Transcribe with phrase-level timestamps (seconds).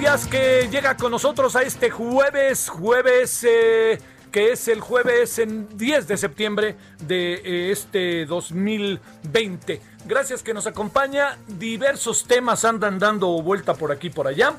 [0.00, 3.98] Gracias que llega con nosotros a este jueves, jueves eh,
[4.32, 6.76] que es el jueves en 10 de septiembre
[7.06, 9.82] de eh, este 2020.
[10.06, 14.54] Gracias que nos acompaña, diversos temas andan dando vuelta por aquí por allá.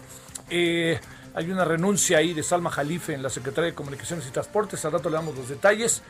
[0.51, 0.99] Eh,
[1.33, 4.91] hay una renuncia ahí de Salma Jalife en la Secretaría de Comunicaciones y Transportes, al
[4.91, 6.03] rato le damos los detalles.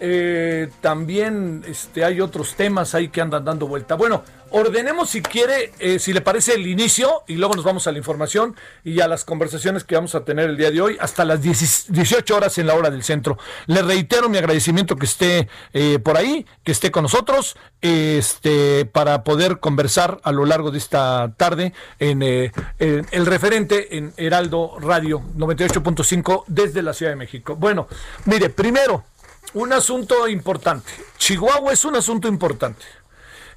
[0.00, 3.96] Eh, también este, hay otros temas ahí que andan dando vuelta.
[3.96, 7.92] Bueno, ordenemos si quiere, eh, si le parece el inicio y luego nos vamos a
[7.92, 11.24] la información y a las conversaciones que vamos a tener el día de hoy hasta
[11.24, 13.38] las 10 18 horas en la hora del centro.
[13.66, 19.24] Le reitero mi agradecimiento que esté eh, por ahí, que esté con nosotros, este, para
[19.24, 25.22] poder conversar a lo largo de esta tarde en, en el referente en Heraldo Radio
[25.36, 27.56] 98.5 desde la Ciudad de México.
[27.56, 27.88] Bueno,
[28.26, 29.04] mire, primero,
[29.54, 30.90] un asunto importante.
[31.16, 32.84] Chihuahua es un asunto importante.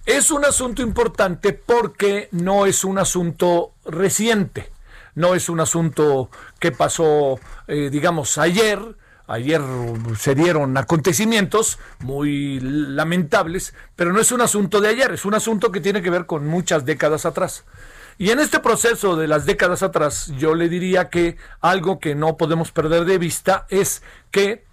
[0.06, 4.71] Es un asunto importante porque no es un asunto reciente.
[5.16, 6.30] No es un asunto
[6.60, 8.80] que pasó, eh, digamos, ayer.
[9.27, 9.61] Ayer
[10.17, 15.71] se dieron acontecimientos muy lamentables, pero no es un asunto de ayer, es un asunto
[15.71, 17.64] que tiene que ver con muchas décadas atrás.
[18.17, 22.36] Y en este proceso de las décadas atrás, yo le diría que algo que no
[22.36, 24.66] podemos perder de vista es que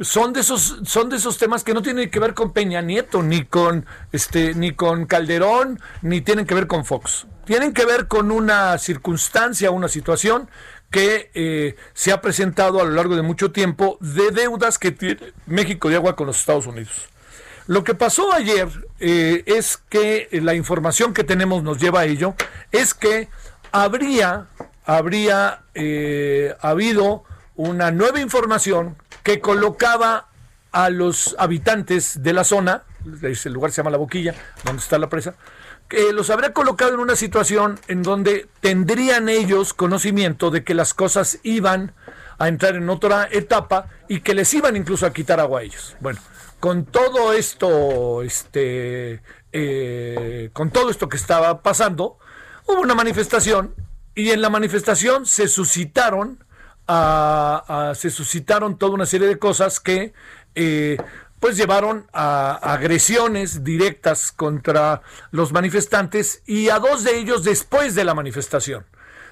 [0.00, 3.22] son de esos son de esos temas que no tienen que ver con Peña Nieto
[3.22, 7.26] ni con este ni con Calderón ni tienen que ver con Fox.
[7.44, 10.48] Tienen que ver con una circunstancia una situación
[10.90, 15.32] que eh, se ha presentado a lo largo de mucho tiempo de deudas que tiene
[15.46, 17.08] México de agua con los Estados Unidos.
[17.66, 18.68] Lo que pasó ayer
[18.98, 22.34] eh, es que la información que tenemos nos lleva a ello
[22.72, 23.28] es que
[23.70, 24.48] habría
[24.84, 27.22] habría eh, habido
[27.54, 30.28] una nueva información que colocaba
[30.72, 35.08] a los habitantes de la zona, el lugar se llama La Boquilla, donde está la
[35.08, 35.34] presa,
[35.88, 40.94] que los habría colocado en una situación en donde tendrían ellos conocimiento de que las
[40.94, 41.92] cosas iban
[42.38, 45.96] a entrar en otra etapa y que les iban incluso a quitar agua a ellos.
[46.00, 46.20] Bueno,
[46.60, 49.20] con todo esto, este,
[49.52, 52.18] eh, con todo esto que estaba pasando,
[52.66, 53.74] hubo una manifestación
[54.14, 56.44] y en la manifestación se suscitaron
[56.92, 60.12] a- se suscitaron toda una serie de cosas que
[60.54, 60.96] eh,
[61.38, 68.04] pues llevaron a agresiones directas contra los manifestantes y a dos de ellos después de
[68.04, 68.84] la manifestación.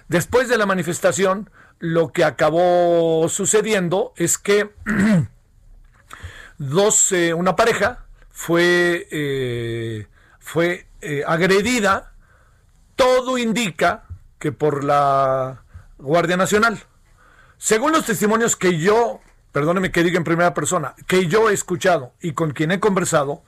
[0.08, 4.70] Después de la manifestación, lo que acabó sucediendo es que
[6.58, 10.06] dos, eh, una pareja fue, eh,
[10.38, 10.86] fue
[11.26, 12.12] agredida,
[12.96, 14.04] todo indica
[14.38, 15.62] que por la
[15.98, 16.78] Guardia Nacional.
[17.58, 19.20] Según los testimonios que yo,
[19.52, 23.42] perdóneme que diga en primera persona, que yo he escuchado y con quien he conversado,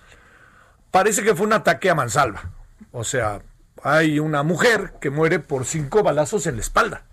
[0.90, 2.50] parece que fue un ataque a mansalva.
[2.90, 3.40] O sea,
[3.84, 7.04] hay una mujer que muere por cinco balazos en la espalda.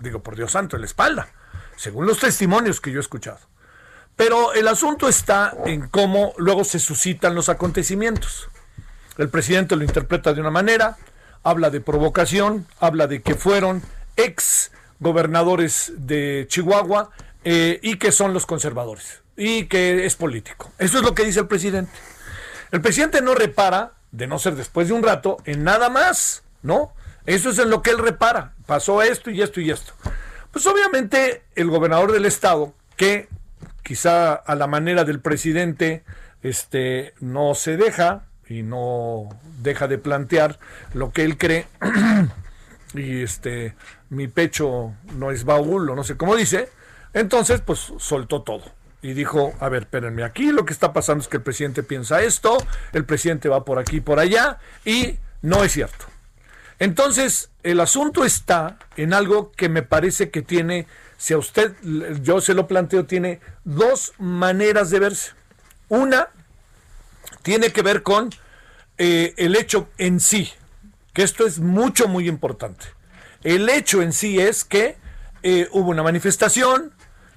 [0.00, 1.28] Digo, por Dios santo, en la espalda.
[1.76, 3.40] Según los testimonios que yo he escuchado.
[4.14, 8.48] Pero el asunto está en cómo luego se suscitan los acontecimientos.
[9.18, 10.96] El presidente lo interpreta de una manera,
[11.42, 13.82] habla de provocación, habla de que fueron
[14.16, 14.70] ex
[15.00, 17.10] gobernadores de Chihuahua
[17.44, 20.72] eh, y que son los conservadores y que es político.
[20.78, 21.92] Eso es lo que dice el presidente.
[22.72, 26.92] El presidente no repara, de no ser después de un rato, en nada más, ¿no?
[27.26, 28.54] Eso es en lo que él repara.
[28.66, 29.92] Pasó esto y esto y esto.
[30.50, 33.28] Pues obviamente el gobernador del estado, que
[33.82, 36.02] quizá a la manera del presidente,
[36.42, 39.28] este, no se deja y no
[39.60, 40.58] deja de plantear
[40.94, 41.66] lo que él cree.
[42.94, 43.74] y este,
[44.10, 46.68] mi pecho no es baúl, o no sé cómo dice.
[47.12, 48.64] Entonces, pues soltó todo
[49.02, 52.22] y dijo, a ver, espérenme, aquí lo que está pasando es que el presidente piensa
[52.22, 52.58] esto,
[52.92, 56.06] el presidente va por aquí y por allá, y no es cierto.
[56.78, 60.86] Entonces, el asunto está en algo que me parece que tiene,
[61.16, 61.74] si a usted,
[62.20, 65.32] yo se lo planteo, tiene dos maneras de verse.
[65.88, 66.28] Una
[67.42, 68.30] tiene que ver con
[68.98, 70.52] eh, el hecho en sí,
[71.12, 72.86] que esto es mucho, muy importante.
[73.46, 74.96] El hecho en sí es que
[75.44, 76.92] eh, hubo una manifestación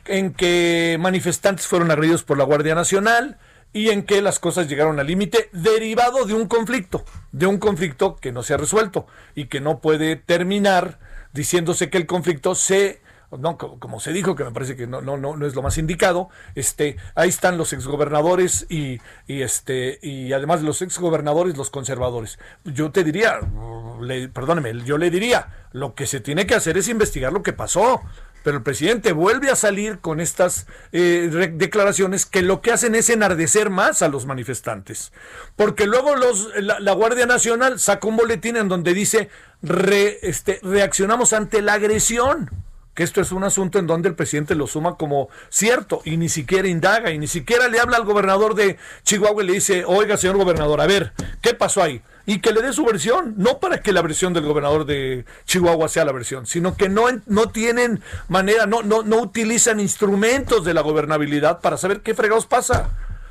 [0.05, 3.37] en que manifestantes fueron agredidos por la Guardia Nacional,
[3.73, 8.15] y en que las cosas llegaron al límite derivado de un conflicto, de un conflicto
[8.15, 10.97] que no se ha resuelto y que no puede terminar
[11.31, 13.01] diciéndose que el conflicto se
[13.37, 16.29] no, como se dijo, que me parece que no, no, no, es lo más indicado,
[16.55, 22.39] este, ahí están los exgobernadores y, y este, y además de los exgobernadores, los conservadores.
[22.65, 23.39] Yo te diría,
[24.01, 27.53] le, perdóneme, yo le diría, lo que se tiene que hacer es investigar lo que
[27.53, 28.01] pasó
[28.43, 33.09] pero el presidente vuelve a salir con estas eh, declaraciones que lo que hacen es
[33.09, 35.11] enardecer más a los manifestantes.
[35.55, 39.29] Porque luego los, la, Guardia Nacional saca un boletín en donde dice
[40.21, 42.49] este, reaccionamos ante la agresión.
[42.99, 46.27] Que esto es un asunto en donde el presidente lo suma como cierto y ni
[46.27, 50.17] siquiera indaga y ni siquiera le habla al gobernador de Chihuahua y le dice, oiga
[50.17, 52.01] señor gobernador, a ver, ¿qué pasó ahí?
[52.25, 55.87] y que le dé su versión, no para que la versión del gobernador de Chihuahua
[55.87, 60.73] sea la versión, sino que no, no tienen manera, no, no, no utilizan instrumentos de
[60.73, 62.89] la gobernabilidad para saber qué fregados pasa.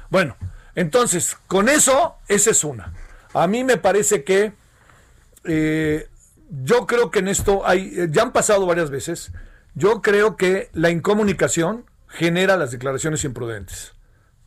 [0.08, 0.34] Bueno,
[0.76, 2.94] entonces, con eso, esa es una.
[3.34, 4.54] A mí me parece que
[5.44, 6.08] eh,
[6.48, 9.30] yo creo que en esto hay, ya han pasado varias veces,
[9.78, 13.92] yo creo que la incomunicación genera las declaraciones imprudentes.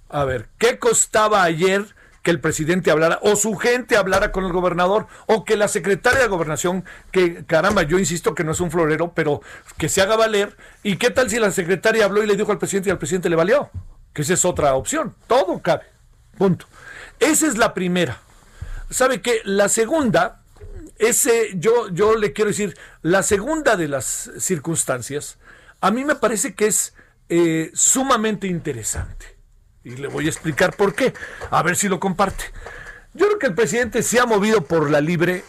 [0.10, 1.86] A ver, ¿qué costaba ayer
[2.22, 6.20] que el presidente hablara o su gente hablara con el gobernador o que la secretaria
[6.20, 9.42] de gobernación, que caramba, yo insisto que no es un florero, pero
[9.78, 10.56] que se haga valer.
[10.84, 13.30] ¿Y qué tal si la secretaria habló y le dijo al presidente y al presidente
[13.30, 13.72] le valió?
[14.14, 15.16] Que esa es otra opción.
[15.28, 15.86] Todo cabe.
[16.38, 16.66] Punto.
[17.20, 18.20] Esa es la primera.
[18.90, 19.40] ¿Sabe qué?
[19.46, 20.41] La segunda,
[21.02, 25.40] ese, yo, yo le quiero decir, la segunda de las circunstancias,
[25.82, 26.94] a mí me parece que es
[27.28, 29.26] eh, sumamente interesante.
[29.84, 31.14] Y le voy a explicar por qué.
[31.50, 32.44] A ver si lo comparte.
[33.16, 35.44] Yo creo que el presidente se ha movido por la libre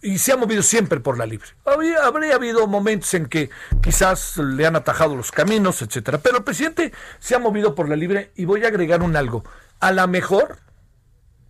[0.00, 1.48] y se ha movido siempre por la libre.
[1.64, 3.50] Habría, habría, habido momentos en que
[3.82, 7.96] quizás le han atajado los caminos, etcétera, pero el presidente se ha movido por la
[7.96, 9.44] libre y voy a agregar un algo.
[9.80, 10.58] A la mejor,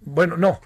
[0.01, 0.61] bueno, no,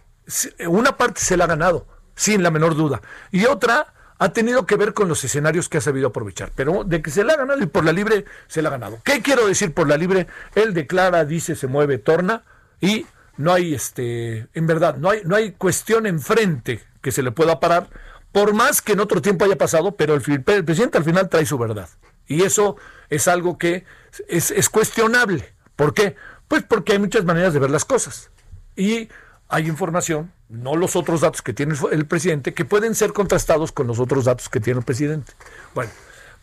[0.68, 4.76] una parte se la ha ganado, sin la menor duda, y otra ha tenido que
[4.76, 6.50] ver con los escenarios que ha sabido aprovechar.
[6.54, 8.98] Pero de que se la ha ganado y por la libre, se la ha ganado.
[9.04, 10.26] ¿Qué quiero decir por la libre?
[10.54, 12.42] Él declara, dice, se mueve, torna
[12.80, 17.30] y no hay, este, en verdad, no hay, no hay cuestión enfrente que se le
[17.30, 17.88] pueda parar,
[18.32, 21.46] por más que en otro tiempo haya pasado, pero el, el presidente al final trae
[21.46, 21.88] su verdad.
[22.26, 22.76] Y eso
[23.08, 23.84] es algo que
[24.28, 25.54] es, es cuestionable.
[25.76, 26.16] ¿Por qué?
[26.48, 28.30] Pues porque hay muchas maneras de ver las cosas.
[28.74, 29.08] Y
[29.48, 33.86] hay información, no los otros datos que tiene el presidente, que pueden ser contrastados con
[33.86, 35.32] los otros datos que tiene el presidente.
[35.74, 35.90] Bueno,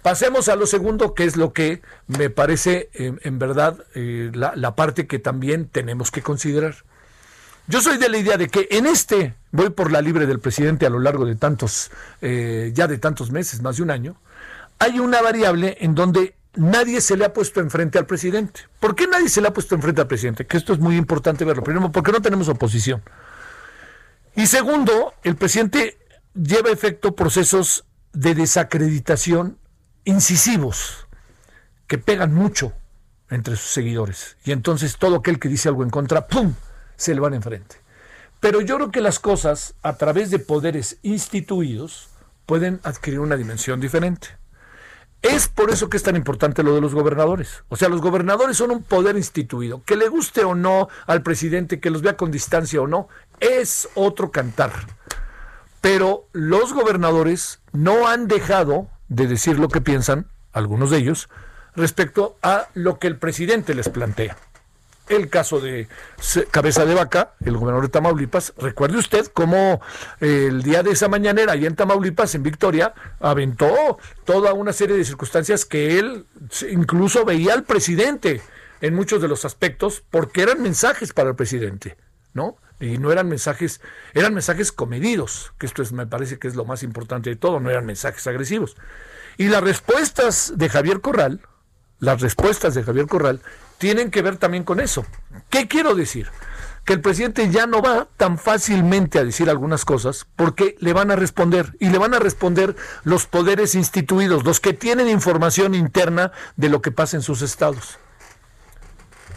[0.01, 5.07] pasemos a lo segundo, que es lo que me parece en verdad eh, la, parte
[5.07, 6.75] que también tenemos que considerar.
[7.67, 10.85] Yo soy de la idea de que en este voy por la libre del presidente
[10.85, 11.91] a lo largo de tantos,
[12.21, 14.17] eh, ya de tantos meses, más de un año,
[14.79, 18.61] hay una variable en donde nadie se le ha puesto enfrente al presidente.
[18.79, 20.45] ¿Por qué nadie se le ha puesto enfrente al presidente?
[20.45, 21.63] Que esto es muy importante verlo.
[21.63, 23.01] Primero, porque no tenemos oposición.
[24.35, 25.97] Y segundo, el presidente
[26.33, 29.57] lleva a efecto procesos de desacreditación
[30.05, 31.07] incisivos
[31.87, 32.73] que pegan mucho
[33.29, 34.37] entre sus seguidores.
[34.43, 36.53] Y entonces todo aquel que dice algo en contra, ¡pum!,
[36.95, 37.77] se le van enfrente.
[38.39, 42.09] Pero yo creo que las cosas, a través de poderes instituidos,
[42.45, 44.29] pueden adquirir una dimensión diferente.
[45.23, 47.63] Es por eso que es tan importante lo de los gobernadores.
[47.69, 49.81] O sea, los gobernadores son un poder instituido.
[49.85, 53.07] Que le guste o no al presidente, que los vea con distancia o no,
[53.39, 54.71] es otro cantar.
[55.79, 61.29] Pero los gobernadores no han dejado de decir lo que piensan, algunos de ellos,
[61.73, 64.37] respecto a lo que el presidente les plantea
[65.09, 65.87] el caso de
[66.51, 68.53] Cabeza de Vaca, el gobernador de Tamaulipas.
[68.57, 69.81] Recuerde usted cómo
[70.21, 74.95] eh, el día de esa mañanera, allá en Tamaulipas, en Victoria, aventó toda una serie
[74.95, 76.25] de circunstancias que él
[76.69, 78.41] incluso veía al presidente
[78.81, 81.95] en muchos de los aspectos, porque eran mensajes para el presidente,
[82.33, 82.57] ¿no?
[82.79, 83.79] Y no eran mensajes,
[84.13, 87.61] eran mensajes comedidos, que esto es, me parece que es lo más importante de todo,
[87.61, 88.75] no eran mensajes agresivos.
[89.37, 91.41] Y las respuestas de Javier Corral,
[91.99, 93.39] las respuestas de Javier Corral
[93.83, 95.05] tienen que ver también con eso.
[95.49, 96.29] ¿Qué quiero decir?
[96.85, 101.11] que el presidente ya no va tan fácilmente a decir algunas cosas porque le van
[101.11, 102.75] a responder y le van a responder
[103.05, 107.99] los poderes instituidos, los que tienen información interna de lo que pasa en sus estados.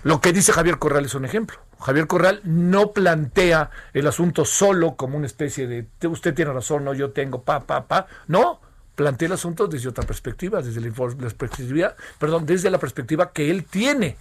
[0.02, 1.58] Lo que dice Javier Corral es un ejemplo.
[1.78, 6.94] Javier Corral no plantea el asunto solo como una especie de usted tiene razón, no
[6.94, 8.60] yo tengo pa pa pa, no,
[8.96, 13.64] plantea el asunto desde otra perspectiva, desde la, perspectiva, perdón, desde la perspectiva que él
[13.64, 14.16] tiene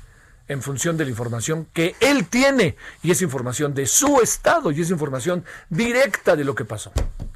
[0.48, 4.82] en función de la información que él tiene y es información de su estado y
[4.82, 6.92] es información directa de lo que pasó.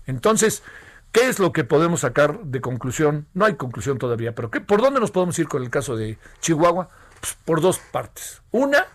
[0.05, 0.63] Entonces,
[1.11, 3.27] ¿qué es lo que podemos sacar de conclusión?
[3.33, 6.17] No hay conclusión todavía, pero ¿qué, ¿por dónde nos podemos ir con el caso de
[6.41, 6.89] Chihuahua?
[7.19, 8.41] Pues, por dos partes.
[8.51, 8.85] Una,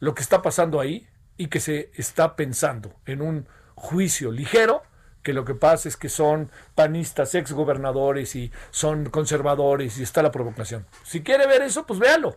[0.00, 4.82] lo que está pasando ahí y que se está pensando en un juicio ligero,
[5.22, 10.32] que lo que pasa es que son panistas, exgobernadores y son conservadores y está la
[10.32, 10.86] provocación.
[11.04, 12.36] Si quiere ver eso, pues véalo.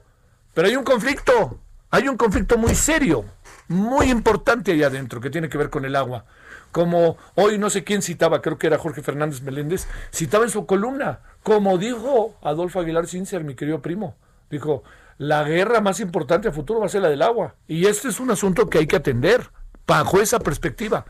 [0.53, 3.25] Pero hay un conflicto, hay un conflicto muy serio,
[3.67, 6.25] muy importante allá adentro, que tiene que ver con el agua.
[6.71, 10.65] Como hoy no sé quién citaba, creo que era Jorge Fernández Meléndez, citaba en su
[10.65, 14.15] columna, como dijo Adolfo Aguilar Cincer, mi querido primo,
[14.49, 14.83] dijo,
[15.17, 17.55] la guerra más importante a futuro va a ser la del agua.
[17.67, 19.51] Y este es un asunto que hay que atender
[19.85, 21.05] bajo esa perspectiva.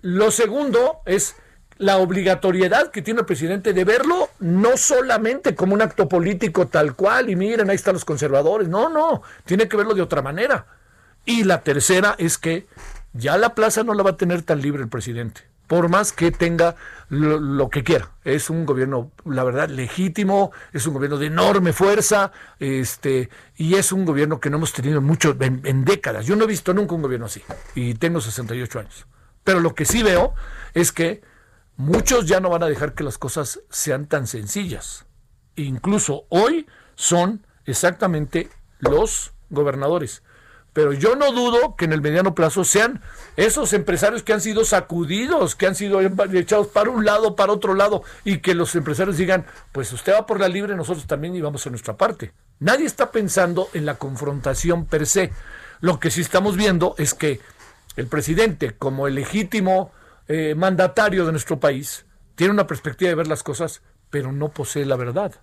[0.00, 1.36] Lo segundo es
[1.78, 6.94] la obligatoriedad que tiene el presidente de verlo no solamente como un acto político tal
[6.94, 8.68] cual, y miren, ahí están los conservadores.
[8.68, 10.66] No, no, tiene que verlo de otra manera.
[11.24, 12.66] Y la tercera es que
[13.12, 16.30] ya la plaza no la va a tener tan libre el presidente por más que
[16.30, 16.76] tenga
[17.08, 18.10] lo, que quiera.
[18.24, 23.92] Es un gobierno, la verdad, legítimo, es un gobierno de enorme fuerza, este, y es
[23.92, 26.26] un gobierno que no hemos tenido mucho en, décadas.
[26.26, 27.42] Yo no he visto nunca un gobierno así,
[27.74, 29.06] y tengo 68 años.
[29.44, 30.34] Pero lo que sí veo
[30.74, 31.22] es que
[31.76, 35.06] muchos ya no van a dejar que las cosas sean tan sencillas.
[35.56, 40.22] Incluso hoy son exactamente los gobernadores
[40.76, 43.00] pero yo no dudo que en el mediano plazo sean
[43.38, 47.72] esos empresarios que han sido sacudidos, que han sido echados para un lado, para otro
[47.72, 51.66] lado, y que los empresarios digan, pues usted va por la libre, nosotros también íbamos
[51.66, 52.34] a nuestra parte.
[52.58, 55.32] Nadie está pensando en la confrontación per se.
[55.80, 57.40] Lo que sí estamos viendo es que
[57.96, 59.92] el presidente, como el legítimo
[60.28, 64.84] eh, mandatario de nuestro país, tiene una perspectiva de ver las cosas, pero no posee
[64.84, 65.34] la verdad.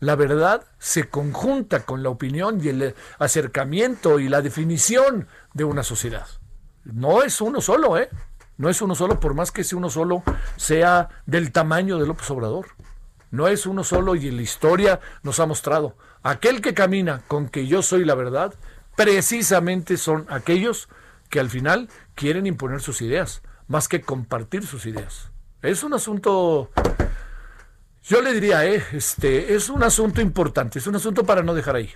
[0.00, 5.82] La verdad se conjunta con la opinión y el acercamiento y la definición de una
[5.82, 6.26] sociedad.
[6.84, 8.08] No es uno solo, ¿eh?
[8.56, 10.22] No es uno solo, por más que ese uno solo
[10.56, 12.66] sea del tamaño de López Obrador.
[13.30, 15.96] No es uno solo y la historia nos ha mostrado.
[16.22, 18.54] Aquel que camina con que yo soy la verdad,
[18.96, 20.88] precisamente son aquellos
[21.30, 25.30] que al final quieren imponer sus ideas, más que compartir sus ideas.
[25.62, 26.70] Es un asunto
[28.02, 31.76] yo le diría, eh, este, es un asunto importante, es un asunto para no dejar
[31.76, 31.90] ahí.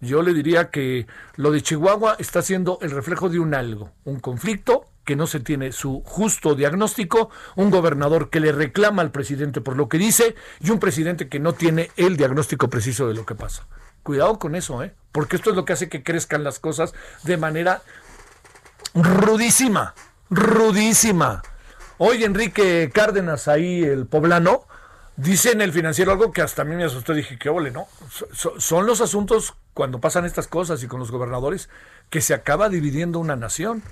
[0.00, 1.06] Yo le diría que
[1.36, 5.40] lo de Chihuahua está siendo el reflejo de un algo, un conflicto que no se
[5.40, 10.34] tiene su justo diagnóstico, un gobernador que le reclama al presidente por lo que dice
[10.60, 13.66] y un presidente que no tiene el diagnóstico preciso de lo que pasa.
[14.02, 14.94] Cuidado con eso, ¿eh?
[15.10, 16.92] porque esto es lo que hace que crezcan las cosas
[17.22, 17.82] de manera
[18.94, 19.94] rudísima,
[20.30, 21.42] rudísima.
[21.98, 24.66] Hoy Enrique Cárdenas, ahí el poblano,
[25.16, 27.14] Dice en el financiero algo que hasta a mí me asustó.
[27.14, 27.88] Dije, qué ole, ¿no?
[28.32, 31.70] son los asuntos cuando pasan estas cosas y con los gobernadores
[32.10, 33.82] que se acaba dividiendo una nación.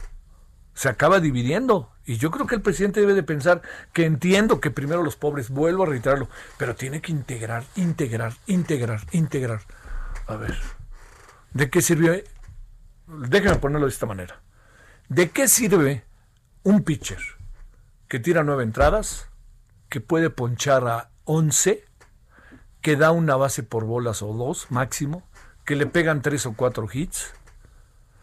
[0.74, 1.90] Se acaba dividiendo.
[2.04, 3.62] Y yo creo que el presidente debe de pensar
[3.94, 9.00] que entiendo que primero los pobres, vuelvo a reiterarlo, pero tiene que integrar, integrar, integrar,
[9.12, 9.62] integrar.
[10.26, 10.58] A ver,
[11.52, 12.24] ¿de qué sirve?
[13.06, 14.42] Déjenme ponerlo de esta manera.
[15.08, 16.04] ¿De qué sirve
[16.64, 17.20] un pitcher
[18.08, 19.28] que tira nueve entradas,
[19.90, 21.84] que puede ponchar a 11,
[22.80, 25.28] que da una base por bolas o dos máximo,
[25.66, 27.34] que le pegan tres o cuatro hits.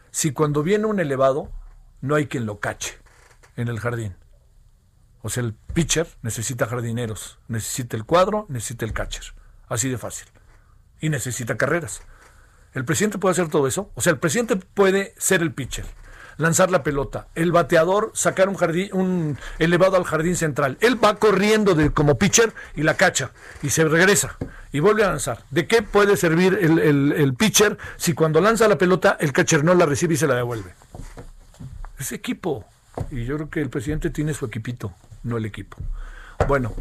[0.09, 1.51] Si cuando viene un elevado,
[2.01, 2.97] no hay quien lo cache
[3.55, 4.15] en el jardín.
[5.21, 9.35] O sea, el pitcher necesita jardineros, necesita el cuadro, necesita el catcher.
[9.67, 10.27] Así de fácil.
[10.99, 12.01] Y necesita carreras.
[12.73, 13.91] ¿El presidente puede hacer todo eso?
[13.93, 15.85] O sea, el presidente puede ser el pitcher
[16.37, 20.77] lanzar la pelota, el bateador sacar un jardín, un elevado al jardín central.
[20.81, 24.37] Él va corriendo de, como pitcher y la cacha y se regresa
[24.71, 25.43] y vuelve a lanzar.
[25.49, 29.85] ¿De qué puede servir el, pitcher si cuando lanza la pelota el catcher no la
[29.85, 30.73] recibe y se la devuelve?
[31.99, 32.65] Es equipo.
[33.09, 35.77] Y yo creo que el presidente tiene su equipito, no el equipo.
[36.47, 36.73] Bueno,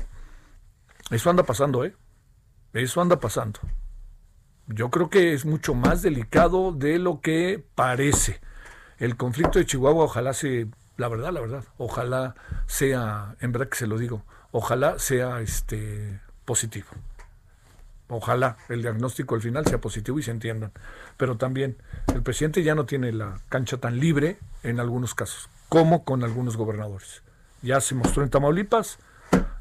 [1.11, 1.95] eso anda pasando, ¿eh?
[2.73, 3.61] Eso anda pasando.
[4.67, 8.41] Yo creo que es mucho más delicado de lo que parece
[9.01, 12.35] el conflicto de Chihuahua ojalá se, la verdad, la verdad, ojalá
[12.67, 16.89] sea, en verdad que se lo digo, ojalá sea este positivo.
[18.09, 20.73] Ojalá el diagnóstico al final sea positivo y se entiendan.
[21.17, 21.77] Pero también
[22.13, 26.57] el presidente ya no tiene la cancha tan libre en algunos casos, como con algunos
[26.57, 27.23] gobernadores.
[27.63, 28.99] Ya se mostró en Tamaulipas,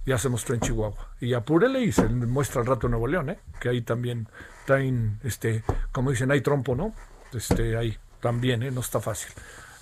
[0.06, 1.10] ya se mostró en Chihuahua.
[1.22, 3.40] Y apúrele y se muestra al rato en Nuevo León, ¿eh?
[3.62, 4.28] que ahí también
[4.66, 6.94] traen, este, como dicen, hay trompo, ¿no?
[7.34, 8.72] Este, ahí también, ¿eh?
[8.72, 9.32] no está fácil.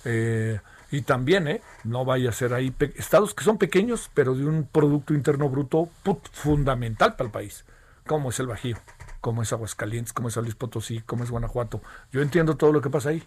[0.04, 1.62] Eh, y también, ¿eh?
[1.84, 5.90] no vaya a ser ahí estados que son pequeños, pero de un Producto Interno Bruto
[6.32, 7.64] fundamental para el país
[8.08, 8.76] como es el Bajío,
[9.20, 11.80] como es Aguascalientes, como es San Luis Potosí, como es Guanajuato.
[12.10, 13.22] Yo entiendo todo lo que pasa ahí,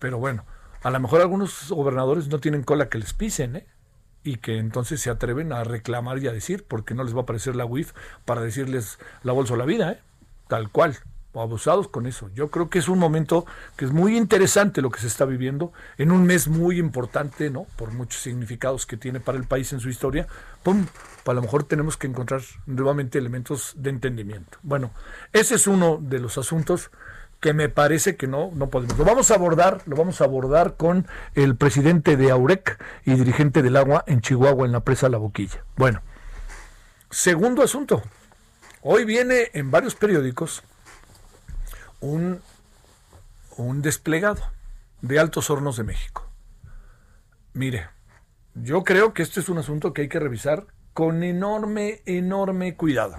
[0.00, 0.44] pero bueno,
[0.82, 3.66] a lo mejor algunos gobernadores no tienen cola que les pisen, ¿eh?
[4.24, 7.22] y que entonces se atreven a reclamar y a decir, porque no les va a
[7.22, 7.92] aparecer la WIF
[8.24, 10.00] para decirles la bolsa o la vida, ¿eh?
[10.48, 10.96] tal cual
[11.42, 12.30] abusados con eso.
[12.34, 15.72] Yo creo que es un momento que es muy interesante lo que se está viviendo
[15.98, 17.66] en un mes muy importante, ¿no?
[17.76, 20.26] Por muchos significados que tiene para el país en su historia.
[20.62, 20.86] ¡Pum!
[21.26, 24.58] A lo mejor tenemos que encontrar nuevamente elementos de entendimiento.
[24.62, 24.90] Bueno,
[25.32, 26.90] ese es uno de los asuntos
[27.40, 28.96] que me parece que no, no podemos.
[28.96, 33.62] Lo vamos a abordar, lo vamos a abordar con el presidente de AUREC y dirigente
[33.62, 35.62] del agua en Chihuahua, en la presa La Boquilla.
[35.76, 36.00] Bueno,
[37.10, 38.02] segundo asunto.
[38.80, 40.62] Hoy viene en varios periódicos
[42.04, 42.42] un,
[43.56, 44.42] un desplegado
[45.00, 46.28] de Altos Hornos de México.
[47.54, 47.88] Mire,
[48.54, 53.16] yo creo que este es un asunto que hay que revisar con enorme, enorme cuidado.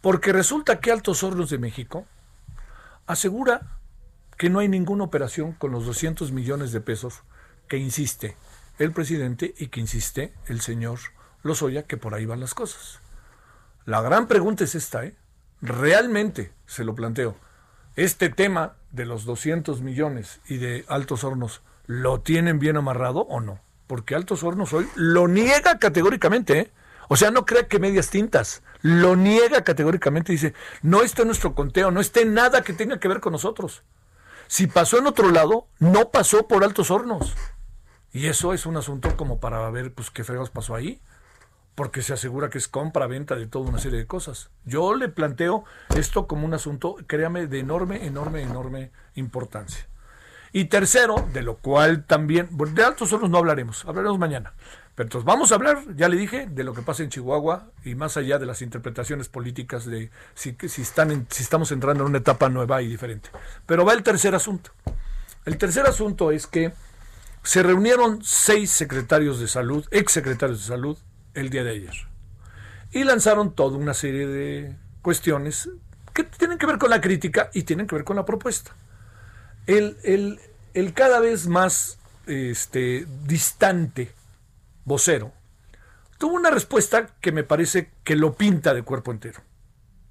[0.00, 2.06] Porque resulta que Altos Hornos de México
[3.06, 3.78] asegura
[4.38, 7.22] que no hay ninguna operación con los 200 millones de pesos
[7.68, 8.36] que insiste
[8.78, 10.98] el presidente y que insiste el señor
[11.42, 13.00] Lozoya que por ahí van las cosas.
[13.84, 15.16] La gran pregunta es esta, ¿eh?
[15.60, 17.36] Realmente, se lo planteo,
[17.96, 23.40] este tema de los 200 millones y de Altos Hornos, ¿lo tienen bien amarrado o
[23.40, 23.60] no?
[23.86, 26.70] Porque Altos Hornos hoy lo niega categóricamente, ¿eh?
[27.08, 31.54] O sea, no cree que medias tintas, lo niega categóricamente, dice, no está en nuestro
[31.54, 33.82] conteo, no está en nada que tenga que ver con nosotros.
[34.46, 37.34] Si pasó en otro lado, no pasó por Altos Hornos.
[38.12, 41.00] Y eso es un asunto como para ver, pues, qué fregados pasó ahí
[41.74, 44.50] porque se asegura que es compra-venta de toda una serie de cosas.
[44.64, 45.64] Yo le planteo
[45.96, 49.86] esto como un asunto, créame, de enorme, enorme, enorme importancia.
[50.54, 54.52] Y tercero, de lo cual también, de altos hornos no hablaremos, hablaremos mañana.
[54.94, 57.94] Pero entonces vamos a hablar, ya le dije, de lo que pasa en Chihuahua y
[57.94, 62.18] más allá de las interpretaciones políticas de si, si, están si estamos entrando en una
[62.18, 63.30] etapa nueva y diferente.
[63.64, 64.72] Pero va el tercer asunto.
[65.46, 66.74] El tercer asunto es que
[67.42, 70.98] se reunieron seis secretarios de salud, ex secretarios de salud,
[71.34, 71.94] el día de ayer.
[72.90, 75.70] Y lanzaron toda una serie de cuestiones
[76.12, 78.74] que tienen que ver con la crítica y tienen que ver con la propuesta.
[79.66, 79.96] El,
[80.74, 84.12] el, cada vez más este, distante
[84.84, 85.32] vocero
[86.18, 89.40] tuvo una respuesta que me parece que lo pinta de cuerpo entero.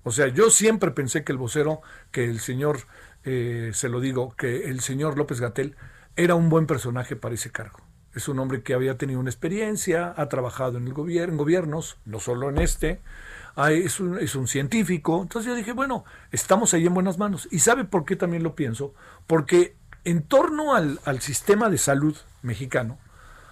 [0.04, 1.82] O sea, yo siempre pensé que el vocero,
[2.12, 2.80] que el señor,
[3.24, 5.76] eh, se lo digo, que el señor López Gatel
[6.16, 7.80] era un buen personaje para ese cargo.
[8.14, 11.98] Es un hombre que había tenido una experiencia, ha trabajado en el gobierno, en gobiernos,
[12.06, 13.00] no solo en este,
[13.70, 15.22] es, un, es un científico.
[15.22, 17.48] Entonces yo dije, bueno, estamos ahí en buenas manos.
[17.52, 18.94] ¿Y sabe por qué también lo pienso?
[19.28, 22.98] Porque en torno al, al sistema de salud mexicano,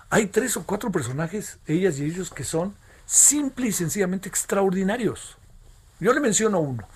[0.10, 5.38] hay tres o cuatro personajes, ellas y ellos, que son simple y sencillamente extraordinarios.
[6.02, 6.88] Yo le menciono uno,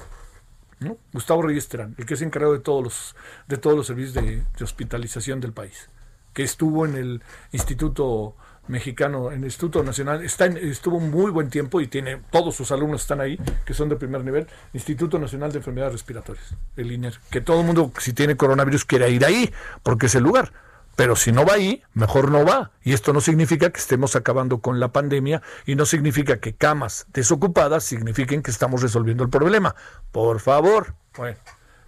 [0.80, 0.97] ¿no?
[1.13, 3.15] Gustavo Reyes Terán, el que es encargado de todos los,
[3.47, 5.89] de todos los servicios de hospitalización del país
[6.34, 8.36] que estuvo en el Instituto
[8.67, 13.02] Mexicano, en el Instituto Nacional, está estuvo muy buen tiempo y tiene, todos sus alumnos
[13.02, 17.41] están ahí, que son de primer nivel, Instituto Nacional de Enfermedades Respiratorias, el INER, que
[17.41, 19.52] todo el mundo, si tiene coronavirus, quiere ir ahí,
[19.84, 20.54] porque es el lugar.
[20.96, 22.72] Pero si no va ahí, mejor no va.
[22.84, 27.08] Y esto no significa que estemos acabando con la pandemia y no significa que camas
[27.13, 29.76] desocupadas signifiquen que estamos resolviendo el problema.
[30.12, 30.93] Por favor.
[31.17, 31.39] Bueno,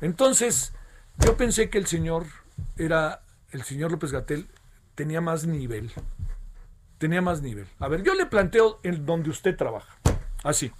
[0.01, 0.73] entonces
[1.19, 2.25] yo pensé que el señor
[2.77, 4.47] era el señor López Gatel
[4.95, 5.91] tenía más nivel.
[6.97, 7.67] Tenía más nivel.
[7.79, 9.97] A ver, yo le planteo en donde usted trabaja.
[10.43, 10.71] Así.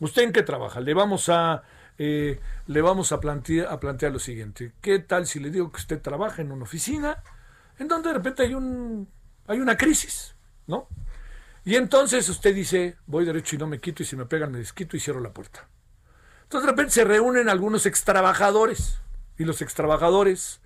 [0.00, 0.80] ¿Usted en qué trabaja?
[0.80, 1.62] Le vamos a,
[1.98, 4.72] eh, le vamos a, plantear, a plantear lo siguiente.
[4.80, 7.22] ¿Qué tal si le digo que usted trabaja en una oficina
[7.78, 9.08] en donde de repente hay, un,
[9.46, 10.34] hay una crisis?
[10.66, 10.88] ¿No?
[11.64, 14.58] Y entonces usted dice, voy derecho y no me quito y si me pegan me
[14.58, 15.68] desquito y cierro la puerta.
[16.42, 19.00] Entonces de repente se reúnen algunos extrabajadores
[19.38, 20.60] y los extrabajadores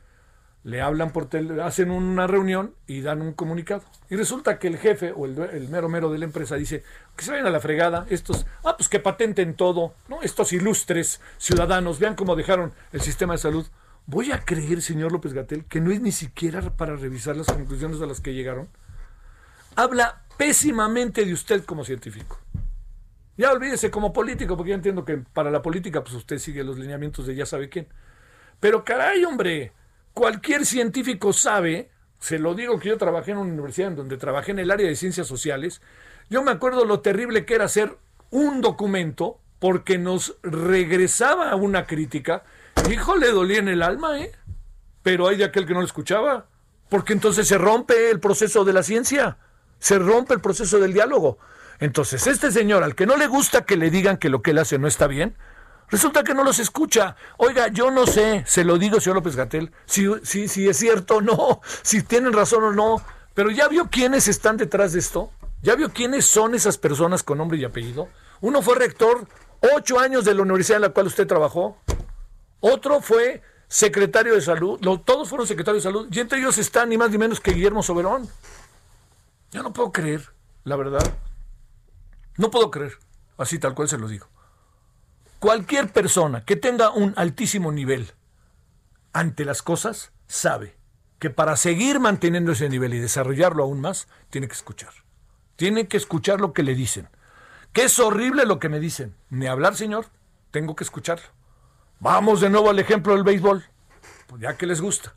[0.67, 3.85] le hablan por tele, hacen una reunión y dan un comunicado.
[4.11, 6.83] Y resulta que el jefe o el, mero mero de la empresa dice
[7.15, 10.23] que se vayan a la fregada, estos, ah, pues que patenten todo, ¿no?
[10.23, 13.65] Estos ilustres ciudadanos, vean cómo dejaron el sistema de salud.
[14.07, 18.01] Voy a creer, señor López Gatel, que no es ni siquiera para revisar las conclusiones
[18.01, 18.69] a las que llegaron.
[19.77, 22.41] Habla pésimamente de usted como científico.
[23.37, 26.77] Ya olvídese como político, porque yo entiendo que para la política, pues usted sigue los
[26.77, 27.87] lineamientos de ya sabe quién.
[28.59, 29.73] Pero caray, hombre,
[30.17, 34.53] cualquier científico sabe, se lo digo que yo trabajé en una universidad en donde trabajé
[34.53, 35.83] en el área de ciencias sociales,
[36.31, 37.99] yo me acuerdo lo terrible que era hacer
[38.31, 42.45] un documento porque nos regresaba una crítica.
[42.91, 44.33] Hijo, le dolía en el alma, ¿eh?
[45.03, 46.47] Pero hay de aquel que no lo escuchaba,
[46.89, 49.37] porque entonces se rompe el proceso de la ciencia,
[49.79, 51.37] se rompe el proceso del diálogo.
[51.79, 54.59] Entonces, este señor, al que no le gusta que le digan que lo que él
[54.61, 55.37] hace no está bien,
[55.89, 57.17] resulta que no los escucha.
[57.37, 61.17] Oiga, yo no sé, se lo digo, señor López Gatel, si, si, si es cierto
[61.17, 63.03] o no, si tienen razón o no,
[63.35, 65.31] pero ya vio quiénes están detrás de esto,
[65.63, 68.09] ya vio quiénes son esas personas con nombre y apellido.
[68.41, 69.27] Uno fue rector
[69.75, 71.79] ocho años de la universidad en la cual usted trabajó,
[72.61, 76.97] otro fue secretario de salud, todos fueron secretarios de salud, y entre ellos está ni
[76.97, 78.29] más ni menos que Guillermo Soberón.
[79.51, 80.33] Yo no puedo creer,
[80.65, 81.15] la verdad.
[82.37, 82.99] No puedo creer,
[83.39, 84.29] así tal cual se lo digo.
[85.39, 88.13] Cualquier persona que tenga un altísimo nivel
[89.13, 90.77] ante las cosas sabe
[91.19, 94.93] que para seguir manteniendo ese nivel y desarrollarlo aún más, tiene que escuchar.
[95.57, 97.09] Tiene que escuchar lo que le dicen.
[97.73, 99.15] Que es horrible lo que me dicen.
[99.31, 100.07] Ni hablar, señor,
[100.51, 101.27] tengo que escucharlo.
[102.01, 103.65] Vamos de nuevo al ejemplo del béisbol.
[104.27, 105.15] Pues ya que les gusta.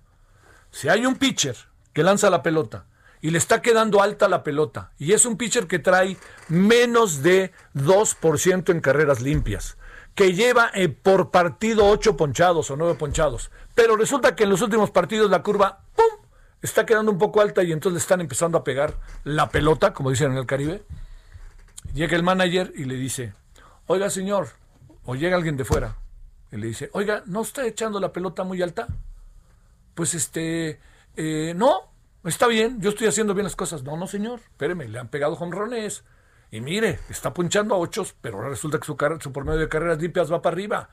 [0.71, 1.55] Si hay un pitcher
[1.93, 2.86] que lanza la pelota
[3.21, 4.91] y le está quedando alta la pelota.
[4.97, 9.77] Y es un pitcher que trae menos de 2% en carreras limpias,
[10.19, 13.51] que lleva eh, por partido 8 ponchados o 9 ponchados.
[13.73, 15.86] Pero resulta que en los últimos partidos la curva,
[16.62, 20.10] está quedando un poco alta y entonces le están empezando a pegar la pelota, como
[20.10, 20.84] dicen en el Caribe.
[21.93, 23.34] Llega el manager y le dice,
[23.88, 24.49] oiga señor,
[25.05, 25.95] o llega alguien de fuera
[26.51, 28.88] y le dice, oiga, ¿no está echando la pelota muy alta?
[29.95, 30.82] Pues este,
[31.15, 31.93] eh, no,
[32.25, 33.84] Está bien, yo estoy haciendo bien las cosas.
[33.84, 36.03] No, no, señor, espéreme, le han pegado jonrones.
[36.52, 40.02] Y mire, está punchando a ocho, pero resulta que su, su por medio de carreras
[40.02, 40.90] limpias va para arriba.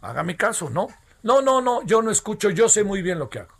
[0.00, 0.88] Hágame caso, ¿no?
[1.22, 3.54] No, no, no, yo no escucho, yo sé muy bien lo que hago.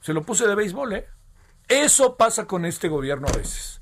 [0.00, 1.08] Se lo puse de béisbol, ¿eh?
[1.68, 3.80] Eso pasa con este gobierno a veces.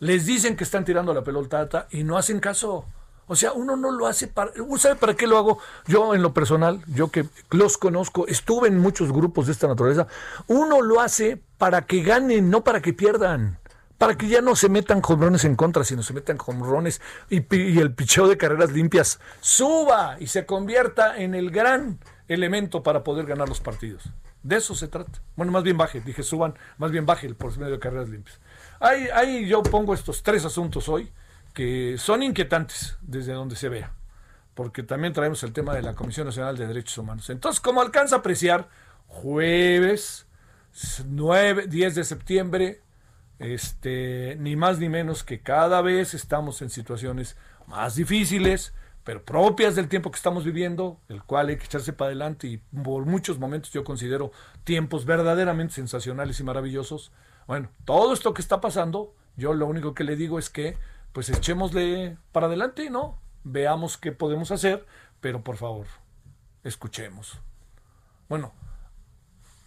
[0.00, 2.86] Les dicen que están tirando la pelota y no hacen caso.
[3.28, 4.50] O sea, uno no lo hace para...
[4.76, 5.58] ¿Sabe para qué lo hago?
[5.86, 10.08] Yo en lo personal, yo que los conozco, estuve en muchos grupos de esta naturaleza,
[10.48, 13.60] uno lo hace para que ganen, no para que pierdan.
[14.02, 17.36] Para que ya no se metan jonrones en contra, sino se metan jonrones y,
[17.78, 23.26] el picheo de carreras limpias suba y se convierta en el gran elemento para poder
[23.26, 24.10] ganar los partidos.
[24.42, 25.22] De eso se trata.
[25.36, 28.40] Bueno, más bien baje, dije suban, más bien baje el por medio de carreras limpias.
[28.80, 31.08] Ahí, ahí yo pongo estos tres asuntos hoy
[31.54, 33.92] que son inquietantes desde donde se vea,
[34.54, 37.30] porque también traemos el tema de la Comisión Nacional de Derechos Humanos.
[37.30, 38.68] Entonces, como alcanza a apreciar,
[39.06, 40.26] jueves
[41.06, 42.80] 9, 10 de septiembre,
[43.42, 48.72] este, ni más ni menos que cada vez estamos en situaciones más difíciles,
[49.04, 52.58] pero propias del tiempo que estamos viviendo, el cual hay que echarse para adelante y
[52.58, 54.32] por muchos momentos yo considero
[54.64, 57.12] tiempos verdaderamente sensacionales y maravillosos.
[57.46, 60.76] Bueno, todo esto que está pasando, yo lo único que le digo es que
[61.12, 63.18] pues echémosle para adelante, ¿no?
[63.44, 64.86] Veamos qué podemos hacer,
[65.20, 65.86] pero por favor,
[66.62, 67.40] escuchemos.
[68.28, 68.52] Bueno,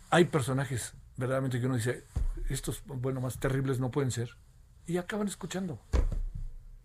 [0.10, 2.06] hay personajes verdaderamente que uno dice,
[2.50, 4.38] estos, bueno, más terribles no pueden ser,
[4.86, 5.80] y acaban escuchando.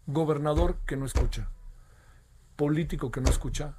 [0.06, 1.50] Gobernador que no escucha,
[2.56, 3.76] político que no escucha,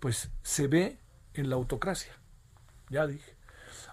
[0.00, 0.98] pues se ve
[1.34, 2.12] en la autocracia.
[2.90, 3.31] Ya dije.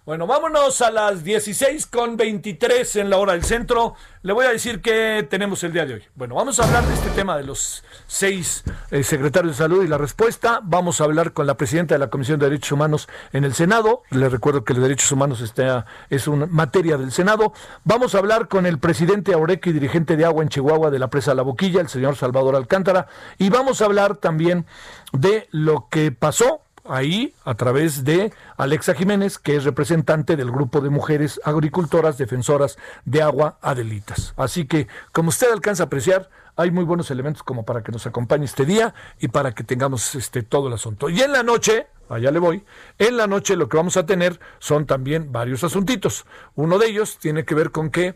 [0.05, 3.95] Bueno, vámonos a las 16 con 23 en la hora del centro.
[4.21, 6.03] Le voy a decir qué tenemos el día de hoy.
[6.15, 9.87] Bueno, vamos a hablar de este tema de los seis eh, secretarios de salud y
[9.87, 10.59] la respuesta.
[10.63, 14.03] Vamos a hablar con la presidenta de la Comisión de Derechos Humanos en el Senado.
[14.09, 17.53] Le recuerdo que los derechos humanos está, es una materia del Senado.
[17.83, 21.09] Vamos a hablar con el presidente Aureque y dirigente de agua en Chihuahua de la
[21.09, 23.07] presa La Boquilla, el señor Salvador Alcántara.
[23.37, 24.65] Y vamos a hablar también
[25.13, 30.81] de lo que pasó ahí a través de Alexa Jiménez, que es representante del grupo
[30.81, 34.33] de mujeres agricultoras defensoras de agua Adelitas.
[34.37, 38.05] Así que, como usted alcanza a apreciar, hay muy buenos elementos como para que nos
[38.05, 41.09] acompañe este día y para que tengamos este todo el asunto.
[41.09, 42.65] Y en la noche, allá le voy,
[42.97, 46.25] en la noche lo que vamos a tener son también varios asuntitos.
[46.55, 48.15] Uno de ellos tiene que ver con que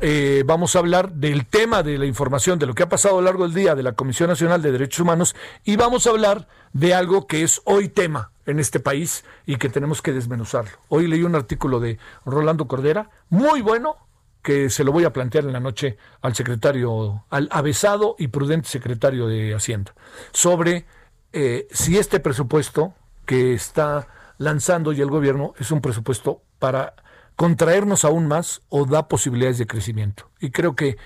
[0.00, 3.20] eh, vamos a hablar del tema de la información, de lo que ha pasado a
[3.20, 6.48] lo largo del día de la Comisión Nacional de Derechos Humanos y vamos a hablar
[6.72, 10.78] de algo que es hoy tema en este país y que tenemos que desmenuzarlo.
[10.88, 13.96] Hoy leí un artículo de Rolando Cordera, muy bueno,
[14.42, 18.68] que se lo voy a plantear en la noche al secretario, al avesado y prudente
[18.68, 19.94] secretario de Hacienda,
[20.32, 20.86] sobre
[21.32, 22.94] eh, si este presupuesto
[23.26, 26.94] que está lanzando y el gobierno es un presupuesto para
[27.38, 30.28] contraernos aún más o da posibilidades de crecimiento.
[30.40, 30.98] Y creo que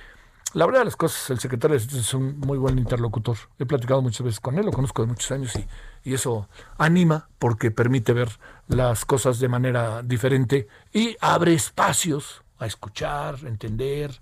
[0.54, 3.38] La verdad de las cosas, el secretario es un muy buen interlocutor.
[3.58, 5.66] He platicado muchas veces con él, lo conozco de muchos años y,
[6.04, 8.28] y eso anima porque permite ver
[8.68, 14.20] las cosas de manera diferente y abre espacios a escuchar, entender,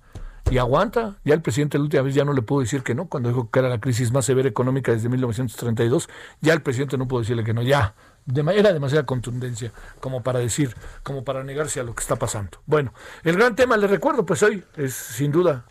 [0.51, 1.17] y aguanta.
[1.25, 3.51] Ya el presidente la última vez ya no le pudo decir que no, cuando dijo
[3.51, 6.09] que era la crisis más severa económica desde 1932,
[6.41, 7.95] ya el presidente no pudo decirle que no, ya.
[8.27, 12.59] De, era demasiada contundencia como para decir, como para negarse a lo que está pasando.
[12.67, 12.93] Bueno,
[13.25, 15.65] el gran tema, le recuerdo, pues hoy es sin duda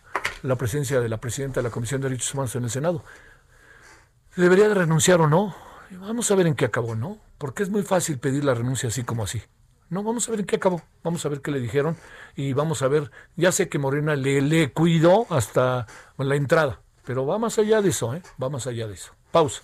[0.44, 3.04] la presencia de la presidenta de la Comisión de Derechos Humanos en el Senado.
[4.36, 5.56] ¿Debería de renunciar o no?
[5.92, 7.18] Vamos a ver en qué acabó, ¿no?
[7.38, 9.42] Porque es muy fácil pedir la renuncia así como así.
[9.90, 10.82] No, vamos a ver en qué acabó.
[11.04, 11.98] Vamos a ver qué le dijeron
[12.36, 13.12] y vamos a ver.
[13.36, 17.90] Ya sé que Morena le, le cuidó hasta la entrada, pero va más allá de
[17.90, 18.22] eso, ¿eh?
[18.42, 19.14] Va más allá de eso.
[19.32, 19.64] Pausa.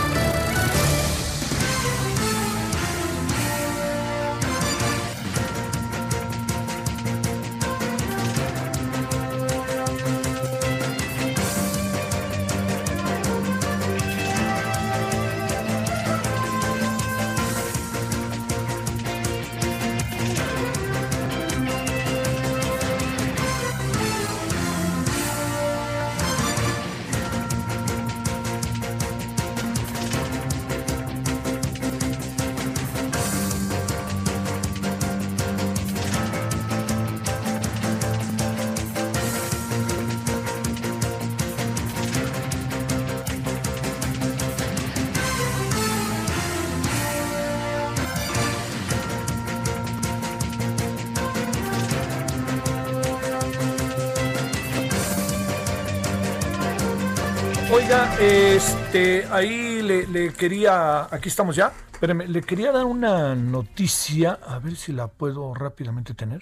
[59.31, 64.91] Ahí le, quería, aquí estamos ya, espérame, le quería dar una noticia, a ver si
[64.91, 66.41] la puedo rápidamente tener,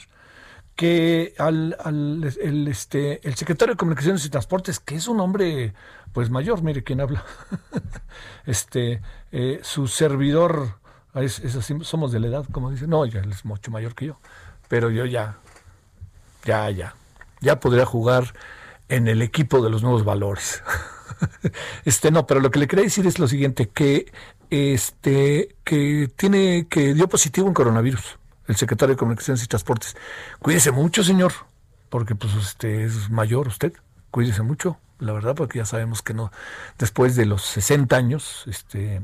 [0.75, 1.77] que al,
[2.41, 5.73] el, este, el secretario de Comunicaciones y Transportes, que es un hombre,
[6.13, 7.23] pues mayor, mire quién habla,
[8.45, 10.79] este, eh, su servidor,
[11.15, 14.07] es, así, somos de la edad, como dice, no, ya él es mucho mayor que
[14.07, 14.19] yo,
[14.67, 15.37] pero yo ya,
[16.45, 16.95] ya, ya,
[17.41, 18.33] ya podría jugar
[18.87, 20.63] en el equipo de los nuevos valores.
[21.85, 24.11] este no, pero lo que le quería decir es lo siguiente, que
[24.49, 29.95] este que tiene que dio positivo en coronavirus, el secretario de Comunicaciones y Transportes.
[30.39, 31.33] Cuídese mucho, señor,
[31.89, 33.73] porque pues usted es mayor usted.
[34.11, 36.31] Cuídese mucho, la verdad, porque ya sabemos que no
[36.77, 39.01] después de los 60 años este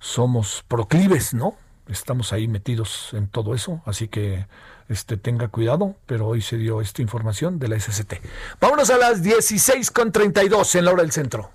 [0.00, 1.56] somos proclives, ¿no?
[1.88, 4.46] Estamos ahí metidos en todo eso, así que
[4.88, 8.14] este, tenga cuidado, pero hoy se dio esta información de la SCT.
[8.60, 11.50] Vámonos a las 16.32 en la hora del centro.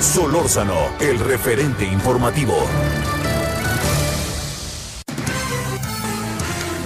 [0.00, 2.54] Solórzano, el referente informativo.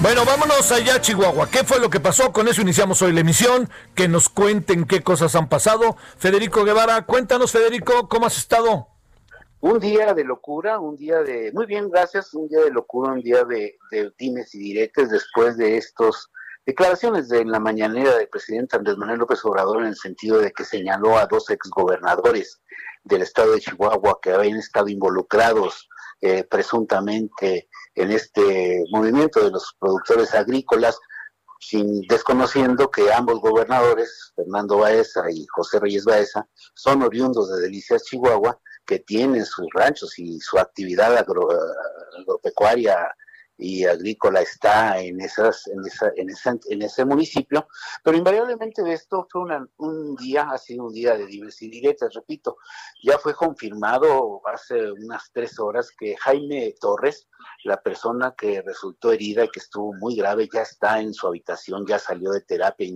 [0.02, 1.50] Bueno, vámonos allá a Chihuahua.
[1.50, 2.32] ¿Qué fue lo que pasó?
[2.32, 3.68] Con eso iniciamos hoy la emisión.
[3.94, 5.96] Que nos cuenten qué cosas han pasado.
[6.16, 8.89] Federico Guevara, cuéntanos, Federico, ¿cómo has estado?
[9.60, 13.20] Un día de locura, un día de, muy bien, gracias, un día de locura, un
[13.20, 13.78] día de,
[14.18, 16.30] dimes y diretes después de estos
[16.64, 20.64] declaraciones de la mañanera del presidente Andrés Manuel López Obrador en el sentido de que
[20.64, 22.60] señaló a dos exgobernadores
[23.04, 25.88] del estado de Chihuahua que habían estado involucrados
[26.22, 30.98] eh, presuntamente en este movimiento de los productores agrícolas,
[31.60, 38.04] sin desconociendo que ambos gobernadores, Fernando Baeza y José Reyes Baeza, son oriundos de Delicias,
[38.04, 38.58] Chihuahua,
[38.90, 43.14] que tienen sus ranchos y su actividad agropecuaria
[43.56, 47.68] y agrícola está en esas en esa, en, esa, en ese municipio,
[48.02, 49.42] pero invariablemente esto fue
[49.76, 52.56] un día, ha sido un día de diversidad, repito,
[53.04, 57.28] ya fue confirmado hace unas tres horas que Jaime Torres,
[57.62, 61.86] la persona que resultó herida y que estuvo muy grave, ya está en su habitación,
[61.86, 62.88] ya salió de terapia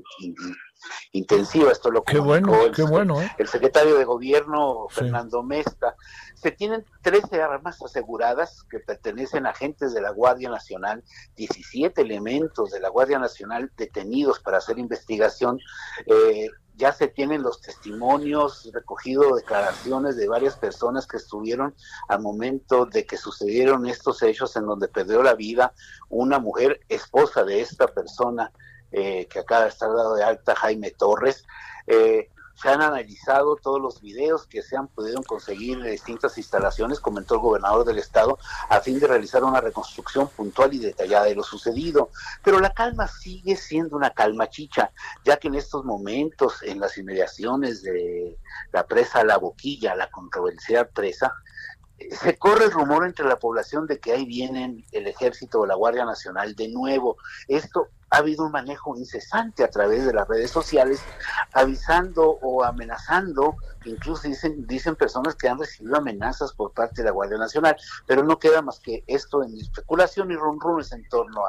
[1.12, 1.70] intensiva.
[1.70, 3.30] Esto lo qué bueno, el, qué bueno, ¿eh?
[3.38, 5.96] el secretario de gobierno, Fernando Mesta.
[6.34, 11.02] Se tienen 13 armas aseguradas que pertenecen a agentes de la Guardia Nacional,
[11.36, 15.58] 17 elementos de la Guardia Nacional detenidos para hacer investigación.
[16.06, 21.74] Eh, ya se tienen los testimonios, recogido declaraciones de varias personas que estuvieron
[22.08, 25.72] al momento de que sucedieron estos hechos en donde perdió la vida
[26.08, 28.52] una mujer esposa de esta persona
[28.96, 31.44] eh, que acaba de estar dado de alta, Jaime Torres.
[31.88, 37.00] Eh, se han analizado todos los videos que se han podido conseguir de distintas instalaciones,
[37.00, 41.34] comentó el gobernador del estado, a fin de realizar una reconstrucción puntual y detallada de
[41.34, 42.10] lo sucedido.
[42.44, 44.92] Pero la calma sigue siendo una calma chicha,
[45.24, 48.38] ya que en estos momentos, en las inmediaciones de
[48.72, 51.34] la presa La Boquilla, la controversial presa,
[52.10, 55.74] se corre el rumor entre la población de que ahí vienen el ejército o la
[55.74, 57.16] Guardia Nacional de nuevo.
[57.48, 61.02] Esto ha habido un manejo incesante a través de las redes sociales,
[61.52, 67.12] avisando o amenazando, incluso dicen, dicen personas que han recibido amenazas por parte de la
[67.12, 71.42] Guardia Nacional, pero no queda más que esto en especulación y rumores en torno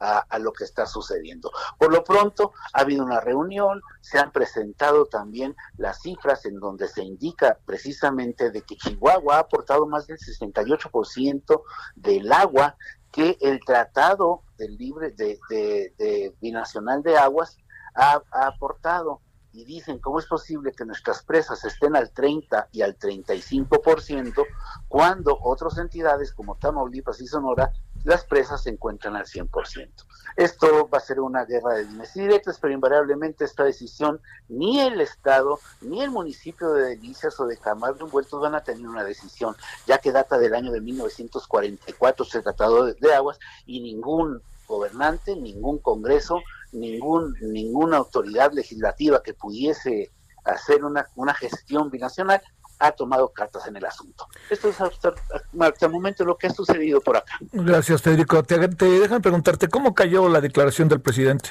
[0.00, 1.50] a, a lo que está sucediendo.
[1.78, 6.88] Por lo pronto, ha habido una reunión, se han presentado también las cifras en donde
[6.88, 11.62] se indica precisamente de que Chihuahua ha aportado más del 68%
[11.96, 12.76] del agua
[13.12, 17.58] que el tratado del libre de, binacional de aguas
[17.94, 19.20] ha, ha, aportado.
[19.52, 24.46] Y dicen cómo es posible que nuestras presas estén al 30 y al 35%
[24.88, 27.70] cuando otras entidades como Tamaulipas y Sonora
[28.04, 29.90] las presas se encuentran al 100%.
[30.36, 34.80] Esto va a ser una guerra de dimes y directas, pero invariablemente esta decisión ni
[34.80, 39.04] el Estado ni el municipio de Delicias o de Camargo envueltos van a tener una
[39.04, 39.54] decisión,
[39.86, 45.78] ya que data del año de 1944 ese tratado de aguas y ningún gobernante, ningún
[45.78, 46.40] congreso,
[46.72, 50.10] ningún ninguna autoridad legislativa que pudiese
[50.44, 52.40] hacer una, una gestión binacional
[52.82, 54.26] ha tomado cartas en el asunto.
[54.50, 55.14] Esto es hasta,
[55.60, 57.38] hasta el momento lo que ha sucedido por acá.
[57.52, 58.42] Gracias, Federico.
[58.42, 61.50] Te, te dejan preguntarte, ¿cómo cayó la declaración del presidente?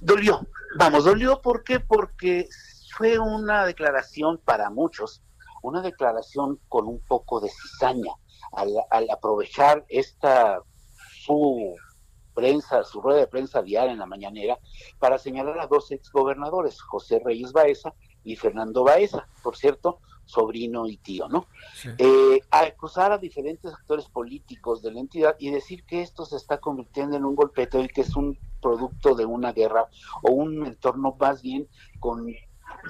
[0.00, 0.46] Dolió,
[0.78, 1.80] vamos, dolió, ¿por qué?
[1.80, 2.48] Porque
[2.96, 5.22] fue una declaración para muchos,
[5.62, 8.12] una declaración con un poco de cizaña,
[8.52, 10.60] al, al aprovechar esta
[11.24, 11.74] su
[12.32, 14.56] prensa, su rueda de prensa diaria en la mañanera,
[15.00, 17.92] para señalar a dos exgobernadores, José Reyes Baeza
[18.24, 21.46] y Fernando Baeza, por cierto, sobrino y tío, ¿no?
[21.74, 21.88] Sí.
[21.98, 26.36] Eh, a acusar a diferentes actores políticos de la entidad y decir que esto se
[26.36, 29.88] está convirtiendo en un golpeteo y que es un producto de una guerra
[30.22, 32.32] o un entorno más bien con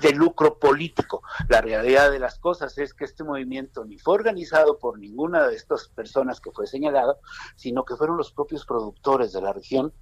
[0.02, 1.22] de lucro político.
[1.48, 5.56] La realidad de las cosas es que este movimiento ni fue organizado por ninguna de
[5.56, 7.18] estas personas que fue señalado,
[7.56, 9.92] sino que fueron los propios productores de la región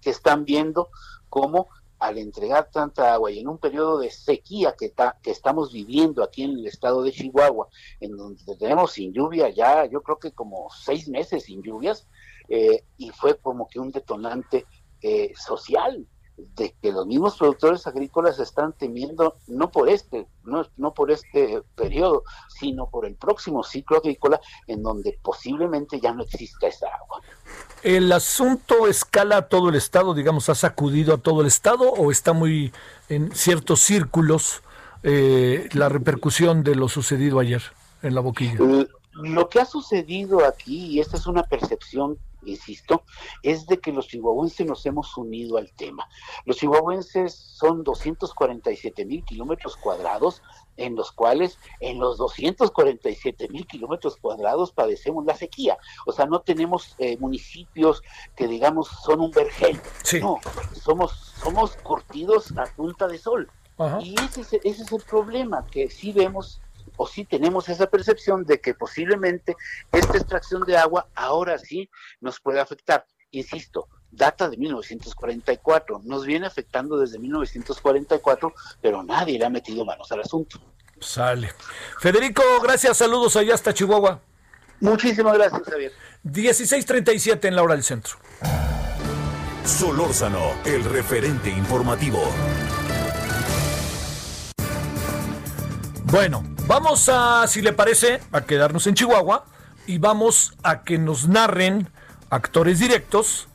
[0.00, 0.90] que están viendo
[1.28, 5.72] cómo al entregar tanta agua y en un periodo de sequía que, ta, que estamos
[5.72, 7.68] viviendo aquí en el estado de Chihuahua,
[8.00, 12.06] en donde tenemos sin lluvia ya, yo creo que como seis meses sin lluvias,
[12.48, 14.66] eh, y fue como que un detonante
[15.00, 20.92] eh, social de que los mismos productores agrícolas están temiendo no por este no, no
[20.92, 26.66] por este periodo sino por el próximo ciclo agrícola en donde posiblemente ya no exista
[26.66, 27.20] esa agua.
[27.82, 32.10] El asunto escala a todo el estado digamos ha sacudido a todo el estado o
[32.10, 32.72] está muy
[33.08, 34.62] en ciertos círculos
[35.02, 37.62] eh, la repercusión de lo sucedido ayer
[38.02, 38.58] en la boquilla
[39.14, 43.02] lo que ha sucedido aquí y esta es una percepción insisto,
[43.42, 46.08] es de que los chihuahuenses nos hemos unido al tema.
[46.44, 50.42] Los chihuahuenses son 247 mil kilómetros cuadrados,
[50.76, 55.78] en los cuales en los 247 mil kilómetros cuadrados padecemos la sequía.
[56.06, 58.02] O sea, no tenemos eh, municipios
[58.36, 59.80] que digamos son un vergel.
[60.02, 60.20] Sí.
[60.20, 60.38] No,
[60.72, 63.50] somos, somos curtidos a punta de sol.
[63.78, 63.98] Ajá.
[64.00, 66.60] Y ese es, ese es el problema, que sí vemos
[66.96, 69.56] o sí tenemos esa percepción de que posiblemente
[69.92, 73.06] esta extracción de agua ahora sí nos puede afectar.
[73.30, 80.10] Insisto, data de 1944, nos viene afectando desde 1944, pero nadie le ha metido manos
[80.12, 80.60] al asunto.
[81.00, 81.52] Sale.
[81.98, 84.20] Federico, gracias, saludos allá hasta Chihuahua.
[84.80, 85.92] Muchísimas gracias, Javier.
[86.24, 88.16] 16:37 en la hora del centro.
[89.64, 92.22] Solórzano, el referente informativo.
[96.14, 99.46] Bueno, vamos a, si le parece, a quedarnos en Chihuahua
[99.84, 101.90] y vamos a que nos narren
[102.30, 103.48] actores directos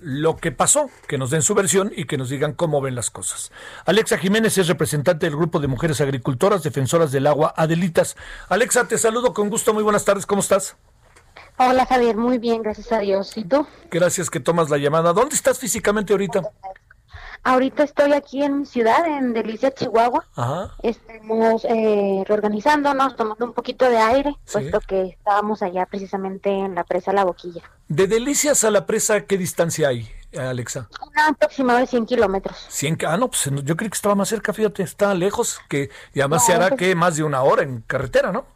[0.00, 3.10] lo que pasó, que nos den su versión y que nos digan cómo ven las
[3.10, 3.52] cosas.
[3.84, 8.16] Alexa Jiménez es representante del grupo de mujeres agricultoras defensoras del agua Adelitas.
[8.48, 10.74] Alexa, te saludo con gusto, muy buenas tardes, ¿cómo estás?
[11.58, 13.36] Hola Javier, muy bien, gracias a Dios.
[13.36, 13.66] ¿Y tú?
[13.90, 15.12] Gracias que tomas la llamada.
[15.12, 16.40] ¿Dónde estás físicamente ahorita?
[17.42, 20.24] Ahorita estoy aquí en mi ciudad, en Delicia, Chihuahua.
[20.34, 20.74] Ajá.
[20.82, 24.52] Estamos eh, reorganizándonos, tomando un poquito de aire, ¿Sí?
[24.52, 27.62] puesto que estábamos allá precisamente en la presa La Boquilla.
[27.88, 30.88] ¿De Delicias a la presa qué distancia hay, Alexa?
[31.06, 32.66] Una aproximada de 100 kilómetros.
[32.68, 36.20] 100, ah, no, pues yo creí que estaba más cerca, fíjate, está lejos, que y
[36.20, 38.46] además no, se hará pues, que más de una hora en carretera, ¿no?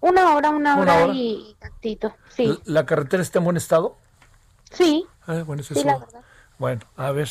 [0.00, 2.46] Una hora, una, una hora, hora, y tantito, sí.
[2.46, 3.96] ¿La, ¿La, carretera está en buen estado?
[4.70, 5.06] Sí.
[5.26, 6.20] Ah, bueno, eso sí, la verdad.
[6.58, 7.28] Bueno, a ver.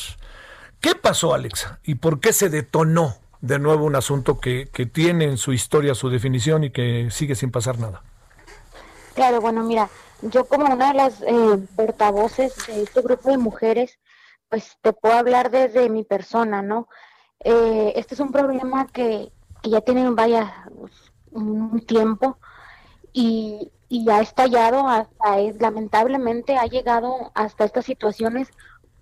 [0.86, 1.80] ¿Qué pasó, Alexa?
[1.82, 5.96] ¿Y por qué se detonó de nuevo un asunto que, que tiene en su historia
[5.96, 8.04] su definición y que sigue sin pasar nada.
[9.16, 9.90] Claro, bueno, mira,
[10.22, 13.98] yo como una de las eh, portavoces de este grupo de mujeres,
[14.48, 16.86] pues te puedo hablar desde mi persona, ¿no?
[17.40, 19.32] Eh, este es un problema que,
[19.64, 20.68] que ya tiene, vaya,
[21.32, 22.38] un tiempo
[23.12, 28.50] y, y ha estallado hasta, es, lamentablemente ha llegado hasta estas situaciones,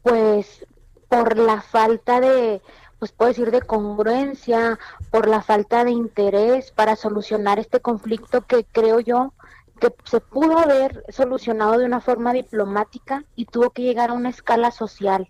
[0.03, 0.65] pues
[1.09, 2.63] por la falta de,
[2.99, 4.79] pues puedo decir, de congruencia,
[5.11, 9.33] por la falta de interés para solucionar este conflicto que creo yo
[9.81, 14.31] que se pudo haber solucionado de una forma diplomática y tuvo que llegar a una
[14.31, 15.29] escala social,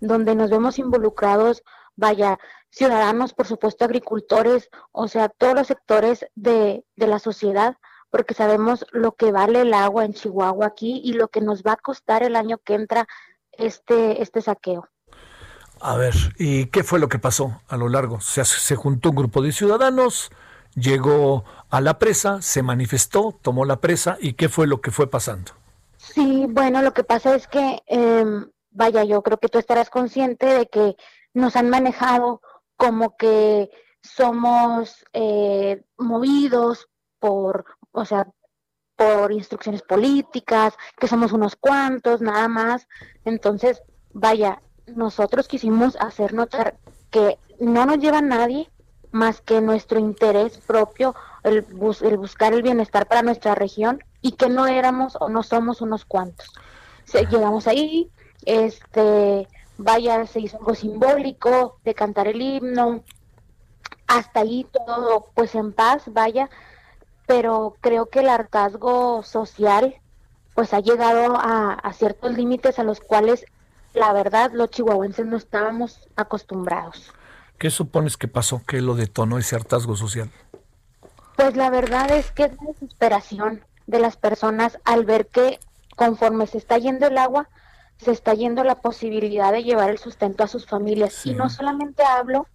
[0.00, 1.62] donde nos vemos involucrados,
[1.96, 2.38] vaya,
[2.70, 7.76] ciudadanos, por supuesto, agricultores, o sea, todos los sectores de, de la sociedad,
[8.10, 11.72] porque sabemos lo que vale el agua en Chihuahua aquí y lo que nos va
[11.72, 13.06] a costar el año que entra
[13.52, 14.88] este, este saqueo.
[15.80, 18.20] A ver, ¿y qué fue lo que pasó a lo largo?
[18.20, 20.30] Se, se juntó un grupo de ciudadanos,
[20.74, 25.10] llegó a la presa, se manifestó, tomó la presa y qué fue lo que fue
[25.10, 25.52] pasando.
[25.98, 30.46] Sí, bueno, lo que pasa es que, em, vaya, yo creo que tú estarás consciente
[30.46, 30.96] de que
[31.34, 32.40] nos han manejado
[32.76, 33.70] como que
[34.02, 38.28] somos eh, movidos por, o sea,
[38.96, 42.88] por instrucciones políticas, que somos unos cuantos, nada más.
[43.24, 46.76] Entonces, vaya, nosotros quisimos hacer notar
[47.10, 48.70] que no nos lleva nadie
[49.10, 54.66] más que nuestro interés propio, el, buscar el bienestar para nuestra región y que no
[54.66, 56.52] éramos o no somos unos cuantos.
[57.30, 58.10] llegamos ahí,
[58.44, 63.02] este, vaya, se hizo algo simbólico de cantar el himno,
[64.06, 66.50] hasta ahí todo pues en paz, vaya,
[67.26, 69.96] pero creo que el hartazgo social
[70.54, 73.44] pues ha llegado a, a ciertos límites a los cuales
[73.96, 77.12] la verdad los chihuahuenses no estábamos acostumbrados.
[77.58, 78.62] ¿Qué supones que pasó?
[78.66, 80.30] ¿Qué lo detonó ese hartazgo social?
[81.36, 85.58] Pues la verdad es que es la desesperación de las personas al ver que
[85.96, 87.48] conforme se está yendo el agua,
[87.96, 91.24] se está yendo la posibilidad de llevar el sustento a sus familias.
[91.24, 92.46] Y no solamente hablo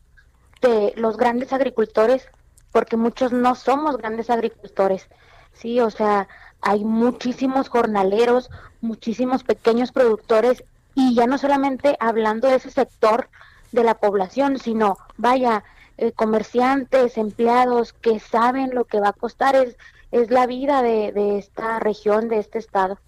[0.61, 2.27] de los grandes agricultores,
[2.71, 5.07] porque muchos no somos grandes agricultores,
[5.53, 6.27] sí, o sea,
[6.61, 10.63] hay muchísimos jornaleros, muchísimos pequeños productores,
[11.09, 13.29] y ya no solamente hablando de ese sector
[13.71, 15.63] de la población, sino, vaya,
[15.97, 19.77] eh, comerciantes, empleados que saben lo que va a costar, es,
[20.11, 22.99] es la vida de, de esta región, de este estado.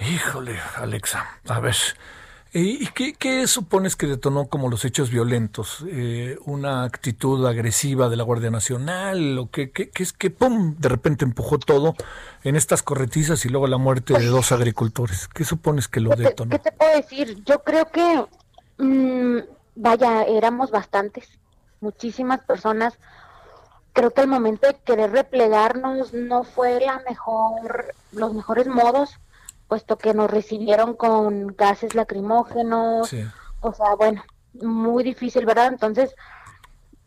[0.00, 1.76] Híjole, Alexa, a ver,
[2.60, 5.84] ¿y qué, qué supones que detonó como los hechos violentos?
[5.88, 9.38] Eh, ¿Una actitud agresiva de la Guardia Nacional?
[9.38, 11.96] ¿O qué, qué, es que, pum, de repente empujó todo
[12.44, 15.28] en estas corretizas y luego la muerte de dos agricultores?
[15.28, 16.50] ¿Qué supones que lo detonó?
[16.50, 17.42] ¿Qué te puedo decir?
[17.44, 18.24] Yo creo que
[18.78, 19.38] mm,
[19.74, 21.28] vaya, éramos bastantes,
[21.80, 22.94] muchísimas personas.
[23.92, 29.18] Creo que el momento de querer replegarnos no fue la mejor, los mejores modos,
[29.68, 33.14] puesto que nos recibieron con gases lacrimógenos,
[33.60, 34.22] o sea, bueno,
[34.54, 35.68] muy difícil, ¿verdad?
[35.68, 36.14] Entonces,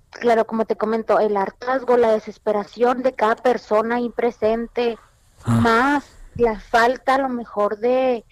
[0.09, 4.97] claro, como te comento, el hartazgo, la desesperación de cada persona ahí presente,
[5.43, 5.51] ah.
[5.51, 8.25] más la falta a lo mejor de,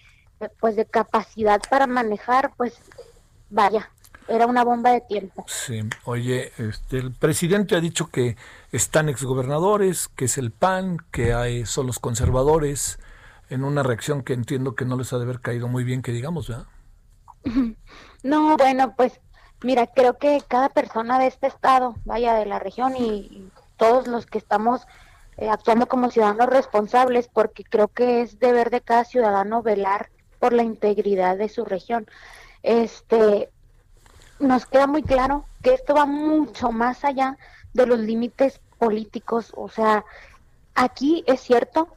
[0.60, 2.74] pues de capacidad para manejar, pues
[3.50, 3.90] vaya,
[4.28, 5.44] era una bomba de tiempo.
[5.48, 8.36] Sí, oye, este, el presidente ha dicho que
[8.72, 12.98] están exgobernadores, que es el PAN, que hay son los conservadores,
[13.48, 16.12] en una reacción que entiendo que no les ha de haber caído muy bien, que
[16.12, 16.66] digamos, ¿verdad?
[18.22, 19.20] No, bueno, pues
[19.62, 24.26] mira, creo que cada persona de este estado, vaya de la región y, todos los
[24.26, 24.86] que estamos
[25.36, 30.52] eh, actuando como ciudadanos responsables, porque creo que es deber de cada ciudadano velar por
[30.52, 32.06] la integridad de su región.
[32.62, 33.50] Este,
[34.38, 37.36] nos queda muy claro que esto va mucho más allá
[37.74, 39.52] de los límites políticos.
[39.56, 40.04] O sea,
[40.74, 41.88] aquí es cierto,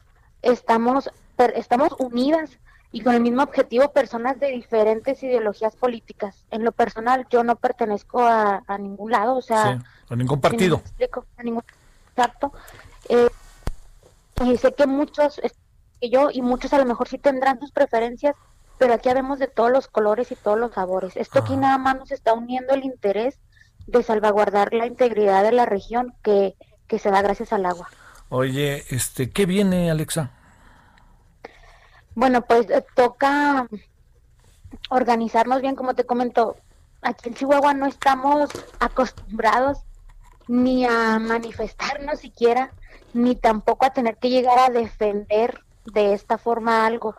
[0.42, 1.10] estamos,
[1.56, 2.58] estamos unidas
[2.92, 6.44] y con el mismo objetivo personas de diferentes ideologías políticas.
[6.50, 10.82] En lo personal, yo no pertenezco a, ningún lado, o sea, a ningún partido.
[11.36, 11.62] a ningún
[12.10, 12.52] exacto.
[13.08, 13.28] Eh,
[14.44, 15.40] y sé que muchos,
[16.00, 18.34] que yo y muchos a lo mejor sí tendrán sus preferencias,
[18.78, 21.16] pero aquí vemos de todos los colores y todos los sabores.
[21.16, 23.38] Esto aquí nada más nos está uniendo el interés
[23.86, 26.54] de salvaguardar la integridad de la región que,
[26.88, 27.88] que se da gracias al agua.
[28.30, 30.30] Oye, este, ¿qué viene, Alexa?
[32.20, 33.66] Bueno, pues eh, toca
[34.90, 36.58] organizarnos bien, como te comento.
[37.00, 39.78] Aquí en Chihuahua no estamos acostumbrados
[40.46, 42.72] ni a manifestarnos siquiera,
[43.14, 47.16] ni tampoco a tener que llegar a defender de esta forma algo.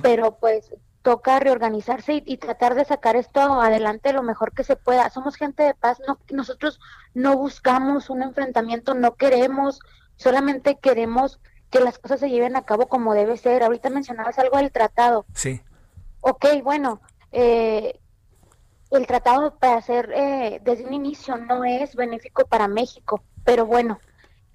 [0.00, 0.72] Pero pues
[1.02, 5.10] toca reorganizarse y, tratar de sacar esto adelante lo mejor que se pueda.
[5.10, 6.80] Somos gente de paz, no, nosotros
[7.12, 9.80] no buscamos un enfrentamiento, no queremos,
[10.16, 11.38] solamente queremos
[11.70, 13.62] que las cosas se lleven a cabo como debe ser.
[13.62, 15.26] Ahorita mencionabas algo del tratado.
[15.34, 15.60] Sí.
[16.20, 17.00] Ok, bueno,
[17.32, 17.98] eh,
[18.90, 24.00] el tratado para hacer eh, desde un inicio no es benéfico para México, pero bueno,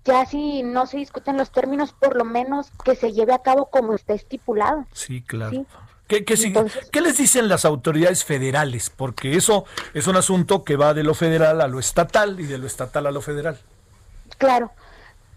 [0.05, 3.69] ya si no se discuten los términos, por lo menos que se lleve a cabo
[3.69, 4.85] como está estipulado.
[4.91, 5.65] Sí, claro.
[6.07, 8.89] ¿Qué, les dicen las autoridades federales?
[8.89, 12.57] Porque eso es un asunto que va de lo federal a lo estatal y de
[12.57, 13.57] lo estatal a lo federal.
[14.37, 14.71] Claro.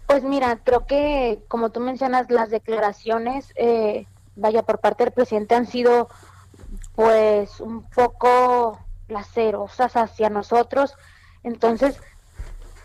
[0.07, 5.53] Pues mira, creo que como tú mencionas, las declaraciones, eh, vaya, por parte del presidente
[5.53, 6.07] han sido
[6.95, 8.79] pues un poco
[9.09, 10.95] lacerosas hacia nosotros.
[11.43, 11.99] Entonces,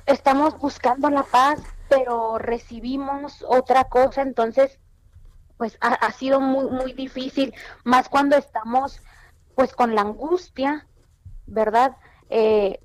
[0.07, 4.23] estamos buscando la paz, pero recibimos otra cosa.
[4.23, 4.81] Entonces,
[5.57, 7.55] pues ha, sido muy, muy difícil,
[7.85, 9.01] más cuando estamos
[9.55, 10.89] pues con la angustia,
[11.47, 11.97] ¿verdad?
[12.31, 12.81] Eh,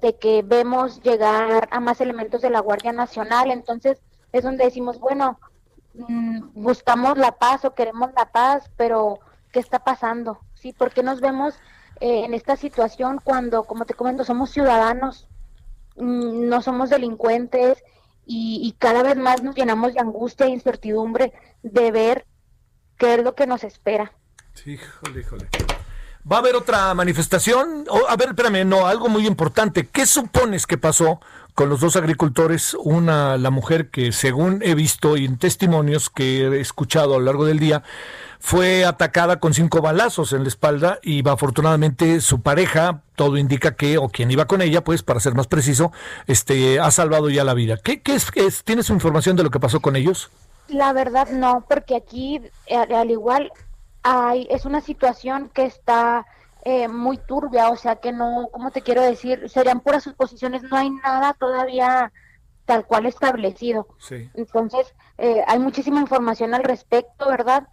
[0.00, 5.00] de que vemos llegar a más elementos de la Guardia Nacional, entonces es donde decimos,
[5.00, 5.38] bueno,
[5.94, 9.18] mm, buscamos la paz o queremos la paz, pero
[9.52, 10.40] ¿qué está pasando?
[10.54, 10.72] ¿Sí?
[10.72, 11.54] ¿Por qué nos vemos
[12.00, 15.28] eh, en esta situación cuando, como te comento, somos ciudadanos,
[15.96, 17.82] mm, no somos delincuentes
[18.28, 21.32] y, cada vez más nos llenamos de angustia e incertidumbre
[21.62, 22.26] de ver
[22.98, 24.12] qué es lo que nos espera.
[24.66, 25.75] híjole, híjole.
[26.30, 27.84] ¿Va a haber otra manifestación?
[28.08, 29.86] a ver, espérame, no, algo muy importante.
[29.86, 31.20] ¿Qué supones que pasó
[31.54, 32.76] con los dos agricultores?
[32.80, 37.24] Una, la mujer que según he visto y en testimonios que he escuchado a lo
[37.26, 37.84] largo del día,
[38.40, 43.96] fue atacada con cinco balazos en la espalda y afortunadamente su pareja, todo indica que,
[43.96, 45.92] o quien iba con ella, pues para ser más preciso,
[46.26, 47.76] este, ha salvado ya la vida.
[47.76, 48.64] ¿Qué, qué es, es?
[48.64, 50.30] ¿Tienes información de lo que pasó con ellos?
[50.68, 53.52] La verdad no, porque aquí al, igual
[54.08, 56.26] hay, es una situación que está
[56.64, 59.48] eh, muy turbia, o sea que no, ¿cómo te quiero decir?
[59.48, 62.12] Serían puras suposiciones, no hay nada todavía
[62.66, 63.88] tal cual establecido.
[63.98, 64.30] Sí.
[64.34, 67.66] Entonces, eh, hay muchísima información al respecto, ¿verdad?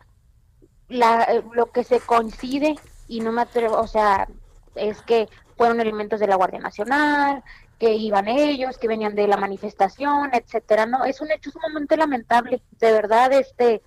[0.89, 2.75] la, eh, lo que se coincide,
[3.07, 4.27] y no me atrevo, o sea,
[4.75, 7.43] es que fueron elementos de la Guardia Nacional,
[7.77, 10.85] que iban ellos, que venían de la manifestación, etcétera.
[10.85, 13.81] No, es un hecho sumamente lamentable, de verdad, este,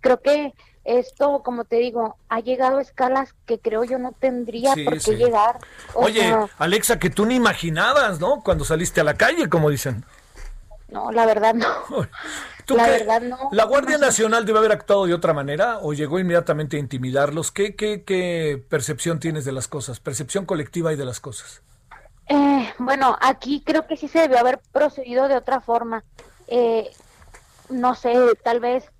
[0.00, 0.54] creo que
[0.98, 5.16] esto, como te digo, ha llegado a escalas que creo yo no tendría por qué
[5.16, 5.58] llegar.
[5.94, 8.42] Oye, Alexa, que tú ni imaginabas, ¿no?
[8.42, 10.04] Cuando saliste a la calle, como dicen.
[10.88, 11.66] No, la verdad no.
[12.76, 13.48] la verdad no.
[13.52, 17.52] ¿La Guardia Nacional debe haber actuado de otra manera o llegó inmediatamente a intimidarlos?
[17.52, 20.00] ¿Qué, qué, qué percepción tienes de las cosas?
[20.00, 21.62] Percepción colectiva y de las cosas.
[22.28, 26.04] Eh, bueno, aquí creo que sí se debió haber procedido de otra forma.
[26.48, 26.90] Eh,
[27.68, 28.90] no sé, tal vez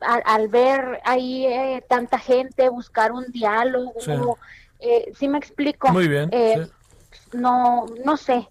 [0.00, 3.94] al, ver ahí eh, tanta gente buscar un diálogo,
[5.14, 5.88] sí, me explico.
[5.92, 6.30] Muy bien.
[7.32, 8.48] No, no sé.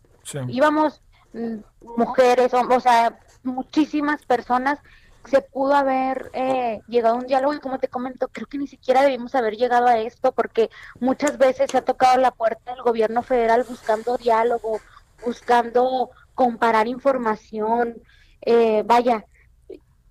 [0.47, 1.01] Íbamos
[1.33, 1.57] mm,
[1.97, 4.79] mujeres, o sea, muchísimas personas
[5.25, 8.67] se pudo haber eh, llegado a un diálogo y como te comento, creo que ni
[8.67, 10.69] siquiera debimos haber llegado a esto porque
[10.99, 14.79] muchas veces se ha tocado la puerta del gobierno federal buscando diálogo,
[15.25, 17.95] buscando comparar información,
[18.41, 19.25] eh, vaya,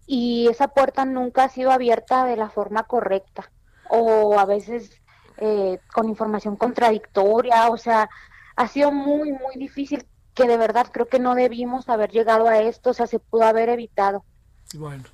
[0.07, 3.51] y esa puerta nunca ha sido abierta de la forma correcta
[3.89, 4.91] o a veces
[5.39, 8.09] eh, con información contradictoria, o sea,
[8.57, 12.61] ha sido muy, muy difícil que de verdad creo que no debimos haber llegado a
[12.61, 14.25] esto, o sea, se pudo haber evitado.
[14.75, 15.05] Bueno.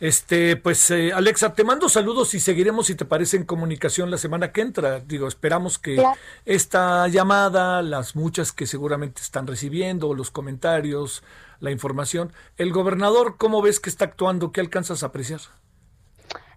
[0.00, 4.16] Este, pues eh, Alexa, te mando saludos y seguiremos si te parece en comunicación la
[4.16, 5.00] semana que entra.
[5.00, 6.02] Digo, esperamos que
[6.46, 11.22] esta llamada, las muchas que seguramente están recibiendo, los comentarios,
[11.60, 14.50] la información, el gobernador, ¿cómo ves que está actuando?
[14.50, 15.40] ¿Qué alcanzas a apreciar?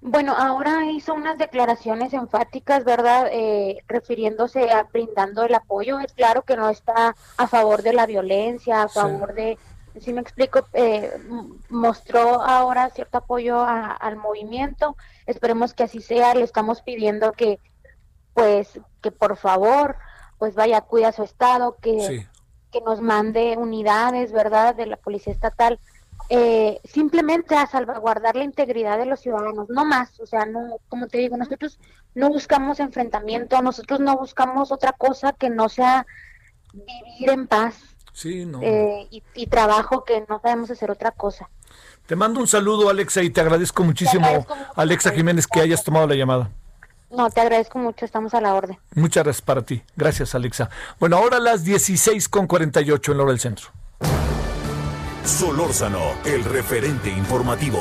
[0.06, 3.30] Bueno, ahora hizo unas declaraciones enfáticas, ¿verdad?
[3.32, 6.00] Eh, refiriéndose a brindando el apoyo.
[6.00, 9.58] Es claro que no está a favor de la violencia, a favor de,
[10.02, 11.10] si me explico, eh,
[11.70, 14.98] mostró ahora cierto apoyo al movimiento.
[15.26, 16.36] Esperemos que así sea.
[16.36, 17.60] Le estamos pidiendo que,
[18.34, 19.96] pues, que por favor,
[20.38, 22.28] pues vaya, cuida su estado, que,
[22.74, 24.76] que nos mande unidades, ¿verdad?
[24.76, 25.80] De la policía estatal
[26.30, 31.08] eh, simplemente a salvaguardar la integridad de los ciudadanos, no más, o sea, no, como
[31.08, 31.80] te digo, nosotros
[32.16, 36.06] no buscamos enfrentamiento, nosotros no buscamos otra cosa que no sea
[36.74, 37.76] vivir en paz
[38.14, 38.62] sí, no.
[38.62, 41.50] Eh, y, trabajo que no sabemos hacer otra cosa.
[42.06, 44.46] Te mando un saludo, Alexa, y te agradezco muchísimo,
[44.76, 46.52] Alexa Jiménez, que hayas tomado la llamada.
[47.14, 48.78] No, te agradezco mucho, estamos a la orden.
[48.96, 49.84] Muchas gracias para ti.
[49.96, 50.70] Gracias, Alexa.
[51.00, 53.68] Bueno, ahora las 16 con 48 en la hora del centro.
[55.24, 57.80] Solórzano, el referente informativo.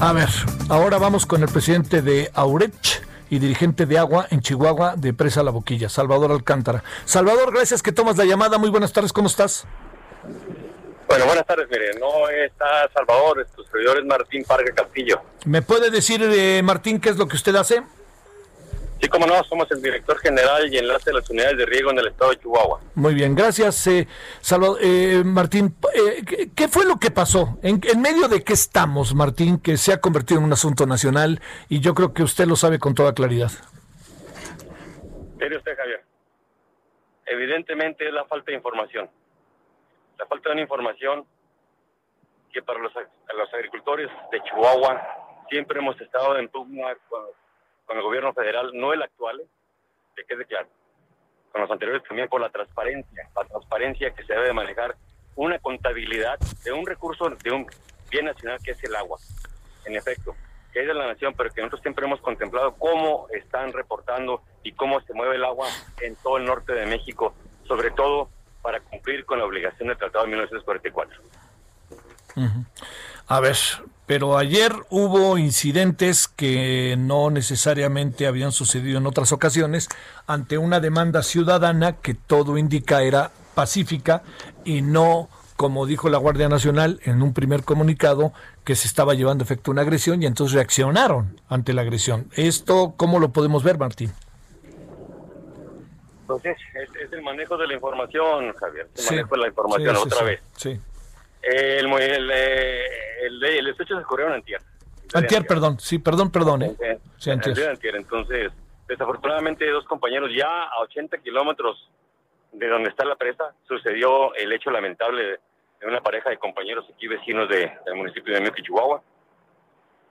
[0.00, 0.28] A ver,
[0.68, 5.44] ahora vamos con el presidente de Aurech y dirigente de agua en Chihuahua de Presa
[5.44, 6.82] La Boquilla, Salvador Alcántara.
[7.04, 8.58] Salvador, gracias que tomas la llamada.
[8.58, 9.64] Muy buenas tardes, ¿cómo estás?
[11.06, 15.20] Bueno, buenas tardes, mire, no está Salvador, tu servidor es Martín Parga Castillo.
[15.44, 17.82] ¿Me puede decir, eh, Martín, qué es lo que usted hace?
[19.00, 21.98] Sí, como no, somos el director general y enlace de las unidades de riego en
[21.98, 22.80] el estado de Chihuahua.
[22.94, 24.06] Muy bien, gracias, eh,
[24.40, 24.78] Salvador.
[24.80, 27.58] Eh, Martín, eh, ¿qué, fue lo que pasó?
[27.62, 31.80] ¿En, medio de qué estamos, Martín, que se ha convertido en un asunto nacional y
[31.80, 33.50] yo creo que usted lo sabe con toda claridad?
[35.38, 36.02] Mire usted, Javier,
[37.26, 39.10] evidentemente es la falta de información.
[40.18, 41.26] La falta de una información
[42.52, 46.96] que para los, los agricultores de Chihuahua siempre hemos estado en pugna
[47.86, 49.42] con el gobierno federal, no el actual,
[50.14, 50.68] que quede claro,
[51.52, 54.96] con los anteriores también por la transparencia, la transparencia que se debe manejar
[55.36, 57.66] una contabilidad de un recurso, de un
[58.10, 59.18] bien nacional que es el agua,
[59.84, 60.34] en efecto,
[60.72, 64.72] que es de la nación, pero que nosotros siempre hemos contemplado cómo están reportando y
[64.72, 65.68] cómo se mueve el agua
[66.00, 67.34] en todo el norte de México,
[67.66, 68.30] sobre todo
[68.64, 71.20] para cumplir con la obligación del Tratado de 1944.
[73.28, 73.56] A ver,
[74.06, 79.88] pero ayer hubo incidentes que no necesariamente habían sucedido en otras ocasiones
[80.26, 84.22] ante una demanda ciudadana que todo indica era pacífica
[84.64, 88.32] y no como dijo la Guardia Nacional en un primer comunicado,
[88.64, 92.28] que se estaba llevando efecto una agresión y entonces reaccionaron ante la agresión.
[92.34, 94.12] ¿Esto cómo lo podemos ver, Martín?
[96.24, 98.88] Entonces, pues es, el manejo de la información, Javier.
[98.96, 100.40] El manejo de la información otra vez.
[100.56, 100.80] Sí.
[101.42, 104.62] El, el, el, el, hecho se ocurrieron antier.
[105.12, 106.62] Antier, perdón, sí, perdón, perdón.
[106.62, 106.98] ¿eh?
[107.18, 107.78] Sí, antier.
[107.94, 108.52] Entonces,
[108.88, 111.90] desafortunadamente, dos compañeros ya a 80 kilómetros
[112.52, 115.40] de donde está la presa, sucedió el hecho lamentable
[115.80, 119.02] de una pareja de compañeros aquí vecinos de, del municipio de Mioque, Chihuahua.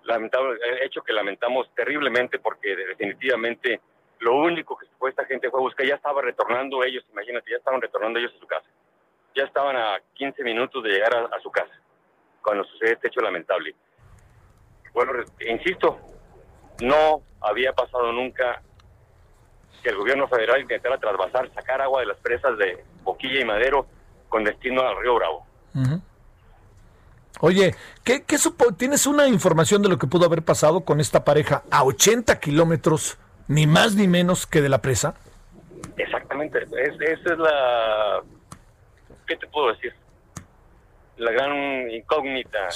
[0.04, 3.82] Lamentable, hecho que lamentamos terriblemente porque definitivamente
[4.24, 7.82] lo único que fue esta gente fue buscar, ya estaba retornando ellos, imagínate, ya estaban
[7.82, 8.68] retornando ellos a su casa
[9.36, 11.74] ya estaban a 15 minutos de llegar a, su casa
[12.42, 13.76] cuando sucede este hecho lamentable.
[14.94, 15.14] Bueno,
[15.48, 15.98] insisto,
[16.82, 18.62] no había pasado nunca
[19.82, 23.88] que el gobierno federal intentara trasvasar, sacar agua de las presas de Boquilla y Madero
[24.30, 25.46] con destino al río Bravo.
[27.40, 28.38] Oye, ¿qué, qué
[28.78, 33.18] ¿tienes una información de lo que pudo haber pasado con esta pareja a 80 kilómetros,
[33.48, 35.16] ni más ni menos que de la presa?
[35.98, 38.24] Exactamente, esa es la
[39.28, 39.94] ¿qué te puedo decir?
[41.18, 42.70] La gran incógnita.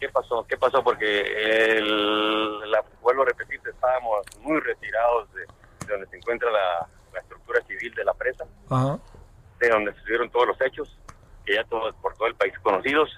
[0.00, 0.44] ¿Qué pasó?
[0.48, 0.82] ¿Qué pasó?
[0.82, 5.46] Porque el, la, vuelvo a repetir, estábamos muy retirados de,
[5.86, 6.88] donde se encuentra la,
[7.20, 8.44] estructura civil de la presa,
[9.60, 10.98] de donde se dieron todos los hechos,
[11.46, 13.08] que ya todos por todo el país conocidos.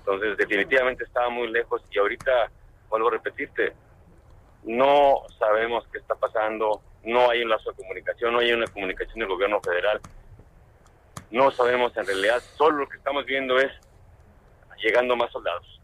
[0.00, 2.50] Entonces, definitivamente estaba muy lejos y ahorita,
[2.88, 3.74] vuelvo a repetirte,
[4.64, 9.20] no sabemos qué está pasando, no hay un lazo de comunicación, no hay una comunicación
[9.20, 10.00] del gobierno federal
[11.30, 13.70] no sabemos en realidad, solo lo que estamos viendo es
[14.82, 15.80] llegando más soldados.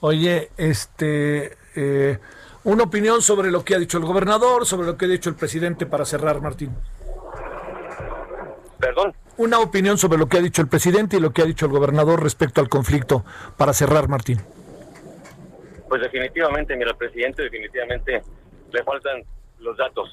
[0.00, 2.18] Oye, este, eh,
[2.64, 5.36] una opinión sobre lo que ha dicho el gobernador, sobre lo que ha dicho el
[5.36, 6.76] presidente para cerrar, Martín.
[8.78, 9.14] Perdón.
[9.36, 11.72] Una opinión sobre lo que ha dicho el presidente y lo que ha dicho el
[11.72, 13.24] gobernador respecto al conflicto
[13.56, 14.40] para cerrar, Martín.
[15.92, 18.22] Pues definitivamente, mira, presidente definitivamente
[18.72, 19.22] le faltan
[19.58, 20.08] los datos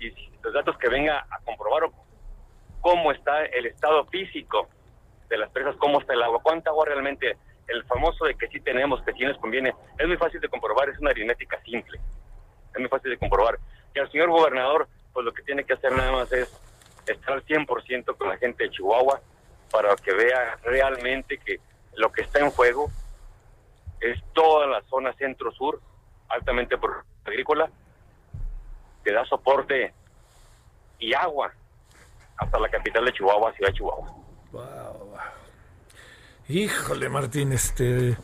[0.00, 0.10] y
[0.42, 1.90] los datos que venga a comprobar
[2.80, 4.66] cómo está el estado físico
[5.28, 7.36] de las presas, cómo está el agua, cuánta agua realmente,
[7.68, 10.88] el famoso de que sí tenemos, que sí nos conviene, es muy fácil de comprobar,
[10.88, 12.00] es una aritmética simple,
[12.72, 13.58] es muy fácil de comprobar.
[13.94, 16.50] Y al señor gobernador, pues lo que tiene que hacer nada más es
[17.06, 19.20] estar al 100% con la gente de Chihuahua
[19.70, 21.60] para que vea realmente que
[21.94, 22.90] lo que está en juego
[24.12, 25.80] es toda la zona centro-sur,
[26.28, 26.76] altamente
[27.24, 27.70] agrícola,
[29.02, 29.94] que da soporte
[30.98, 31.52] y agua
[32.36, 34.14] hasta la capital de Chihuahua, Ciudad de Chihuahua.
[36.46, 38.18] Híjole, Martín, este,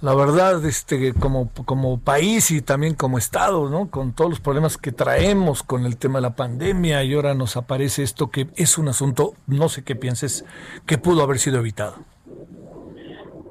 [0.00, 3.90] la verdad, este, como, como país y también como Estado, ¿no?
[3.90, 7.58] Con todos los problemas que traemos con el tema de la pandemia y ahora nos
[7.58, 10.46] aparece esto que es un asunto, no sé qué pienses,
[10.86, 11.96] que pudo haber sido evitado.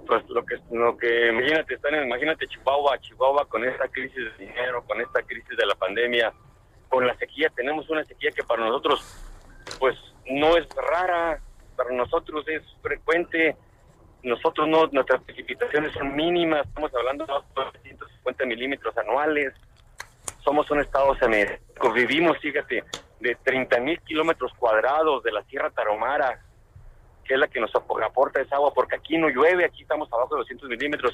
[0.07, 4.83] Pues lo que, lo que imagínate, están, imagínate Chihuahua, Chihuahua con esta crisis de dinero,
[4.85, 6.31] con esta crisis de la pandemia,
[6.87, 9.01] con la sequía, tenemos una sequía que para nosotros
[9.79, 9.95] pues
[10.25, 11.41] no es rara,
[11.75, 13.57] para nosotros es frecuente,
[14.23, 19.53] nosotros no, nuestras precipitaciones son mínimas, estamos hablando de 250 milímetros anuales,
[20.43, 22.83] somos un estado semesco, vivimos, fíjate,
[23.19, 26.39] de 30 mil kilómetros cuadrados de la Sierra Taromara,
[27.27, 30.35] que es la que nos aporta esa agua, porque aquí no llueve, aquí estamos abajo
[30.35, 31.13] de 200 milímetros,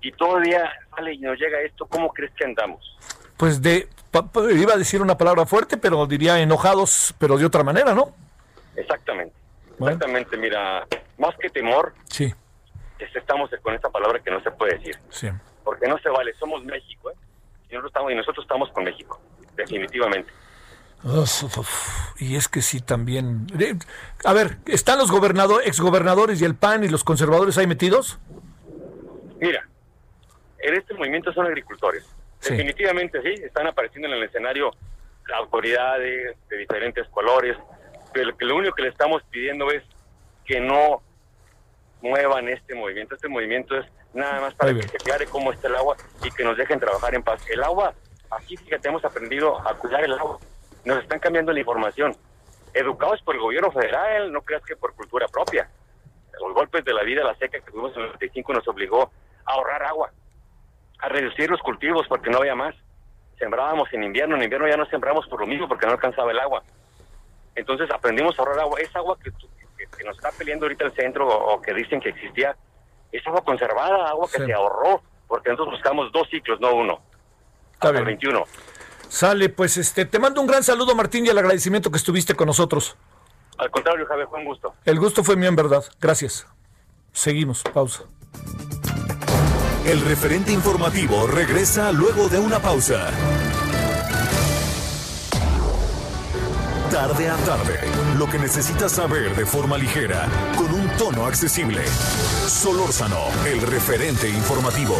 [0.00, 2.98] y todavía sale y nos llega esto, ¿cómo crees que andamos?
[3.36, 3.88] Pues de,
[4.54, 8.14] iba a decir una palabra fuerte, pero diría enojados, pero de otra manera, ¿no?
[8.76, 9.34] Exactamente.
[9.78, 10.86] Exactamente, mira,
[11.18, 12.32] más que temor, sí.
[12.98, 14.96] estamos con esta palabra que no se puede decir.
[15.08, 15.28] Sí.
[15.64, 17.14] Porque no se vale, somos México, ¿eh?
[17.70, 19.20] Y nosotros estamos, y nosotros estamos con México,
[19.56, 20.30] definitivamente.
[22.18, 23.46] Y es que sí también.
[24.24, 28.18] A ver, ¿están los gobernadores, exgobernadores y el PAN y los conservadores ahí metidos?
[29.40, 29.66] Mira,
[30.60, 32.04] en este movimiento son agricultores.
[32.40, 34.72] Definitivamente sí, están apareciendo en el escenario
[35.34, 37.56] autoridades de diferentes colores,
[38.12, 39.82] pero lo único que le estamos pidiendo es
[40.44, 41.02] que no
[42.00, 43.14] muevan este movimiento.
[43.14, 46.44] Este movimiento es nada más para que se aclare cómo está el agua y que
[46.44, 47.42] nos dejen trabajar en paz.
[47.48, 47.94] El agua,
[48.30, 50.38] aquí fíjate, hemos aprendido a cuidar el agua.
[50.84, 52.16] Nos están cambiando la información.
[52.74, 55.68] Educados por el gobierno federal, no creas que por cultura propia.
[56.40, 59.12] Los golpes de la vida, la seca que tuvimos en el 95 nos obligó
[59.44, 60.10] a ahorrar agua,
[60.98, 62.74] a reducir los cultivos porque no había más.
[63.38, 66.40] Sembrábamos en invierno, en invierno ya no sembramos por lo mismo porque no alcanzaba el
[66.40, 66.62] agua.
[67.54, 68.80] Entonces aprendimos a ahorrar agua.
[68.80, 69.30] Esa agua que,
[70.04, 72.56] nos está peleando ahorita el centro o, que dicen que existía,
[73.10, 77.00] es agua conservada, agua que se ahorró, porque nosotros buscamos dos ciclos, no uno.
[77.74, 78.04] Está bien.
[78.04, 78.44] 21.
[79.12, 82.46] Sale, pues este, te mando un gran saludo, Martín, y el agradecimiento que estuviste con
[82.46, 82.96] nosotros.
[83.58, 84.72] Al contrario, Javier, fue un gusto.
[84.86, 85.84] El gusto fue mío, en verdad.
[86.00, 86.46] Gracias.
[87.12, 88.04] Seguimos, pausa.
[89.84, 93.10] El referente informativo regresa luego de una pausa.
[96.90, 97.80] Tarde a tarde,
[98.16, 101.86] lo que necesitas saber de forma ligera, con un tono accesible.
[101.86, 104.96] Solórzano, el referente informativo.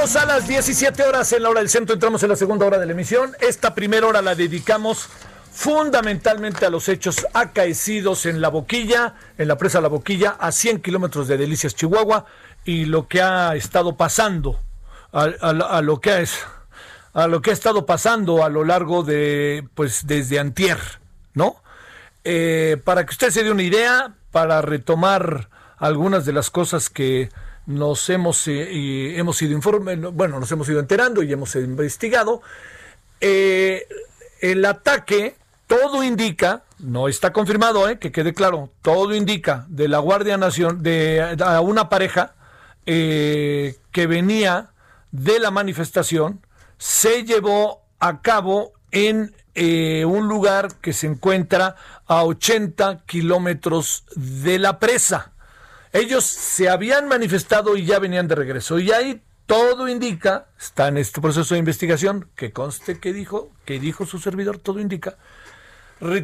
[0.00, 1.92] A las 17 horas en la hora del centro.
[1.92, 3.36] Entramos en la segunda hora de la emisión.
[3.38, 5.10] Esta primera hora la dedicamos
[5.52, 10.80] fundamentalmente a los hechos acaecidos en La Boquilla, en la presa La Boquilla, a 100
[10.80, 12.24] kilómetros de Delicias, Chihuahua,
[12.64, 14.58] y lo que ha estado pasando,
[15.12, 16.46] a, lo que es,
[17.12, 20.78] a lo que ha estado pasando a lo largo de, pues, desde Antier,
[21.34, 21.62] ¿no?
[22.24, 27.28] Eh, para que usted se dé una idea, para retomar algunas de las cosas que
[27.70, 32.42] nos hemos, eh, hemos ido informe, bueno, nos hemos ido enterando y hemos investigado.
[33.20, 33.86] Eh,
[34.40, 35.36] el ataque,
[35.68, 40.82] todo indica, no está confirmado, eh, que quede claro, todo indica de la Guardia Nacional,
[40.82, 42.34] de a una pareja
[42.84, 44.70] que venía
[45.12, 46.44] de la manifestación,
[46.76, 51.76] se llevó a cabo en un lugar que se encuentra
[52.08, 55.29] a 80 kilómetros de la presa.
[55.92, 58.78] Ellos se habían manifestado y ya venían de regreso.
[58.78, 63.80] Y ahí todo indica, está en este proceso de investigación, que conste que dijo, que
[63.80, 65.16] dijo su servidor, todo indica,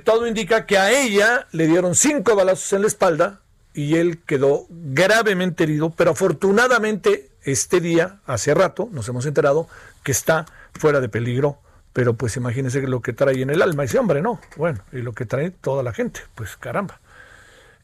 [0.05, 3.41] todo indica que a ella le dieron cinco balazos en la espalda
[3.75, 9.69] y él quedó gravemente herido, pero afortunadamente este día, hace rato, nos hemos enterado
[10.05, 11.59] que está fuera de peligro,
[11.93, 14.41] pero pues imagínense lo que trae en el alma ese hombre, ¿no?
[14.57, 17.01] Bueno, y lo que trae toda la gente, pues caramba.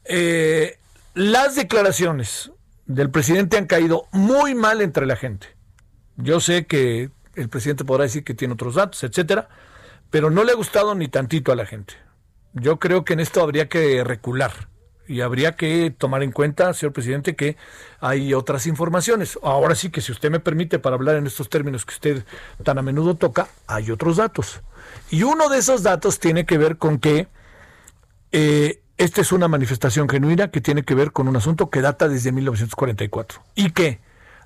[0.05, 0.77] Eh,
[1.13, 2.51] las declaraciones
[2.85, 5.47] del presidente han caído muy mal entre la gente.
[6.17, 9.49] Yo sé que el presidente podrá decir que tiene otros datos, etcétera,
[10.09, 11.95] pero no le ha gustado ni tantito a la gente.
[12.53, 14.69] Yo creo que en esto habría que recular
[15.07, 17.57] y habría que tomar en cuenta, señor presidente, que
[17.99, 19.39] hay otras informaciones.
[19.41, 22.25] Ahora sí que si usted me permite para hablar en estos términos que usted
[22.63, 24.61] tan a menudo toca, hay otros datos.
[25.09, 27.27] Y uno de esos datos tiene que ver con que
[28.31, 32.07] eh, esta es una manifestación genuina que tiene que ver con un asunto que data
[32.07, 33.99] desde 1944 y que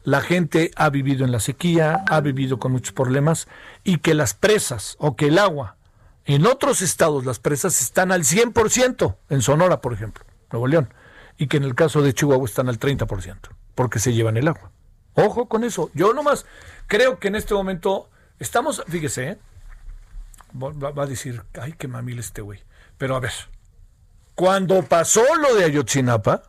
[0.03, 3.47] la gente ha vivido en la sequía, ha vivido con muchos problemas
[3.83, 5.75] y que las presas o que el agua,
[6.25, 10.93] en otros estados las presas están al 100%, en Sonora por ejemplo, Nuevo León,
[11.37, 13.37] y que en el caso de Chihuahua están al 30%,
[13.75, 14.71] porque se llevan el agua.
[15.13, 16.45] Ojo con eso, yo nomás
[16.87, 19.37] creo que en este momento estamos, fíjese, ¿eh?
[20.53, 22.61] va, a decir, ay, qué mamil este güey,
[22.97, 23.33] pero a ver,
[24.37, 26.43] cuando pasó lo de Ayotzinapa,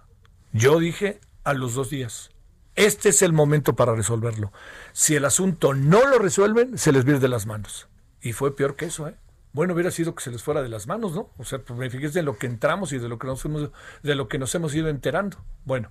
[0.52, 2.28] yo dije a los dos días,
[2.74, 4.52] este es el momento para resolverlo.
[4.92, 7.88] Si el asunto no lo resuelven, se les viene de las manos.
[8.20, 9.14] Y fue peor que eso, ¿eh?
[9.54, 11.30] Bueno, hubiera sido que se les fuera de las manos, ¿no?
[11.38, 13.70] O sea, pues fijé de lo que entramos y de lo que nos hemos,
[14.02, 15.38] de lo que nos hemos ido enterando.
[15.64, 15.90] Bueno,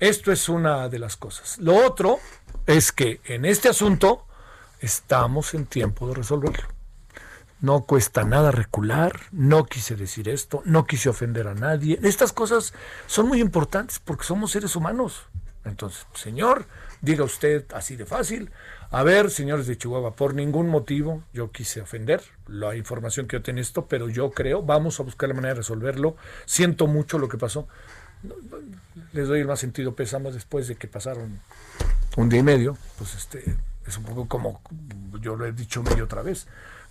[0.00, 1.58] Esto es una de las cosas.
[1.58, 2.18] Lo otro
[2.66, 4.26] es que en este asunto
[4.80, 6.75] estamos en tiempo de resolverlo.
[7.60, 11.98] No cuesta nada recular, no quise decir esto, no quise ofender a nadie.
[12.02, 12.74] Estas cosas
[13.06, 15.22] son muy importantes porque somos seres humanos.
[15.64, 16.66] Entonces, señor,
[17.00, 18.50] diga usted así de fácil,
[18.90, 23.42] a ver, señores de Chihuahua, por ningún motivo yo quise ofender la información que yo
[23.42, 26.16] tengo esto, pero yo creo, vamos a buscar la manera de resolverlo.
[26.44, 27.66] Siento mucho lo que pasó.
[29.12, 31.40] Les doy el más sentido pésame después de que pasaron
[32.16, 34.60] un día y medio, pues este es un poco como
[35.20, 36.46] yo lo he dicho medio otra vez.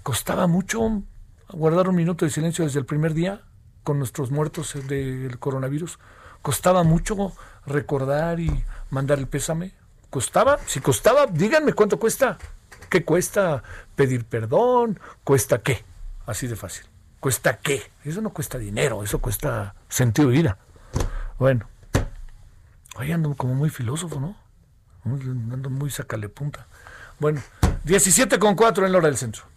[0.06, 1.02] Costaba mucho
[1.50, 3.42] guardar un minuto de silencio desde el primer día
[3.84, 5.98] con nuestros muertos del coronavirus.
[6.44, 7.34] Costaba mucho
[7.66, 9.74] recordar y mandar el pésame.
[10.12, 10.60] ¿Costaba?
[10.68, 12.38] Si costaba, díganme cuánto cuesta.
[12.88, 13.64] ¿Qué cuesta
[13.96, 15.00] pedir perdón?
[15.24, 15.84] ¿Cuesta qué?
[16.28, 16.86] Así de fácil.
[17.20, 17.92] ¿Cuesta qué?
[18.04, 20.60] Eso no cuesta dinero, eso cuesta sentido de vida.
[21.40, 21.68] Bueno,
[22.98, 24.38] ahí ando como muy filósofo, ¿no?
[25.04, 26.68] Ando muy sacale punta.
[27.20, 27.42] Bueno,
[27.86, 29.55] 17 con 4 en la hora del centro.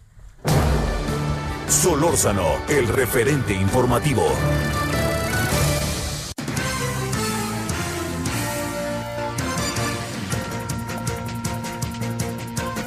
[1.69, 4.23] Solórzano, el referente informativo.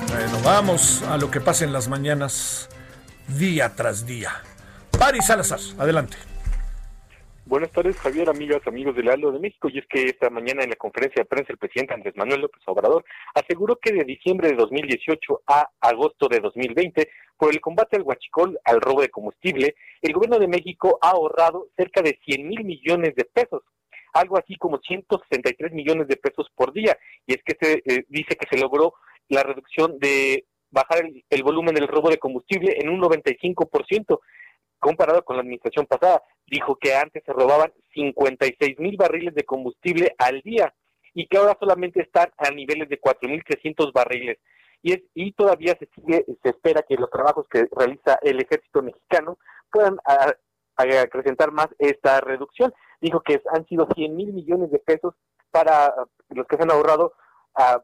[0.08, 2.68] Bueno, vamos a lo que pasa en las mañanas
[3.28, 4.42] día tras día.
[4.98, 6.16] Paris Salazar, adelante.
[7.44, 9.68] Buenas tardes, Javier, amigas, amigos del Aldo de México.
[9.68, 12.62] Y es que esta mañana en la conferencia de prensa el presidente Andrés Manuel López
[12.66, 18.02] Obrador aseguró que de diciembre de 2018 a agosto de 2020, por el combate al
[18.02, 22.64] huachicol, al robo de combustible, el gobierno de México ha ahorrado cerca de 100 mil
[22.64, 23.62] millones de pesos,
[24.12, 26.96] algo así como 163 millones de pesos por día.
[27.26, 28.94] Y es que se eh, dice que se logró
[29.28, 34.20] la reducción de bajar el, el volumen del robo de combustible en un 95%
[34.82, 36.22] comparado con la administración pasada.
[36.46, 40.74] Dijo que antes se robaban 56 mil barriles de combustible al día
[41.14, 44.38] y que ahora solamente están a niveles de 4.300 barriles.
[44.82, 48.82] Y, es, y todavía se sigue, se espera que los trabajos que realiza el ejército
[48.82, 49.38] mexicano
[49.70, 49.98] puedan
[50.76, 52.74] acrecentar más esta reducción.
[53.00, 55.14] Dijo que han sido 100 mil millones de pesos
[55.52, 55.94] para
[56.30, 57.12] los que se han ahorrado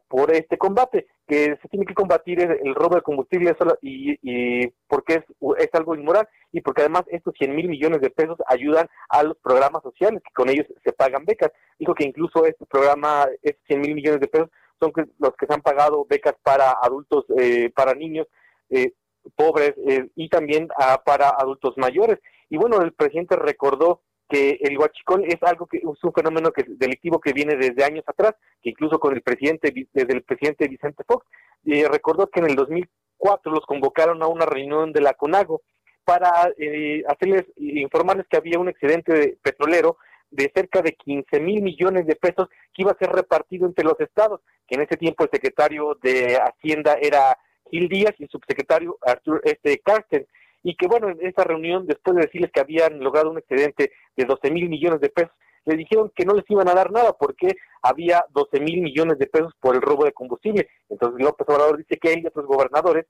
[0.07, 5.15] por este combate, que se tiene que combatir el, robo de combustible y, y porque
[5.15, 5.23] es,
[5.59, 9.37] es, algo inmoral y porque además estos 100 mil millones de pesos ayudan a los
[9.37, 11.51] programas sociales, que con ellos se pagan becas.
[11.77, 14.49] Dijo que incluso este programa, estos 100 mil millones de pesos,
[14.79, 18.27] son los que se han pagado becas para adultos, eh, para niños
[18.69, 18.93] eh,
[19.35, 22.19] pobres eh, y también ah, para adultos mayores.
[22.49, 26.63] Y bueno, el presidente recordó que el huachicol es algo que es un fenómeno que,
[26.67, 31.03] delictivo que viene desde años atrás, que incluso con el presidente, desde el presidente Vicente
[31.05, 31.25] Fox,
[31.63, 35.61] recordó que en el 2004 los convocaron a una reunión de la CONAGO
[36.05, 39.97] para eh, hacerles, informarles que había un excedente petrolero
[40.31, 43.99] de cerca de 15 mil millones de pesos que iba a ser repartido entre los
[43.99, 47.37] estados, que en ese tiempo el secretario de Hacienda era
[47.71, 50.27] Gil Díaz y el subsecretario Artur este, Carsten
[50.63, 54.25] y que bueno, en esa reunión, después de decirles que habían logrado un excedente de
[54.25, 55.33] 12 mil millones de pesos,
[55.65, 59.27] le dijeron que no les iban a dar nada porque había 12 mil millones de
[59.27, 60.67] pesos por el robo de combustible.
[60.89, 63.05] Entonces López Obrador dice que él y otros gobernadores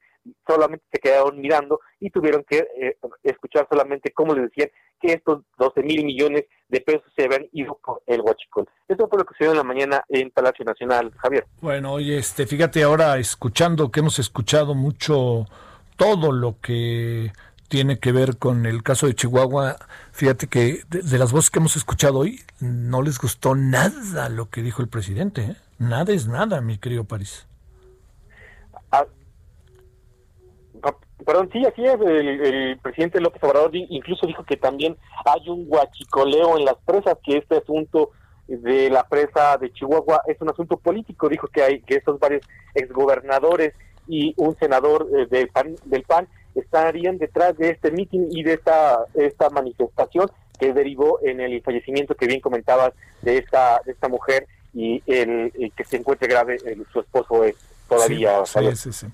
[0.45, 4.69] solamente se quedaron mirando y tuvieron que eh, escuchar solamente cómo le decían
[4.99, 8.67] que estos 12 mil millones de pesos se habían ido por el huachicol.
[8.87, 11.45] Esto fue lo que sucedió en la mañana en Palacio Nacional, Javier.
[11.61, 15.45] Bueno, oye, este, fíjate ahora escuchando que hemos escuchado mucho
[15.99, 17.33] todo lo que
[17.67, 19.75] tiene que ver con el caso de Chihuahua,
[20.13, 24.61] fíjate que de, las voces que hemos escuchado hoy, no les gustó nada lo que
[24.61, 25.41] dijo el presidente.
[25.41, 25.55] ¿eh?
[25.77, 27.45] Nada es nada, mi querido París.
[28.91, 29.05] Ah,
[30.83, 30.95] ah,
[31.25, 31.99] perdón, sí, así es.
[31.99, 34.95] El, presidente López Obrador incluso dijo que también
[35.25, 38.11] hay un guachicoleo en las presas, que este asunto
[38.47, 41.27] de la presa de Chihuahua es un asunto político.
[41.27, 42.41] Dijo que hay que estos varios
[42.73, 43.73] exgobernadores
[44.09, 48.53] y un senador eh, del, PAN, del PAN estarían detrás de este mitin y de
[48.53, 50.29] esta, esta manifestación
[50.59, 52.91] que derivó en el fallecimiento que bien comentabas
[53.21, 56.57] de esta, de esta mujer y el, que se encuentre grave
[56.91, 57.55] su esposo es
[57.87, 58.45] todavía.
[58.45, 59.07] Sí, sí, sí,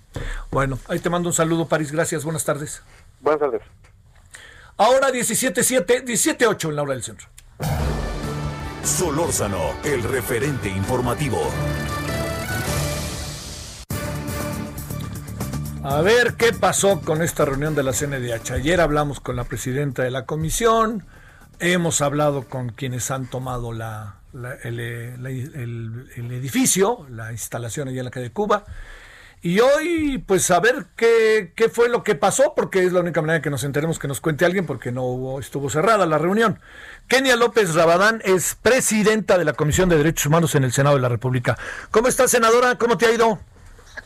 [0.50, 1.92] Bueno, ahí te mando un saludo, París.
[1.92, 2.24] Gracias.
[2.24, 2.82] Buenas tardes.
[3.22, 3.62] Buenas tardes.
[4.78, 7.28] Ahora 17.7, 17.8 en la hora del centro.
[8.84, 11.40] Solórzano, el referente informativo.
[15.88, 18.54] A ver qué pasó con esta reunión de la CNDH.
[18.54, 21.06] Ayer hablamos con la presidenta de la comisión,
[21.60, 24.16] hemos hablado con quienes han tomado la,
[24.64, 24.80] el,
[26.18, 28.66] edificio, la instalación allá en la calle de Cuba,
[29.44, 33.22] Y hoy, pues a ver qué, qué fue lo que pasó, porque es la única
[33.22, 36.60] manera que nos enteremos que nos cuente alguien, porque no hubo, estuvo cerrada la reunión.
[37.08, 41.04] Kenia López Rabadán es presidenta de la Comisión de Derechos Humanos en el Senado de
[41.04, 41.60] la República.
[41.92, 42.76] ¿Cómo está, senadora?
[42.80, 43.40] ¿Cómo te ha ido?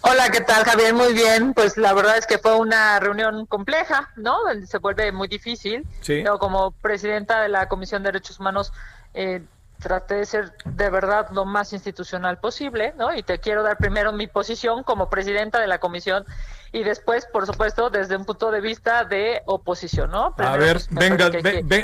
[0.02, 0.94] Hola, ¿qué tal, Javier?
[0.94, 1.54] Muy bien.
[1.54, 4.38] Pues la verdad es que fue una reunión compleja, ¿no?
[4.66, 5.86] Se vuelve muy difícil.
[6.02, 6.22] Sí.
[6.24, 8.72] Pero como presidenta de la Comisión de Derechos Humanos,
[9.14, 9.42] eh,
[9.80, 13.16] traté de ser de verdad lo más institucional posible, ¿no?
[13.16, 16.26] Y te quiero dar primero mi posición como presidenta de la comisión
[16.72, 20.36] y después, por supuesto, desde un punto de vista de oposición, ¿no?
[20.38, 21.32] a ver, pues, venga,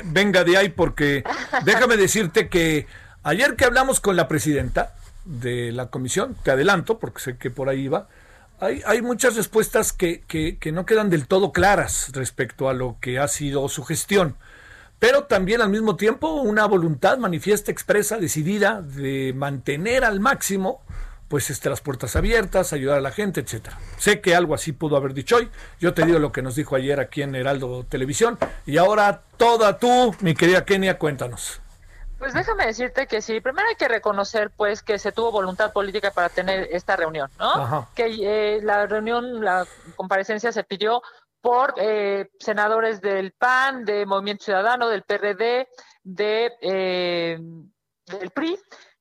[0.04, 1.24] venga de ahí porque
[1.64, 2.86] déjame decirte que
[3.24, 4.94] ayer que hablamos con la presidenta
[5.26, 8.08] de la comisión, te adelanto porque sé que por ahí va,
[8.60, 13.20] hay, hay muchas respuestas que, que, no quedan del todo claras respecto a lo que
[13.20, 14.36] ha sido su gestión
[14.98, 20.82] pero también al mismo tiempo una voluntad manifiesta, expresa, decidida de mantener al máximo
[21.28, 23.78] pues este, las puertas abiertas, ayudar a la gente, etcétera.
[23.98, 25.50] Sé que algo así pudo haber dicho hoy.
[25.80, 28.38] Yo te digo lo que nos dijo ayer aquí en Heraldo Televisión.
[28.66, 31.62] Y ahora toda tú, mi querida Kenia, cuéntanos.
[32.26, 36.10] Pues déjame decirte que sí, primero hay que reconocer pues que se tuvo voluntad política
[36.10, 37.88] para tener esta reunión, ¿no?
[37.94, 39.64] Que eh, la reunión, la
[39.96, 41.04] comparecencia se pidió
[41.40, 45.68] por eh, senadores del PAN, de Movimiento Ciudadano, del PRD,
[46.02, 47.38] de, eh,
[48.08, 48.58] del PRI,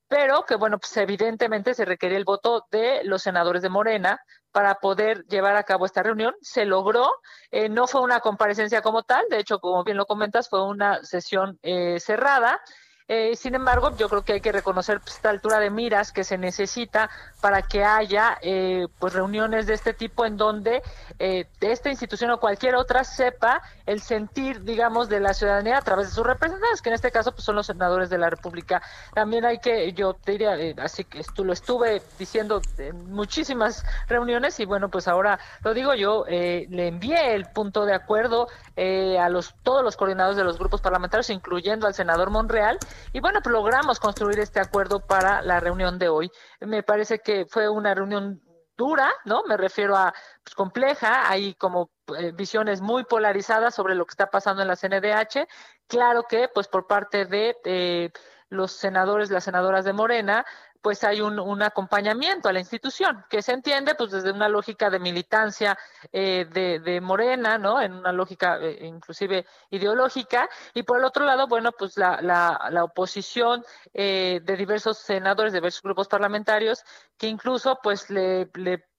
[0.06, 4.20] pero que bueno, pues evidentemente se requería el voto de los senadores de Morena
[4.52, 6.34] para poder llevar a cabo esta reunión.
[6.42, 7.10] Se logró,
[7.50, 11.02] eh, no fue una comparecencia como tal, de hecho, como bien lo comentas, fue una
[11.04, 11.58] sesión
[11.96, 12.60] cerrada
[13.06, 16.24] eh, sin embargo, yo creo que hay que reconocer pues, esta altura de miras que
[16.24, 17.10] se necesita
[17.42, 20.82] para que haya eh, pues reuniones de este tipo en donde
[21.18, 26.08] eh, esta institución o cualquier otra sepa el sentir, digamos, de la ciudadanía a través
[26.08, 28.80] de sus representantes, que en este caso pues, son los senadores de la República.
[29.12, 34.58] También hay que, yo te diría, así que esto lo estuve diciendo en muchísimas reuniones
[34.60, 39.54] y bueno, pues ahora lo digo yo, le envié el punto de acuerdo a los
[39.62, 42.78] todos los coordinadores de los grupos parlamentarios, incluyendo al senador Monreal
[43.12, 46.30] y bueno, pues logramos construir este acuerdo para la reunión de hoy.
[46.60, 48.42] Me parece que fue una reunión
[48.76, 49.44] dura, ¿no?
[49.44, 54.30] Me refiero a pues, compleja, hay como eh, visiones muy polarizadas sobre lo que está
[54.30, 55.46] pasando en la CNDH.
[55.86, 58.10] Claro que, pues por parte de eh,
[58.48, 60.44] los senadores, las senadoras de Morena,
[60.84, 64.98] pues hay un, acompañamiento a la institución, que se entiende pues desde una lógica de
[64.98, 65.78] militancia
[66.12, 67.80] eh, de, Morena, ¿no?
[67.80, 72.68] En una lógica eh, inclusive ideológica, y por el otro lado, bueno, pues la, la,
[72.70, 73.64] la oposición
[73.94, 76.84] eh, de diversos senadores, de diversos grupos parlamentarios,
[77.16, 78.50] que incluso pues le,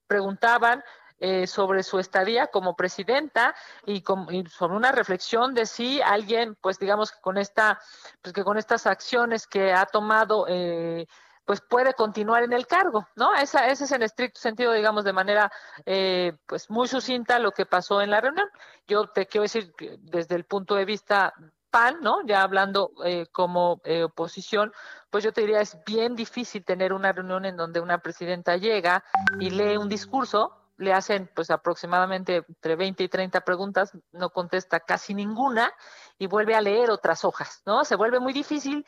[0.08, 0.84] preguntaban
[1.20, 3.56] eh, sobre su estadía como presidenta
[3.86, 4.04] y,
[4.50, 7.80] sobre una reflexión de si alguien, pues digamos que con esta,
[8.22, 11.08] pues que con estas acciones que ha tomado eh,
[11.46, 13.34] pues puede continuar en el cargo, ¿no?
[13.36, 15.52] Esa, ese es en estricto sentido, digamos, de manera
[15.86, 18.48] eh, pues muy sucinta lo que pasó en la reunión.
[18.88, 21.34] Yo te quiero decir que desde el punto de vista
[21.70, 22.26] PAN, ¿no?
[22.26, 24.74] Ya hablando eh, como eh, oposición,
[25.10, 29.04] pues yo te diría es bien difícil tener una reunión en donde una presidenta llega
[29.40, 34.80] y lee un discurso, le hacen pues aproximadamente entre 20 y 30 preguntas, no contesta
[34.80, 35.74] casi ninguna
[36.18, 37.86] y vuelve a leer otras hojas, ¿no?
[37.86, 38.86] Se vuelve muy difícil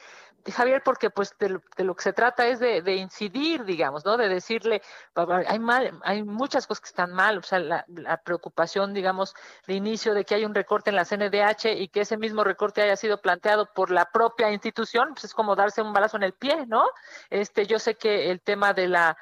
[0.52, 4.18] Javier, porque pues de, lo que se trata es de, incidir, digamos, ¿no?
[4.18, 4.82] De decirle,
[5.48, 7.86] hay mal, hay muchas cosas que están mal, o sea, la,
[8.24, 9.36] preocupación, digamos,
[9.68, 12.82] de inicio de que hay un recorte en la CNDH y que ese mismo recorte
[12.82, 16.34] haya sido planteado por la propia institución, pues es como darse un balazo en el
[16.34, 16.86] pie, ¿no?
[17.30, 19.18] Este, yo sé que el tema de la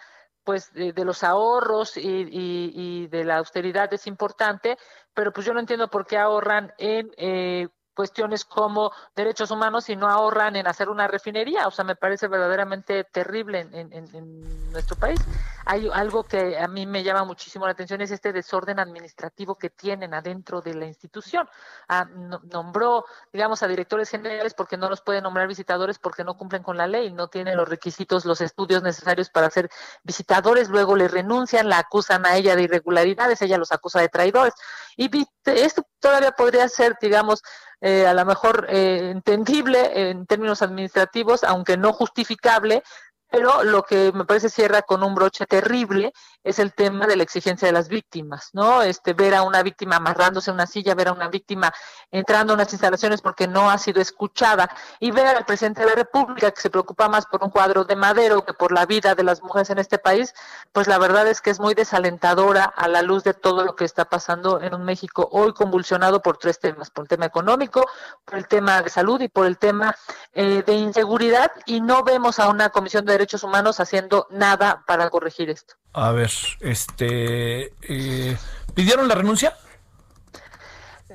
[0.46, 4.78] pues de, los ahorros y, y, de la austeridad es importante,
[5.14, 9.96] pero pues yo no entiendo por qué ahorran en eh, cuestiones como derechos humanos y
[9.96, 11.68] no ahorran en hacer una refinería.
[11.68, 15.20] O sea, me parece verdaderamente terrible en, en, nuestro país.
[15.66, 19.70] Hay algo que a mí me llama muchísimo la atención, es este desorden administrativo que
[19.70, 21.48] tienen adentro de la institución.
[21.88, 22.06] Ah,
[22.52, 26.76] nombró, digamos, a directores generales porque no los puede nombrar visitadores porque no cumplen con
[26.76, 29.70] la ley, no tienen los requisitos, los estudios necesarios para ser
[30.04, 34.54] visitadores, luego le renuncian, la acusan a ella de irregularidades, ella los acusa de traidores.
[34.98, 35.10] Y
[35.46, 37.42] esto todavía podría ser, digamos,
[37.82, 42.84] eh, a lo mejor eh, entendible en términos administrativos, aunque no justificable,
[43.30, 46.14] pero lo que me parece cierra con un broche terrible
[46.46, 48.84] es el tema de la exigencia de las víctimas, ¿no?
[48.84, 51.74] Este, ver a una víctima amarrándose a una silla, ver a una víctima
[52.12, 54.70] entrando a unas instalaciones porque no ha sido escuchada
[55.00, 57.96] y ver al presidente de la República que se preocupa más por un cuadro de
[57.96, 60.36] madero que por la vida de las mujeres en este país,
[60.72, 63.86] pues la verdad es que es muy desalentadora a la luz de todo lo que
[63.86, 67.88] está pasando en un México hoy convulsionado por tres temas, por el tema económico,
[68.24, 69.96] por el tema de salud y por el tema
[70.34, 75.10] eh, de inseguridad y no vemos a una Comisión de Derechos Humanos haciendo nada para
[75.10, 75.76] corregir esto.
[75.98, 76.30] A ver,
[76.60, 78.38] este, eh,
[78.74, 79.58] ¿pidieron la renuncia?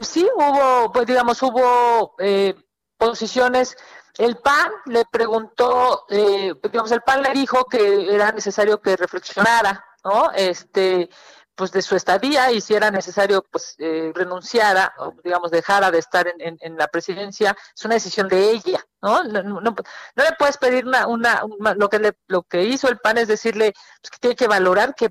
[0.00, 2.54] Sí, hubo, pues digamos, hubo eh,
[2.96, 3.76] posiciones.
[4.16, 9.84] El PAN le preguntó, eh, digamos, el PAN le dijo que era necesario que reflexionara,
[10.02, 10.30] ¿no?
[10.34, 11.10] Este,
[11.54, 15.98] pues de su estadía y si era necesario pues eh, renunciara o digamos dejara de
[15.98, 19.74] estar en, la presidencia es una decisión de ella no no, no, no
[20.16, 21.42] le puedes pedir una, una,
[21.76, 23.72] lo que le, lo que hizo el PAN es decirle
[24.02, 25.10] pues, que tiene que valorar que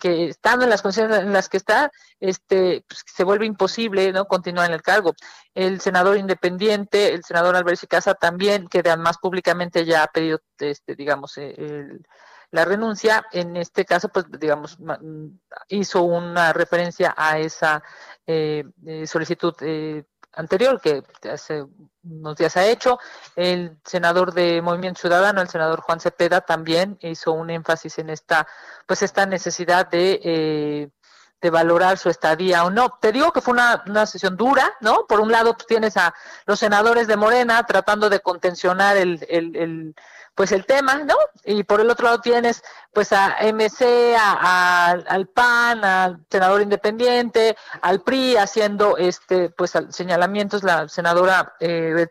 [0.00, 4.24] que estando en las condiciones en las que está, este, pues, se vuelve imposible no
[4.24, 5.12] continuar en el cargo.
[5.54, 10.40] El senador independiente, el senador Álvarez y Casa también, que además públicamente ya ha pedido,
[10.58, 12.02] este, digamos, el,
[12.50, 14.78] la renuncia, en este caso, pues, digamos,
[15.68, 17.82] hizo una referencia a esa
[18.26, 21.64] eh, eh, solicitud eh, anterior que hace
[22.02, 22.98] unos días ha hecho.
[23.36, 28.46] El senador de Movimiento Ciudadano, el senador Juan Cepeda, también hizo un énfasis en esta,
[28.86, 30.88] pues esta necesidad de, eh,
[31.40, 32.98] de valorar su estadía o no.
[33.00, 35.06] Te digo que fue una, una sesión dura, ¿no?
[35.06, 36.14] Por un lado, pues, tienes a
[36.46, 39.94] los senadores de Morena tratando de contencionar el, el, el
[40.34, 41.16] pues el tema, ¿no?
[41.44, 42.62] Y por el otro lado tienes
[42.94, 50.62] pues a MC, a, al PAN, al senador independiente, al PRI haciendo este pues señalamientos.
[50.62, 52.06] La senadora eh,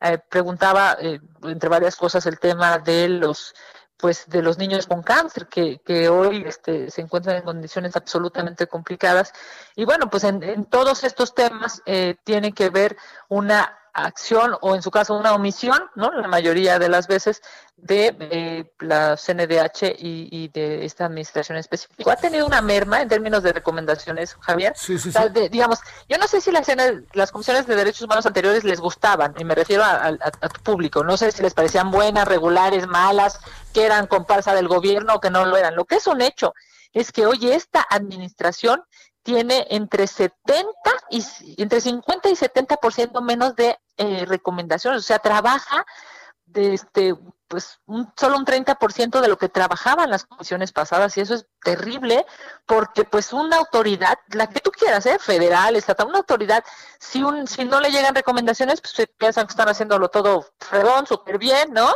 [0.00, 3.54] eh, preguntaba eh, entre varias cosas el tema de los
[4.00, 8.66] pues de los niños con cáncer que, que hoy este, se encuentran en condiciones absolutamente
[8.66, 9.32] complicadas.
[9.76, 12.96] Y bueno pues en, en todos estos temas eh, tiene que ver
[13.28, 16.10] una acción o en su caso una omisión, ¿no?
[16.12, 17.42] La mayoría de las veces
[17.76, 22.12] de eh, la CNDH y, de esta administración específica.
[22.12, 24.74] ¿Ha tenido una merma en términos de recomendaciones, Javier?
[24.76, 25.10] Sí, sí,
[25.50, 26.66] digamos, yo no sé si las,
[27.14, 31.16] las comisiones de derechos humanos anteriores les gustaban, y me refiero a, tu público, no
[31.16, 33.40] sé si les parecían buenas, regulares, malas,
[33.72, 35.74] que eran comparsa del gobierno o que no lo eran.
[35.74, 36.54] Lo que es un hecho
[36.92, 38.82] es que hoy esta administración
[39.22, 40.68] tiene entre 70
[41.10, 41.24] y
[41.62, 45.84] entre 50 y 70% menos de eh, recomendaciones, o sea, trabaja
[46.46, 47.14] de este
[47.50, 51.46] pues un, solo un 30% de lo que trabajaban las comisiones pasadas y eso es
[51.64, 52.24] terrible
[52.64, 55.18] porque pues una autoridad, la que tú quieras, ¿eh?
[55.18, 56.64] federal, estatal, una autoridad,
[57.00, 61.38] si un si no le llegan recomendaciones, pues piensan que están haciéndolo todo fregón, súper
[61.38, 61.92] bien, ¿no?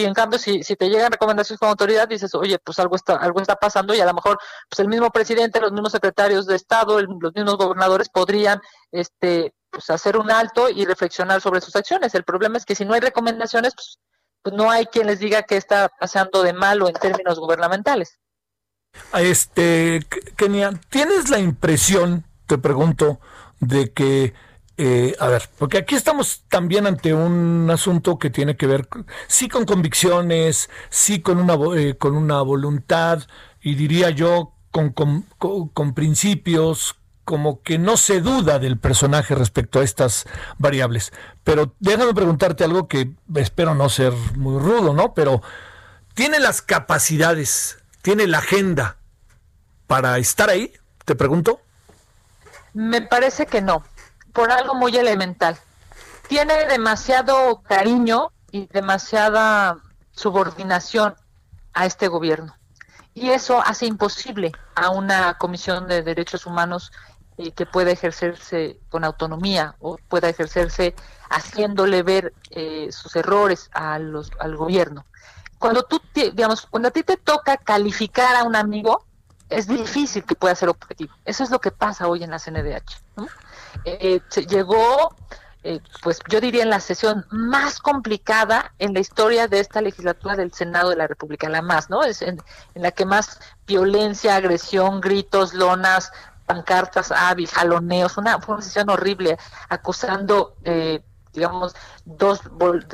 [0.00, 3.16] Y en cambio si, si te llegan recomendaciones como autoridad dices oye pues algo está
[3.16, 4.38] algo está pasando y a lo mejor
[4.68, 8.60] pues el mismo presidente los mismos secretarios de estado los mismos gobernadores podrían
[8.92, 12.14] este pues hacer un alto y reflexionar sobre sus acciones.
[12.14, 13.98] El problema es que si no hay recomendaciones pues,
[14.40, 18.18] pues no hay quien les diga qué está pasando de malo en términos gubernamentales.
[19.12, 23.18] Este Kenia tienes la impresión te pregunto
[23.60, 24.34] de que
[24.76, 28.88] eh, a ver, porque aquí estamos también ante un asunto que tiene que ver,
[29.28, 33.22] sí con convicciones, sí con una, eh, con una voluntad
[33.62, 39.84] y diría yo con, con, principios, como que no se duda del personaje respecto a
[39.84, 40.26] estas
[40.58, 41.12] variables.
[41.44, 45.14] Pero déjame preguntarte algo que espero no ser muy rudo, ¿no?
[45.14, 45.40] Pero
[46.14, 48.96] ¿tiene las capacidades, tiene la agenda
[49.86, 50.72] para estar ahí?
[51.04, 51.60] Te pregunto.
[52.72, 53.84] Me parece que no
[54.34, 55.56] por algo muy elemental.
[56.28, 59.78] Tiene demasiado cariño y demasiada
[60.12, 61.14] subordinación
[61.72, 62.54] a este gobierno.
[63.14, 66.92] Y eso hace imposible a una comisión de derechos humanos
[67.38, 70.94] eh, que pueda ejercerse con autonomía o pueda ejercerse
[71.30, 75.04] haciéndole ver eh, sus errores a los, al gobierno.
[75.58, 79.04] Cuando tú, digamos, cuando a ti te toca calificar a un amigo,
[79.48, 81.14] es difícil que pueda ser objetivo.
[81.24, 83.02] Eso es lo que pasa hoy en la CNDH.
[83.84, 85.14] Eh, llegó,
[85.66, 90.36] eh, pues yo diría en la sesión más complicada en la historia de esta legislatura
[90.36, 92.04] del Senado de la República, la más, ¿no?
[92.04, 92.38] Es en,
[92.74, 96.12] la que más violencia, agresión, gritos, lonas,
[96.44, 99.38] pancartas, hábil, jaloneos, una, fue una sesión horrible,
[99.70, 101.02] acusando, eh,
[101.32, 102.42] digamos, dos,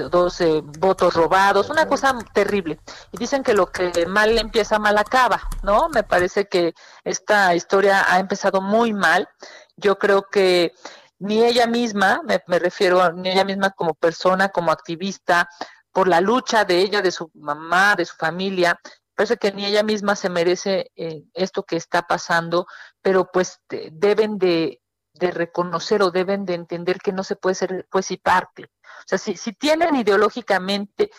[0.08, 2.78] dos eh, votos robados, una cosa terrible.
[3.10, 5.88] Y dicen que lo que mal empieza, mal acaba, ¿no?
[5.88, 9.28] Me parece que esta historia ha empezado muy mal
[9.76, 10.72] yo creo que
[11.18, 15.48] ni ella misma, me, refiero a ni ella misma como persona, como activista,
[15.92, 18.80] por la lucha de ella, de su mamá, de su familia,
[19.14, 22.66] parece que ni ella misma se merece eh, esto que está pasando,
[23.02, 24.80] pero pues deben de,
[25.12, 28.64] reconocer o deben de entender que no se puede ser pues y parte.
[28.64, 31.10] O sea, si, si tienen ideológicamente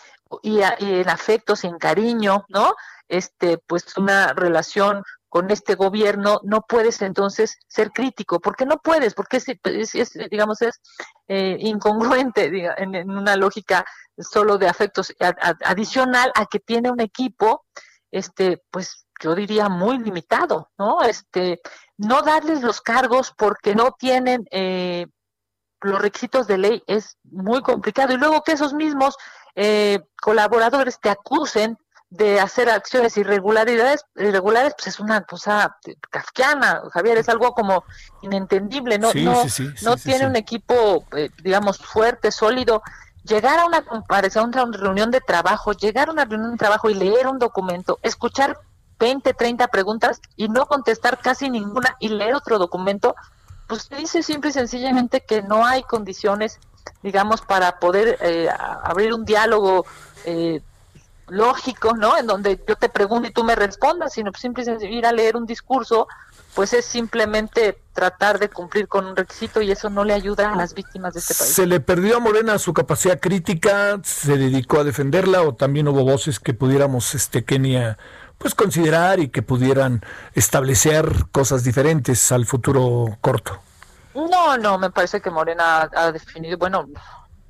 [0.42, 2.74] y, y en afectos en cariño, ¿no?
[3.08, 8.42] Este, pues una relación con este gobierno, no puedes entonces ser crítico.
[8.42, 9.14] ¿Por qué no puedes?
[9.14, 10.82] Porque es, digamos, es
[11.30, 13.86] eh, incongruente en, una lógica
[14.18, 15.16] solo de afectos
[15.64, 17.64] adicional a que tiene un equipo,
[18.12, 21.02] este, pues yo diría muy limitado, ¿no?
[21.02, 21.62] Este,
[21.96, 25.06] no darles los cargos porque no tienen eh,
[25.80, 29.16] los requisitos de ley es muy complicado y luego que esos mismos
[29.56, 31.78] eh, colaboradores te acusen
[32.12, 35.78] de hacer acciones irregularidades irregulares pues es una cosa
[36.10, 37.86] kafkiana Javier es algo como
[38.22, 39.44] inentendible no no,
[39.82, 42.84] no tiene un equipo eh, digamos fuerte sólido.
[43.24, 46.90] Llegar a una comparación a una reunión de trabajo llegar a una reunión de trabajo
[46.90, 48.60] y leer un documento escuchar
[49.00, 53.16] 20 30 preguntas y no contestar casi ninguna y leer otro documento
[53.68, 56.60] pues dice simple y sencillamente que no hay condiciones
[57.04, 58.50] digamos para poder eh,
[58.84, 59.86] abrir un diálogo
[60.26, 60.62] eh,
[61.32, 62.18] lógico, ¿no?
[62.18, 65.46] En donde yo te pregunto y tú me respondas, sino simplemente ir a leer un
[65.46, 66.08] discurso,
[66.54, 70.56] pues es simplemente tratar de cumplir con un requisito y eso no le ayuda a
[70.56, 71.54] las víctimas de este país.
[71.54, 74.00] ¿Se le perdió a Morena su capacidad crítica?
[74.04, 77.98] ¿Se dedicó a defenderla o también hubo voces que pudiéramos, este, Kenia,
[78.38, 80.02] pues considerar y que pudieran
[80.34, 83.62] establecer cosas diferentes al futuro corto?
[84.14, 86.90] No, no, me parece que Morena ha definido, bueno,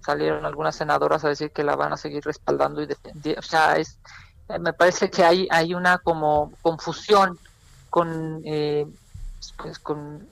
[0.03, 3.39] salieron algunas senadoras a decir que la van a seguir respaldando y defendiendo.
[3.39, 3.97] O sea, es,
[4.49, 7.37] eh, me parece que hay, hay una como confusión
[7.89, 8.87] con, eh,
[9.57, 10.27] pues, con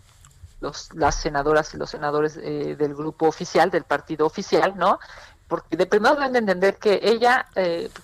[0.61, 4.99] los, las senadoras y los senadores eh, del grupo oficial, del partido oficial, ¿no?
[5.47, 7.47] Porque de primero deben de entender que ella,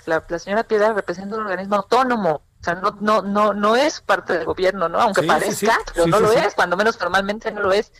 [0.06, 4.34] la, señora Piedra, representa un organismo autónomo, o sea, no, no, no, no es parte
[4.34, 5.00] del gobierno, ¿no?
[5.00, 7.92] Aunque parezca, pero no lo es, cuando menos normalmente no lo es.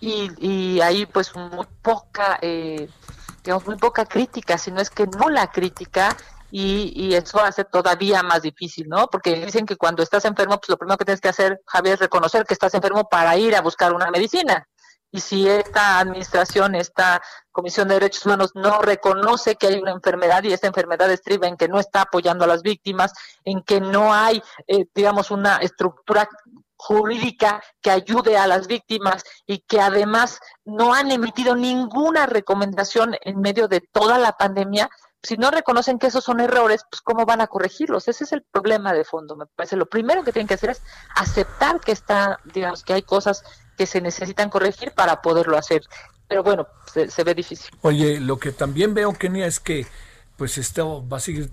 [0.00, 2.88] Y, y ahí pues muy poca eh,
[3.44, 6.16] digamos, muy poca crítica, sino es que nula crítica
[6.50, 9.08] y, y, eso hace todavía más difícil, ¿no?
[9.08, 12.00] Porque dicen que cuando estás enfermo, pues lo primero que tienes que hacer, Javier, es
[12.00, 14.66] reconocer que estás enfermo para ir a buscar una medicina.
[15.10, 17.22] Y si esta administración, esta
[17.52, 21.56] Comisión de Derechos Humanos no reconoce que hay una enfermedad y esta enfermedad estriba en
[21.56, 23.12] que no está apoyando a las víctimas,
[23.44, 26.28] en que no hay, eh, digamos, una estructura
[26.76, 33.40] jurídica que ayude a las víctimas y que además no han emitido ninguna recomendación en
[33.40, 34.90] medio de toda la pandemia,
[35.24, 38.08] si no reconocen que esos son errores, pues cómo van a corregirlos.
[38.08, 39.36] Ese es el problema de fondo.
[39.36, 40.82] Me parece lo primero que tienen que hacer es
[41.16, 43.42] aceptar que está, digamos, que hay cosas
[43.78, 45.82] que se necesitan corregir para poderlo hacer.
[46.28, 47.70] Pero bueno, se, ve difícil.
[47.80, 49.86] Oye, lo que también veo, Kenia, es que
[50.36, 51.50] pues esto va a seguir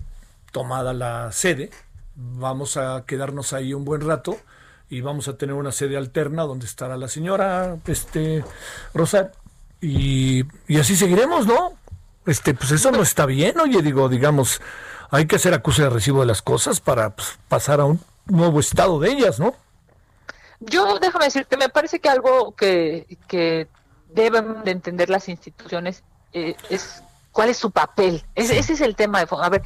[0.50, 1.70] tomada la sede.
[2.14, 4.36] Vamos a quedarnos ahí un buen rato
[4.92, 8.44] y vamos a tener una sede alterna donde estará la señora este
[8.92, 9.32] Rosa
[9.80, 10.44] y,
[10.78, 11.78] así seguiremos, ¿no?
[12.26, 14.60] Este, pues eso no está bien, oye, digo, digamos,
[15.10, 18.60] hay que hacer acuse de recibo de las cosas para pues, pasar a un nuevo
[18.60, 19.54] estado de ellas, ¿no?
[20.60, 23.68] Yo déjame decirte, me parece que algo que, que
[24.10, 26.04] deben de entender las instituciones
[26.34, 27.02] eh, es
[27.32, 28.22] cuál es su papel.
[28.34, 29.44] Ese, ese es el tema de fondo.
[29.44, 29.62] A ver,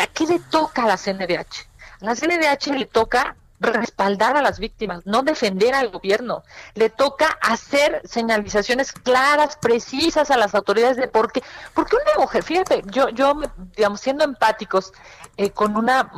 [0.00, 1.66] ¿a qué le toca a la CNDH?
[2.02, 6.42] A la CNDH le toca respaldar a las víctimas, no defender al gobierno.
[6.74, 11.42] Le toca hacer señalizaciones claras, precisas a las autoridades de por qué.
[11.74, 13.34] Porque una mujer, fíjate, yo, yo
[13.76, 14.92] digamos, siendo empáticos
[15.36, 16.10] eh, con una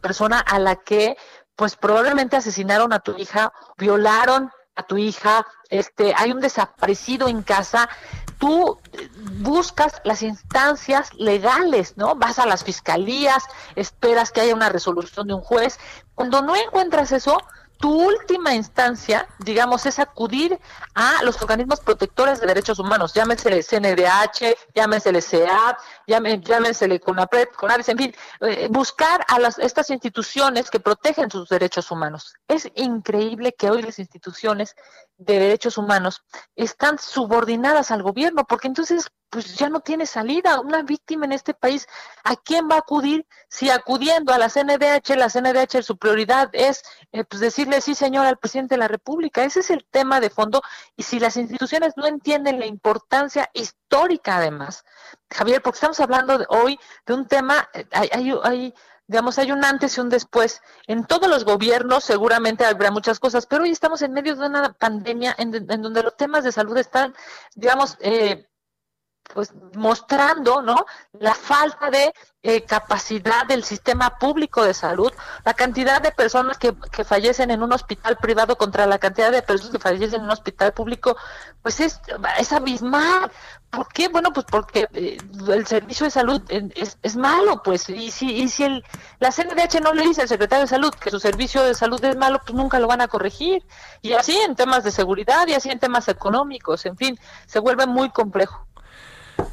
[0.00, 1.16] persona a la que
[1.56, 4.50] pues probablemente asesinaron a tu hija, violaron
[4.80, 7.88] a tu hija, este, hay un desaparecido en casa,
[8.38, 8.78] tú
[9.38, 12.16] buscas las instancias legales, ¿no?
[12.16, 13.44] Vas a las fiscalías,
[13.76, 15.78] esperas que haya una resolución de un juez.
[16.14, 17.38] Cuando no encuentras eso,
[17.80, 20.60] tu última instancia, digamos, es acudir
[20.94, 27.98] a los organismos protectores de derechos humanos, llámese CNDH, llámese CEAP, llámese CONAPRED, CONAVIS, en
[27.98, 32.34] fin, eh, buscar a las, estas instituciones que protegen sus derechos humanos.
[32.48, 34.76] Es increíble que hoy las instituciones
[35.20, 36.22] de derechos humanos
[36.56, 40.60] están subordinadas al gobierno, porque entonces pues ya no tiene salida.
[40.60, 41.86] Una víctima en este país,
[42.24, 43.26] ¿a quién va a acudir?
[43.48, 46.82] Si acudiendo a la CNDH, la CNDH su prioridad es
[47.12, 49.44] eh, pues decirle sí, señor, al presidente de la República.
[49.44, 50.62] Ese es el tema de fondo.
[50.96, 54.84] Y si las instituciones no entienden la importancia histórica, además,
[55.30, 58.74] Javier, porque estamos hablando de, hoy de un tema, eh, hay, hay, hay
[59.10, 60.62] digamos, hay un antes y un después.
[60.86, 64.72] En todos los gobiernos seguramente habrá muchas cosas, pero hoy estamos en medio de una
[64.72, 67.12] pandemia en, en donde los temas de salud están,
[67.56, 68.46] digamos, eh,
[69.34, 72.12] pues mostrando no la falta de
[72.42, 75.12] eh, capacidad del sistema público de salud
[75.44, 79.42] la cantidad de personas que, que, fallecen en un hospital privado contra la cantidad de
[79.42, 81.16] personas que fallecen en un hospital público
[81.62, 82.00] pues es,
[82.38, 83.30] es abismal
[83.70, 84.08] ¿Por qué?
[84.08, 85.16] Bueno, pues porque eh,
[85.48, 88.84] el servicio de salud es, es, malo, pues, y si, y si el,
[89.20, 92.16] la CNDH no le dice al secretario de salud que su servicio de salud es
[92.16, 93.64] malo, pues nunca lo van a corregir.
[94.02, 97.86] Y así en temas de seguridad y así en temas económicos, en fin, se vuelve
[97.86, 98.66] muy complejo.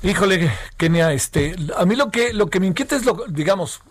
[0.03, 3.81] Híjole, Kenia, este, a mí lo que, lo que me inquieta es lo, digamos,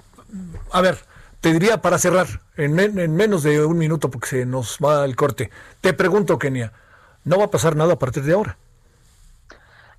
[0.73, 0.99] a ver,
[1.41, 5.17] te diría para cerrar, en, en, menos de un minuto porque se nos va el
[5.17, 5.51] corte,
[5.81, 6.73] te pregunto, Kenia,
[7.25, 8.57] ¿no va a pasar nada a partir de ahora?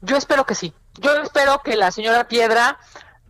[0.02, 0.74] Yo espero que sí.
[0.96, 2.78] Yo espero que la señora Piedra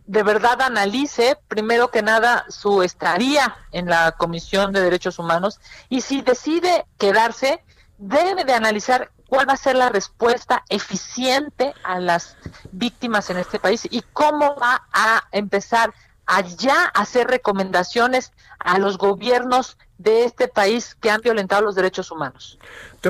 [0.08, 6.00] de verdad analice, primero que nada, su estadía en la Comisión de Derechos Humanos y
[6.00, 7.62] si decide quedarse,
[7.98, 12.36] debe de analizar cuál va a ser la respuesta eficiente a las
[12.72, 15.92] víctimas en este país y cómo va a empezar
[16.26, 22.10] a ya hacer recomendaciones a los gobiernos de este país que han violentado los derechos
[22.10, 22.58] humanos.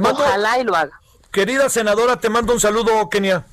[0.03, 1.01] Ojalá y lo haga.
[1.31, 3.45] Querida senadora, te mando un saludo, Kenia.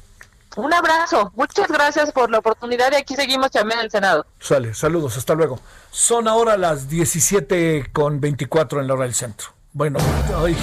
[0.55, 4.25] Un abrazo, muchas gracias por la oportunidad y aquí seguimos también el Senado.
[4.39, 5.59] Sale, saludos, hasta luego.
[5.91, 9.49] Son ahora las 17 con 24 en la hora del centro.
[9.73, 9.99] Bueno,
[10.37, 10.55] ay.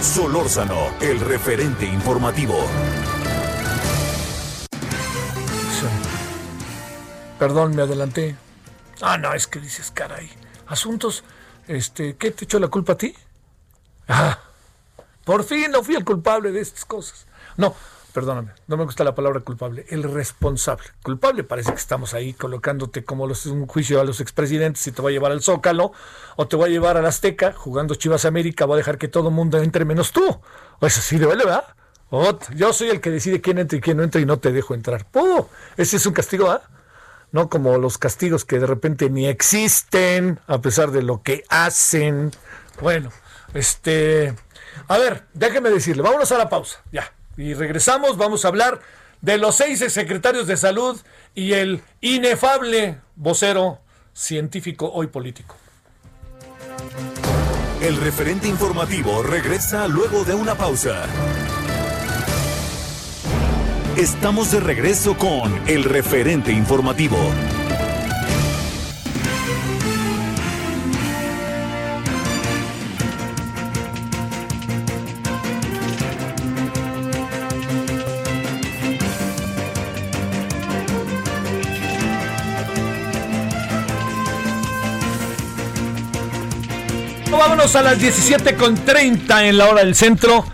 [0.00, 2.56] Solórzano, el referente informativo.
[7.38, 8.36] Perdón, me adelanté.
[9.02, 10.30] Ah, no, es que dices, caray.
[10.66, 11.22] Asuntos,
[11.68, 13.14] este, ¿qué te echó la culpa a ti?
[14.08, 14.38] Ah,
[15.24, 17.26] por fin no fui el culpable de estas cosas.
[17.56, 17.74] No,
[18.16, 20.86] perdóname, no me gusta la palabra culpable, el responsable.
[21.02, 25.02] Culpable parece que estamos ahí colocándote como los, un juicio a los expresidentes si te
[25.02, 25.92] va a llevar al Zócalo
[26.36, 29.30] o te va a llevar al Azteca jugando Chivas América, va a dejar que todo
[29.30, 30.40] mundo entre menos tú.
[30.80, 31.64] Eso sí duele, ¿verdad?
[32.54, 34.72] yo soy el que decide quién entra y quién no entra y no te dejo
[34.72, 35.04] entrar.
[35.10, 35.46] ¡Puh!
[35.76, 36.62] Ese es un castigo, ¿ah?
[37.32, 42.30] No como los castigos que de repente ni existen a pesar de lo que hacen.
[42.80, 43.10] Bueno,
[43.52, 44.34] este...
[44.88, 47.12] A ver, déjeme decirle, vámonos a la pausa, ya.
[47.36, 48.80] Y regresamos, vamos a hablar
[49.20, 51.00] de los seis secretarios de salud
[51.34, 53.80] y el inefable vocero
[54.12, 55.56] científico hoy político.
[57.82, 61.04] El referente informativo regresa luego de una pausa.
[63.96, 67.18] Estamos de regreso con el referente informativo.
[87.30, 90.44] Vámonos a las 17.30 en la hora del centro.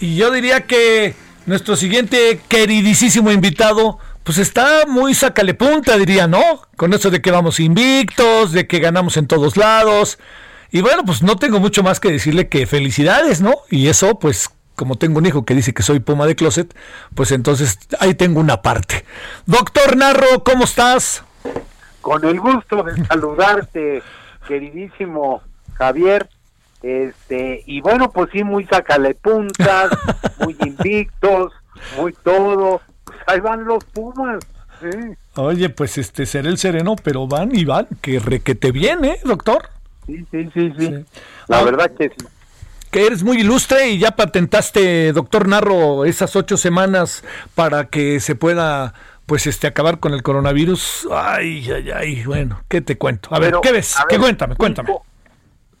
[0.00, 1.14] Y yo diría que
[1.46, 6.62] nuestro siguiente queridísimo invitado, pues está muy sacale punta, diría, ¿no?
[6.76, 10.18] Con eso de que vamos invictos, de que ganamos en todos lados.
[10.70, 13.54] Y bueno, pues no tengo mucho más que decirle que felicidades, ¿no?
[13.70, 16.74] Y eso, pues, como tengo un hijo que dice que soy puma de closet,
[17.14, 19.04] pues entonces ahí tengo una parte.
[19.46, 21.22] Doctor Narro, ¿cómo estás?
[22.00, 24.02] Con el gusto de saludarte,
[24.48, 25.42] queridísimo
[25.74, 26.28] Javier.
[26.82, 29.90] Este, y bueno, pues sí, muy sacale puntas,
[30.40, 31.52] muy invictos,
[31.96, 32.82] muy todo.
[33.04, 34.44] Pues ahí van los Pumas.
[35.36, 39.70] Oye, pues este seré el sereno, pero van y van, que requete bien, ¿eh, doctor?
[40.06, 41.04] Sí, sí, sí, sí.
[41.48, 42.26] La ah, verdad que sí.
[42.90, 47.24] Que eres muy ilustre y ya patentaste, doctor Narro, esas ocho semanas
[47.54, 48.94] para que se pueda
[49.26, 51.08] pues este acabar con el coronavirus.
[51.10, 53.34] Ay, ay, ay, bueno, ¿qué te cuento?
[53.34, 53.96] A ver, ¿qué ves?
[54.08, 54.90] ¿Qué cuéntame, cuéntame.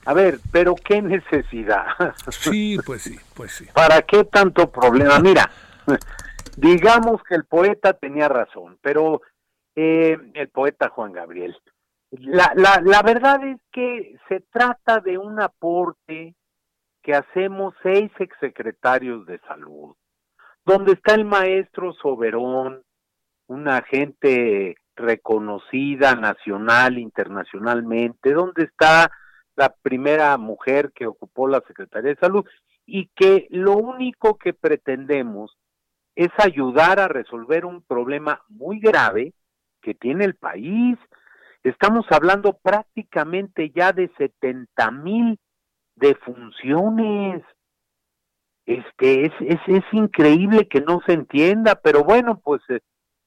[0.06, 1.86] A ver, pero qué necesidad.
[2.28, 3.66] Sí, pues sí, pues sí.
[3.72, 5.18] ¿Para qué tanto problema?
[5.18, 5.50] Mira,
[6.56, 9.22] digamos que el poeta tenía razón, pero
[9.74, 11.56] eh, el poeta Juan Gabriel.
[12.10, 16.34] La, la, la verdad es que se trata de un aporte
[17.02, 19.94] que hacemos seis exsecretarios de salud,
[20.64, 22.82] donde está el maestro Soberón,
[23.46, 29.10] una gente reconocida nacional, internacionalmente, donde está
[29.56, 32.44] la primera mujer que ocupó la Secretaría de Salud
[32.86, 35.56] y que lo único que pretendemos
[36.14, 39.32] es ayudar a resolver un problema muy grave
[39.82, 40.96] que tiene el país.
[41.62, 45.38] Estamos hablando prácticamente ya de 70 mil
[45.96, 47.42] defunciones.
[48.66, 52.80] Este, es, es, es increíble que no se entienda, pero bueno, pues, eh,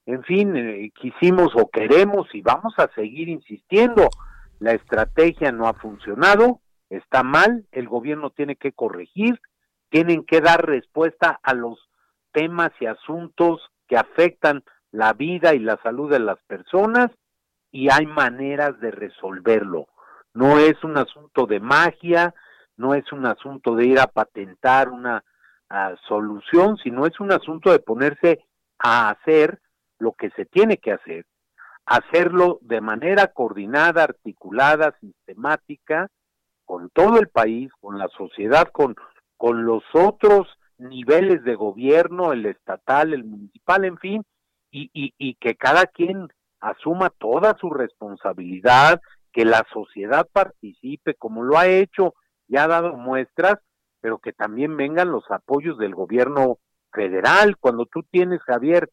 [0.06, 4.10] en fin, eh, quisimos o queremos y vamos a seguir insistiendo
[4.60, 9.40] la estrategia no ha funcionado, está mal, el gobierno tiene que corregir,
[9.90, 11.90] tienen que dar respuesta a los
[12.32, 17.12] temas y asuntos que afectan la vida y la salud de las personas
[17.72, 19.88] y hay maneras de resolverlo.
[20.34, 22.34] No es un asunto de magia,
[22.76, 25.24] no es un asunto de ir a patentar una
[25.70, 28.46] ah, solución, sino es un asunto de ponerse
[28.80, 29.60] a hacer
[30.00, 31.26] lo que se tiene que hacer
[31.88, 36.10] hacerlo de manera coordinada, articulada, sistemática,
[36.66, 38.96] con todo el país, con la sociedad, con,
[39.38, 40.48] con los otros
[40.78, 44.26] niveles de gobierno, el estatal, el municipal, en fin,
[44.70, 46.28] y, y, y que cada quien
[46.60, 49.00] asuma toda su responsabilidad,
[49.32, 52.16] que la sociedad participe como lo ha hecho
[52.50, 53.60] y ha dado muestras,
[54.02, 56.58] pero que también vengan los apoyos del gobierno
[56.92, 57.56] federal.
[57.58, 58.90] Cuando tú tienes, Javier,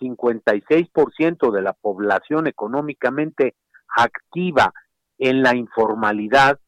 [0.00, 3.54] 56% de la población económicamente
[3.96, 4.72] activa
[5.18, 6.58] en la informalidad,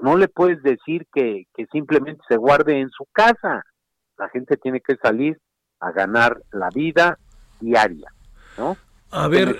[0.00, 3.64] no le puedes decir que, que simplemente se guarde en su casa.
[4.18, 5.40] La gente tiene que salir
[5.80, 7.18] a ganar la vida
[7.60, 8.12] diaria,
[8.58, 8.76] ¿no?
[9.10, 9.56] A ver,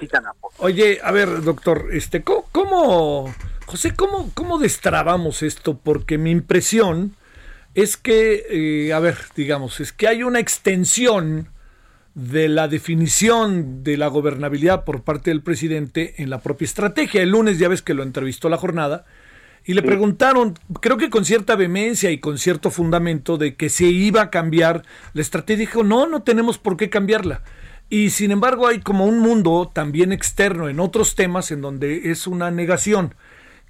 [0.59, 3.33] oye, a ver, doctor, este, ¿cómo,
[3.67, 5.79] José, cómo, cómo destrabamos esto?
[5.79, 7.15] Porque mi impresión
[7.75, 11.51] es que, eh, a ver, digamos, es que hay una extensión
[12.15, 17.23] de la definición de la gobernabilidad por parte del presidente en la propia estrategia.
[17.23, 19.05] El lunes ya ves que lo entrevistó la jornada
[19.67, 23.87] y le preguntaron, creo que con cierta vehemencia y con cierto fundamento de que se
[23.87, 24.83] iba a cambiar
[25.15, 25.61] la estrategia.
[25.61, 27.43] Dijo, no, no tenemos por qué cambiarla.
[27.89, 32.27] Y sin embargo hay como un mundo también externo en otros temas en donde es
[32.27, 33.15] una negación.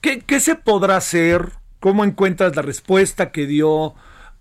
[0.00, 1.52] ¿Qué, se podrá hacer?
[1.80, 3.94] ¿Cómo encuentras la respuesta que dio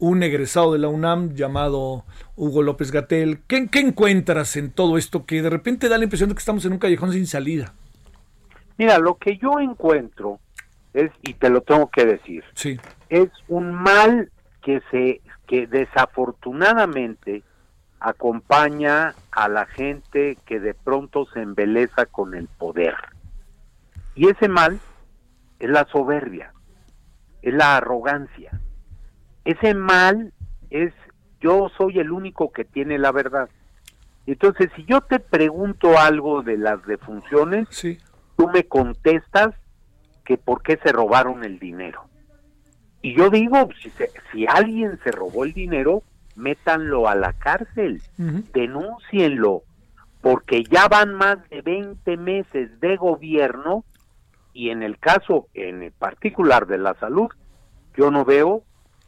[0.03, 2.03] un egresado de la UNAM llamado
[2.35, 3.39] Hugo López Gatel?
[3.47, 6.65] ¿Qué, ¿Qué, encuentras en todo esto que de repente da la impresión de que estamos
[6.65, 7.73] en un callejón sin salida?
[8.77, 10.39] Mira, lo que yo encuentro
[10.93, 12.77] es, y te lo tengo que decir, sí.
[13.07, 14.29] es un mal
[14.61, 17.43] que se, que desafortunadamente
[18.01, 22.95] acompaña a la gente que de pronto se embeleza con el poder.
[24.15, 24.81] Y ese mal
[25.59, 26.51] es la soberbia,
[27.41, 28.59] es la arrogancia.
[29.45, 30.33] Ese mal
[30.69, 30.93] es
[31.39, 33.49] yo soy el único que tiene la verdad.
[34.25, 37.97] Entonces, si yo te pregunto algo de las defunciones, sí.
[38.37, 39.53] tú me contestas
[40.23, 42.05] que por qué se robaron el dinero.
[43.01, 43.91] Y yo digo, si,
[44.31, 46.03] si alguien se robó el dinero,
[46.35, 48.01] métanlo a la cárcel,
[48.53, 49.63] denúncienlo,
[50.21, 53.83] porque ya van más de 20 meses de gobierno
[54.53, 57.29] y en el caso en particular de la salud,
[57.97, 58.63] yo no veo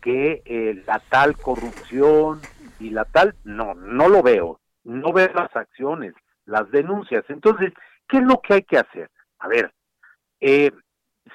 [0.06, 2.40] que eh, la tal corrupción
[2.80, 6.14] y la tal, no, no lo veo, no veo las acciones,
[6.46, 7.26] las denuncias.
[7.28, 7.74] Entonces,
[8.08, 9.10] ¿qué es lo que hay que hacer?
[9.40, 9.74] A ver,
[10.42, 10.72] eh,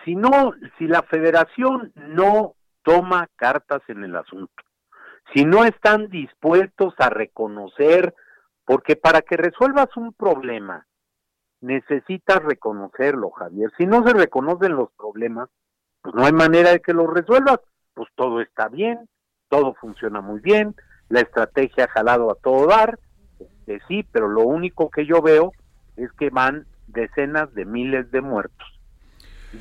[0.05, 4.52] si no, si la federación no toma cartas en el asunto,
[5.34, 8.14] si no están dispuestos a reconocer,
[8.64, 10.86] porque para que resuelvas un problema,
[11.60, 13.72] necesitas reconocerlo, Javier.
[13.76, 15.48] Si no se reconocen los problemas,
[16.02, 17.59] pues no hay manera de que los resuelvas.
[17.94, 19.08] Pues todo está bien,
[19.48, 20.74] todo funciona muy bien,
[21.08, 22.98] la estrategia ha jalado a todo dar,
[23.38, 25.52] este, sí, pero lo único que yo veo
[25.96, 28.66] es que van decenas de miles de muertos.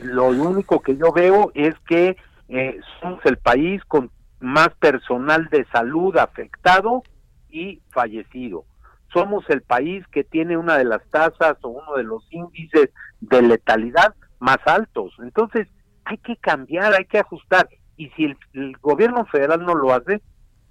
[0.02, 2.16] Lo único que yo veo es que
[2.48, 7.04] eh, somos el país con más personal de salud afectado
[7.50, 8.66] y fallecido.
[9.12, 12.92] Somos el país que tiene una de las tasas o uno de los índices
[13.22, 15.14] de letalidad más altos.
[15.20, 15.68] Entonces,
[16.06, 17.68] hay que cambiar, hay que ajustar.
[18.00, 20.22] Y si el, gobierno federal no lo hace,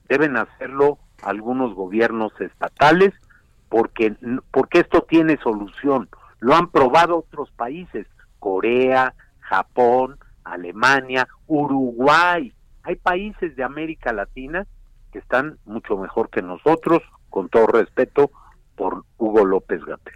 [0.08, 3.12] deben hacerlo algunos gobiernos estatales,
[3.68, 4.16] porque,
[4.50, 6.08] porque esto tiene solución.
[6.40, 8.06] Lo han probado otros países,
[8.38, 12.52] Corea, Japón, Alemania, Uruguay,
[12.88, 14.66] hay países de América Latina
[15.12, 18.30] que están mucho mejor que nosotros, con todo respeto
[18.74, 20.14] por Hugo López Gatel.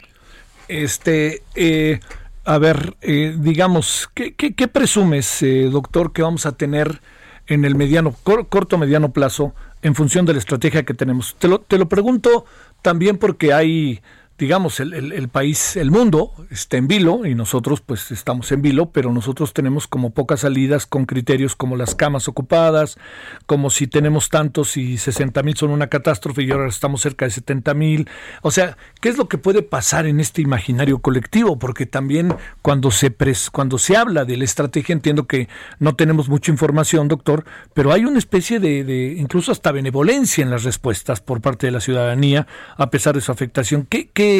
[0.69, 2.01] Este, eh,
[2.45, 7.01] a ver, eh, digamos, ¿qué, qué, presumes, eh, doctor, que vamos a tener
[7.47, 11.37] en el mediano, corto mediano plazo en función de la estrategia que tenemos?
[11.39, 12.45] Te lo, te lo pregunto
[12.83, 14.03] también porque hay
[14.43, 18.91] digamos, el, el, país, el mundo está en vilo y nosotros pues estamos en vilo,
[18.91, 22.99] pero nosotros tenemos como pocas salidas con criterios como las camas ocupadas,
[23.47, 27.31] como si tenemos tantos y 60 mil son una catástrofe y ahora estamos cerca de
[27.31, 28.09] 70 mil.
[28.43, 31.61] O sea, ¿qué es lo que puede pasar en este imaginario colectivo?
[31.61, 35.49] Porque también cuando se, pres, cuando se habla de la estrategia, entiendo que
[35.79, 37.45] no tenemos mucha información, doctor,
[37.75, 41.71] pero hay una especie de, de incluso hasta benevolencia en las respuestas por parte de
[41.71, 43.87] la ciudadanía, a pesar de su afectación.
[43.89, 44.32] ¿Qué, qué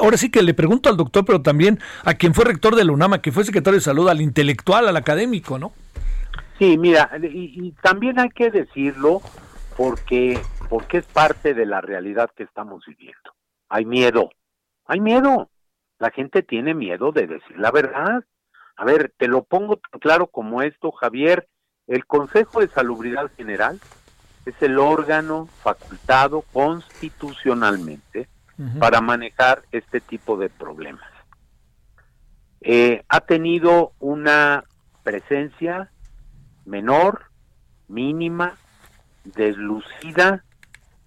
[0.00, 2.92] ahora sí que le pregunto al doctor, pero también a quien fue rector de la
[2.92, 5.72] UNAMA, que fue secretario de salud, al intelectual, al académico, ¿no?
[6.58, 9.22] Sí, mira, y, también hay que decirlo
[9.76, 13.32] porque, porque es parte de la realidad que estamos viviendo.
[13.68, 14.30] Hay miedo,
[14.86, 15.50] hay miedo.
[15.98, 18.24] La gente tiene miedo de decir la verdad.
[18.76, 21.48] A ver, te lo pongo tan claro como esto, Javier.
[21.86, 23.80] El Consejo de Salubridad General
[24.46, 28.28] es el órgano facultado constitucionalmente
[28.78, 31.08] para manejar este tipo de problemas.
[32.60, 34.64] Eh, ha tenido una
[35.04, 35.90] presencia
[36.64, 37.26] menor,
[37.86, 38.54] mínima,
[39.24, 40.44] deslucida,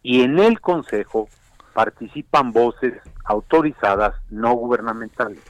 [0.02, 1.28] y en el Consejo
[1.74, 2.94] participan voces
[3.26, 5.42] autorizadas no gubernamentales,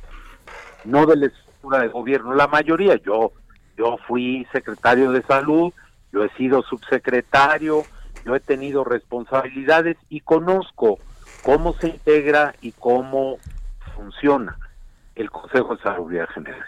[0.83, 3.31] no del, estructura de gobierno, la mayoría, yo,
[3.77, 5.73] yo fui secretario de salud,
[6.11, 7.83] yo he sido subsecretario,
[8.25, 10.99] yo he tenido responsabilidades y conozco
[11.43, 13.37] cómo se integra y cómo
[13.95, 14.57] funciona
[15.15, 16.65] el Consejo de Salud General.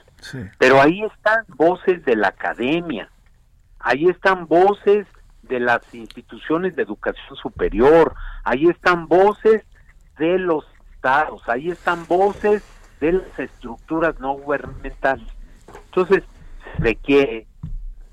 [0.58, 3.10] Pero ahí están voces de la academia,
[3.80, 5.08] ahí están voces
[5.42, 9.64] de las instituciones de educación superior, ahí están voces
[10.18, 12.64] de los estados, ahí están voces
[13.02, 15.28] de las estructuras no gubernamentales.
[15.86, 16.24] Entonces,
[16.80, 17.48] requiere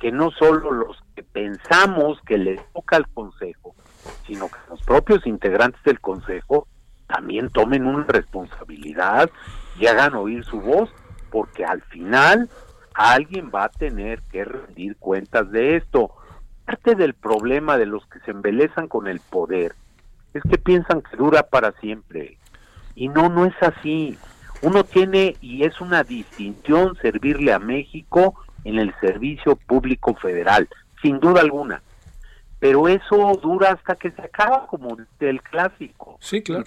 [0.00, 3.76] que no solo los que pensamos que le toca al Consejo,
[4.26, 6.66] sino que los propios integrantes del Consejo
[7.06, 9.30] también tomen una responsabilidad
[9.78, 10.90] y hagan oír su voz,
[11.30, 12.48] porque al final
[12.94, 16.12] alguien va a tener que rendir cuentas de esto.
[16.64, 19.74] Parte del problema de los que se embelezan con el poder
[20.34, 22.38] es que piensan que dura para siempre.
[22.94, 24.16] Y no, no es así.
[24.62, 28.34] Uno tiene, y es una distinción, servirle a México
[28.64, 30.68] en el servicio público federal,
[31.02, 31.82] sin duda alguna.
[32.60, 36.16] Pero eso dura hasta que se acaba, como el clásico.
[36.20, 36.64] Sí, claro.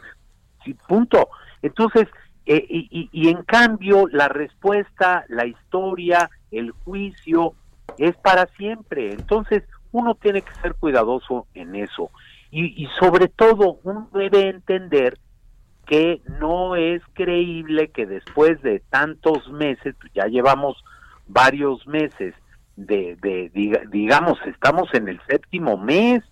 [0.65, 1.29] Sí, punto.
[1.61, 2.07] Entonces,
[2.45, 7.53] eh, y, y, en cambio, la respuesta, la historia, el juicio,
[7.97, 9.13] es para siempre.
[9.13, 12.09] Entonces, uno tiene que ser cuidadoso en eso.
[12.51, 15.19] Y, y sobre todo, uno debe entender
[15.85, 20.83] que no es creíble que después de tantos meses, pues ya llevamos
[21.27, 22.33] varios meses,
[22.75, 23.51] de, de
[23.91, 26.23] digamos, estamos en el séptimo mes,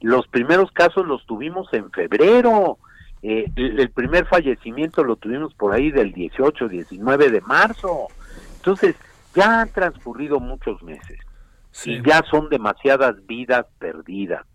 [0.00, 2.78] los primeros casos los tuvimos en febrero,
[3.22, 8.08] eh, el, primer fallecimiento lo tuvimos por ahí del 18, 19 de marzo.
[8.56, 8.94] Entonces,
[9.34, 11.18] ya han transcurrido muchos meses
[11.84, 14.46] y ya son demasiadas vidas perdidas.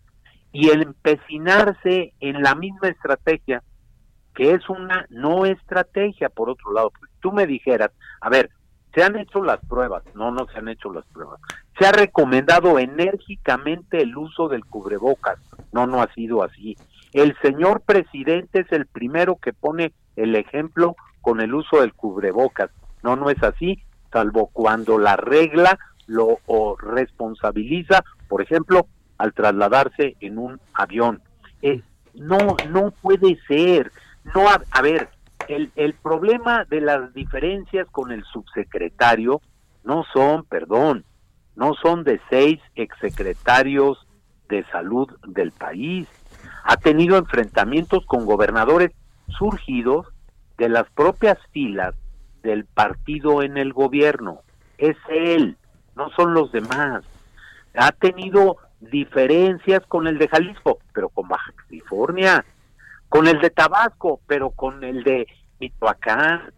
[0.54, 3.64] Y el empecinarse en la misma estrategia,
[4.36, 7.92] que es una no estrategia, por otro lado, tú me dijeras,
[8.22, 8.52] a ver,
[8.94, 11.40] se han hecho las pruebas, no, no se han hecho las pruebas.
[11.80, 15.40] Se ha recomendado enérgicamente el uso del cubrebocas,
[15.72, 16.78] no, no ha sido así.
[17.14, 22.70] El señor presidente es el primero que pone el ejemplo con el uso del cubrebocas.
[23.04, 23.82] No, no es así,
[24.12, 26.40] salvo cuando la regla lo
[26.78, 28.88] responsabiliza, por ejemplo,
[29.18, 31.22] al trasladarse en un avión.
[31.62, 31.82] Eh,
[32.16, 33.92] no, no puede ser.
[34.36, 35.10] No, a, ver,
[35.48, 39.42] el, el problema de las diferencias con el subsecretario
[39.84, 41.06] no son, perdón,
[41.56, 44.08] no son de seis exsecretarios
[44.50, 46.08] de salud del país
[46.64, 48.92] ha tenido enfrentamientos con gobernadores
[49.28, 50.08] surgidos
[50.58, 51.96] de las propias filas
[52.44, 54.42] del partido en el gobierno.
[54.78, 55.58] Es él,
[55.96, 57.04] no son los demás.
[57.76, 62.44] Ha tenido diferencias con el de Jalisco, pero con Baja California,
[63.12, 65.28] con el de Tabasco, pero con el de
[65.60, 66.54] Michoacán.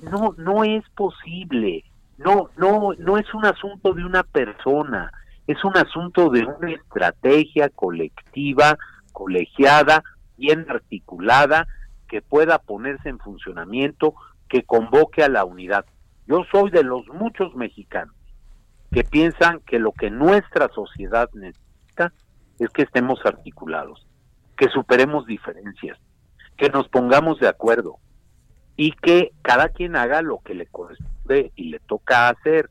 [0.00, 1.82] No, no es posible.
[2.18, 5.12] No, no, no es un asunto de una persona,
[5.48, 8.78] es un asunto de una estrategia colectiva
[9.12, 10.04] colegiada,
[10.36, 11.66] bien articulada,
[12.08, 14.14] que pueda ponerse en funcionamiento,
[14.48, 15.84] que convoque a la unidad.
[16.28, 18.14] Yo soy de los muchos mexicanos
[18.92, 22.12] que piensan que lo que nuestra sociedad necesita
[22.60, 24.06] es que estemos articulados,
[24.56, 25.98] que superemos diferencias,
[26.56, 27.98] que nos pongamos de acuerdo
[28.76, 32.70] y que cada quien haga lo que le corresponde y le toca hacer.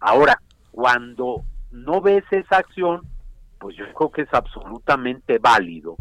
[0.00, 0.40] Ahora,
[0.70, 3.02] cuando no ves esa acción,
[3.58, 5.96] pues yo creo que es absolutamente válido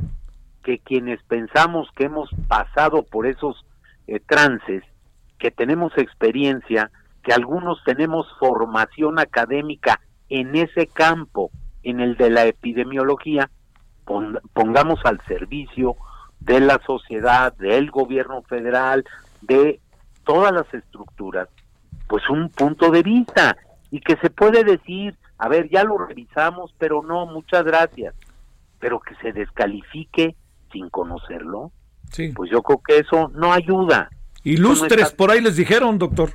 [0.63, 3.65] que quienes pensamos que hemos pasado por esos
[4.07, 4.83] eh, trances,
[5.37, 6.91] que tenemos experiencia,
[7.23, 9.99] que algunos tenemos formación académica
[10.29, 11.51] en ese campo,
[11.83, 13.49] en el de la epidemiología,
[14.53, 15.95] pongamos al servicio
[16.39, 19.05] de la sociedad, del gobierno federal,
[19.41, 19.79] de
[20.25, 21.47] todas las estructuras,
[22.07, 23.57] pues un punto de vista
[23.91, 28.13] y que se puede decir a ver, ya lo revisamos, pero no, muchas gracias.
[28.79, 30.35] Pero que se descalifique
[30.71, 31.71] sin conocerlo,
[32.11, 32.33] sí.
[32.35, 34.09] pues yo creo que eso no ayuda.
[34.43, 36.31] Ilustres, por ahí les dijeron, doctor.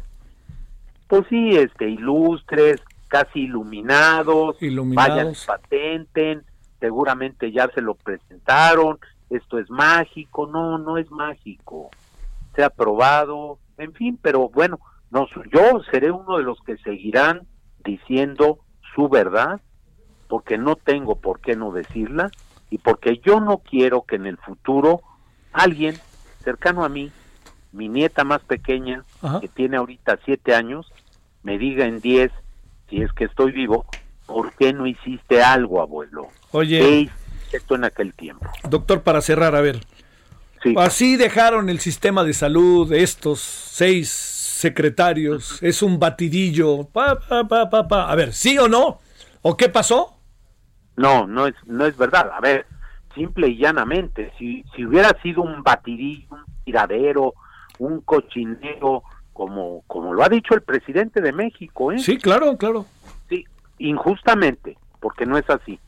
[1.06, 5.14] Pues sí, este, ilustres, casi iluminados, iluminados.
[5.14, 6.42] vayan patenten,
[6.84, 8.98] seguramente ya se lo presentaron,
[9.30, 11.88] esto es mágico, no, no es mágico,
[12.54, 14.78] se ha probado, en fin, pero bueno,
[15.10, 17.46] no, yo seré uno de los que seguirán
[17.82, 18.58] diciendo
[18.94, 19.62] su verdad,
[20.28, 22.30] porque no tengo por qué no decirla
[22.68, 25.00] y porque yo no quiero que en el futuro
[25.54, 25.96] alguien
[26.40, 27.10] cercano a mí,
[27.72, 29.04] mi nieta más pequeña,
[29.40, 30.92] que tiene ahorita siete años,
[31.42, 32.30] me diga en diez,
[32.90, 33.86] si es que estoy vivo,
[34.26, 36.28] ¿por qué no hiciste algo, abuelo?
[36.52, 37.10] Oye,
[37.52, 38.46] esto en aquel tiempo.
[38.68, 39.80] Doctor, para cerrar, a ver.
[40.76, 46.84] Así dejaron el sistema de salud estos seis secretarios, es un batidillo.
[46.84, 48.10] Pa, pa, pa, pa, pa.
[48.10, 49.00] A ver, ¿sí o no?
[49.42, 50.16] ¿O qué pasó?
[50.96, 52.30] No, no es, no es verdad.
[52.32, 52.66] A ver,
[53.14, 57.34] simple y llanamente, si, si hubiera sido un batidillo, un tiradero,
[57.78, 59.02] un cochinero,
[59.32, 61.98] como, como lo ha dicho el presidente de México, ¿eh?
[61.98, 62.86] Sí, claro, claro.
[63.78, 65.80] Injustamente, porque no es así.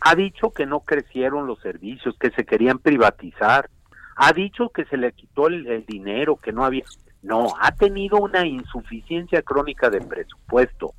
[0.00, 3.68] Ha dicho que no crecieron los servicios, que se querían privatizar.
[4.16, 6.84] Ha dicho que se le quitó el dinero, que no había.
[7.22, 10.94] No, ha tenido una insuficiencia crónica de presupuesto.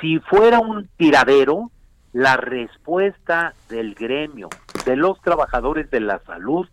[0.00, 1.70] Si fuera un tiradero,
[2.12, 4.48] la respuesta del gremio,
[4.84, 6.66] de los trabajadores de la salud,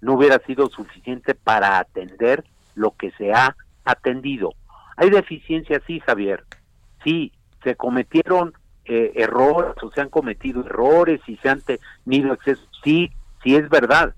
[0.00, 4.54] no hubiera sido suficiente para atender lo que se ha atendido.
[4.96, 6.44] Hay deficiencias, sí, Javier.
[7.04, 7.32] Sí,
[7.62, 8.54] se cometieron
[8.84, 12.68] eh, errores o se han cometido errores y se han tenido excesos.
[12.82, 13.10] Sí,
[13.42, 14.14] sí es verdad.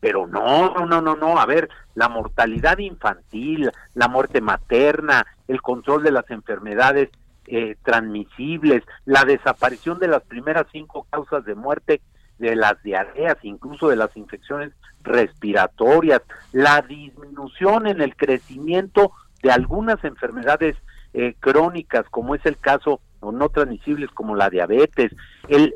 [0.00, 1.38] Pero no, no, no, no.
[1.38, 7.10] A ver, la mortalidad infantil, la muerte materna, el control de las enfermedades
[7.46, 12.00] eh, transmisibles, la desaparición de las primeras cinco causas de muerte
[12.38, 14.72] de las diarreas, incluso de las infecciones
[15.02, 16.22] respiratorias,
[16.52, 19.12] la disminución en el crecimiento
[19.42, 20.76] de algunas enfermedades
[21.14, 25.14] eh, crónicas, como es el caso, o no transmisibles, como la diabetes,
[25.48, 25.72] el,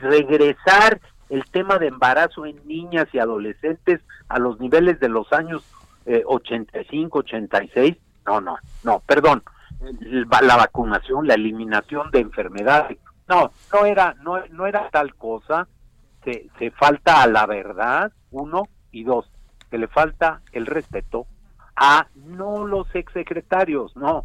[0.00, 5.62] regresar el tema de embarazo en niñas y adolescentes a los niveles de los años
[6.06, 7.96] eh, 85, 86,
[8.26, 9.42] no, no, no, perdón,
[10.42, 12.98] la vacunación, la eliminación de enfermedades,
[13.28, 15.68] no, no era, no, no era tal cosa,
[16.24, 19.30] se, se falta a la verdad, uno, y dos,
[19.70, 21.26] que le falta el respeto
[21.76, 24.24] a no los exsecretarios, no,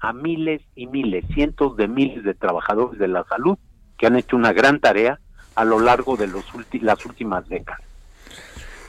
[0.00, 3.58] a miles y miles, cientos de miles de trabajadores de la salud
[3.98, 5.18] que han hecho una gran tarea
[5.54, 6.44] a lo largo de los
[6.82, 7.80] las últimas décadas.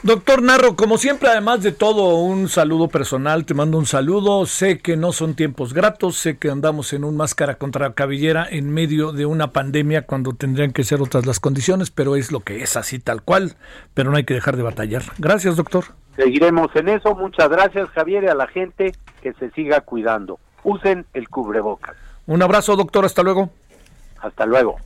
[0.03, 4.45] Doctor Narro, como siempre, además de todo, un saludo personal, te mando un saludo.
[4.45, 8.69] Sé que no son tiempos gratos, sé que andamos en un máscara contra cabellera en
[8.69, 12.61] medio de una pandemia cuando tendrían que ser otras las condiciones, pero es lo que
[12.61, 13.55] es así tal cual,
[13.95, 15.01] pero no hay que dejar de batallar.
[15.17, 15.85] Gracias, doctor.
[16.15, 17.15] Seguiremos en eso.
[17.15, 20.39] Muchas gracias, Javier, y a la gente que se siga cuidando.
[20.63, 21.95] Usen el cubrebocas.
[22.25, 23.05] Un abrazo, doctor.
[23.05, 23.51] Hasta luego.
[24.21, 24.77] Hasta luego.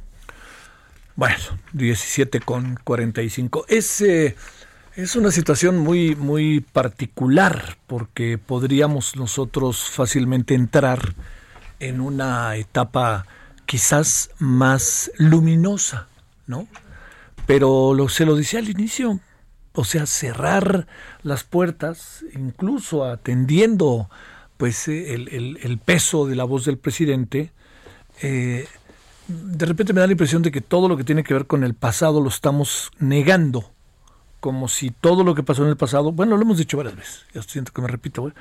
[1.15, 1.37] Bueno,
[1.73, 3.65] 17 con 45.
[3.67, 4.35] Ese
[4.95, 11.13] es una situación muy, muy particular porque podríamos nosotros fácilmente entrar
[11.79, 13.25] en una etapa
[13.65, 16.07] quizás más luminosa,
[16.47, 16.67] ¿no?
[17.47, 19.19] Pero lo, se lo decía al inicio,
[19.73, 20.87] o sea, cerrar
[21.23, 24.09] las puertas, incluso atendiendo
[24.61, 27.51] pues el, peso de la voz del presidente,
[28.21, 28.67] eh,
[29.27, 31.63] de repente me da la impresión de que todo lo que tiene que ver con
[31.63, 33.71] el pasado lo estamos negando
[34.39, 37.25] como si todo lo que pasó en el pasado, bueno, lo hemos dicho varias veces,
[37.33, 38.31] ya siento que me repito,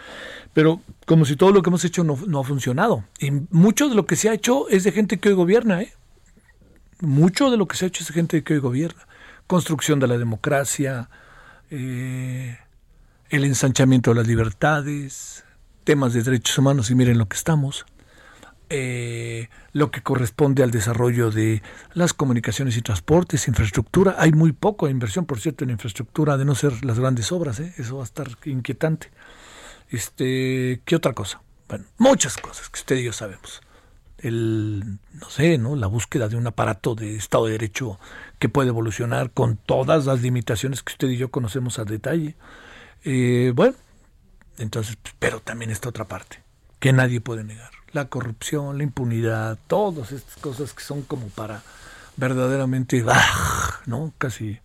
[0.53, 3.03] pero como si todo lo que hemos hecho no, ha funcionado.
[3.19, 5.95] Y mucho de lo que se ha hecho es de gente que hoy gobierna, ¿eh?
[7.01, 9.07] Mucho de lo que se ha hecho es de gente que hoy gobierna.
[9.47, 11.09] Construcción de la democracia,
[11.71, 12.59] eh,
[13.31, 15.45] el ensanchamiento de las libertades,
[15.85, 17.87] temas de derechos humanos y miren lo que estamos.
[18.73, 21.61] Eh, lo que corresponde al desarrollo de
[21.93, 24.15] las comunicaciones y transportes, infraestructura.
[24.19, 27.59] Hay muy poco inversión, por cierto, en infraestructura, de no ser las grandes obras.
[27.59, 27.75] ¿eh?
[27.79, 29.11] Eso va a estar inquietante.
[29.91, 31.43] Este, ¿Qué otra cosa?
[31.69, 33.61] Bueno, muchas cosas que usted y yo sabemos.
[34.19, 35.75] El, no sé, ¿no?
[35.75, 37.99] La búsqueda de un aparato de Estado de Derecho
[38.39, 42.37] que puede evolucionar con todas las limitaciones que usted y yo conocemos a detalle.
[43.03, 43.77] Eh, bueno,
[44.59, 46.43] entonces, pero también está otra parte
[46.79, 51.63] que nadie puede negar la corrupción, la impunidad, todas estas cosas que son como para
[52.17, 53.05] verdaderamente,
[53.87, 54.13] ¿no?
[54.19, 54.59] Casi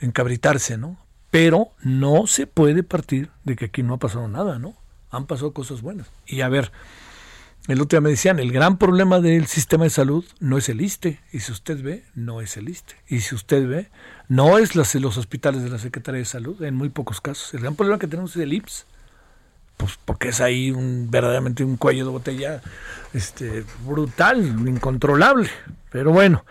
[0.00, 0.96] encabritarse, ¿no?
[1.30, 4.74] Pero no se puede partir de que aquí no ha pasado nada, ¿no?
[5.10, 6.08] Han pasado cosas buenas.
[6.26, 6.72] Y a ver,
[7.66, 10.80] el otro día me decían, el gran problema del sistema de salud no es el
[10.80, 11.20] ISTE.
[11.32, 12.94] Y si usted ve, no es el ISTE.
[13.08, 13.90] Y si usted ve,
[14.28, 17.52] no es los, los hospitales de la Secretaría de Salud, en muy pocos casos.
[17.52, 18.86] El gran problema que tenemos es el IPS
[19.78, 22.60] pues porque es ahí un, verdaderamente un cuello de botella
[23.14, 25.48] este, brutal, incontrolable.
[25.90, 26.44] Pero bueno,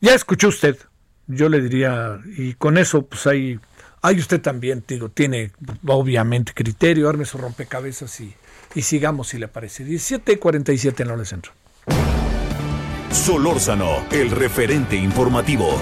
[0.00, 0.78] ya escuchó usted,
[1.26, 3.58] yo le diría, y con eso pues hay,
[4.02, 5.50] hay usted también, digo, tiene
[5.86, 8.32] obviamente criterio, arme su rompecabezas y,
[8.74, 9.84] y sigamos si le parece.
[9.84, 11.52] 17.47 en la hora centro.
[13.10, 15.80] Solórzano, el referente informativo.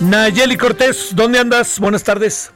[0.00, 1.78] Nayeli Cortés, ¿dónde andas?
[1.78, 2.52] Buenas tardes.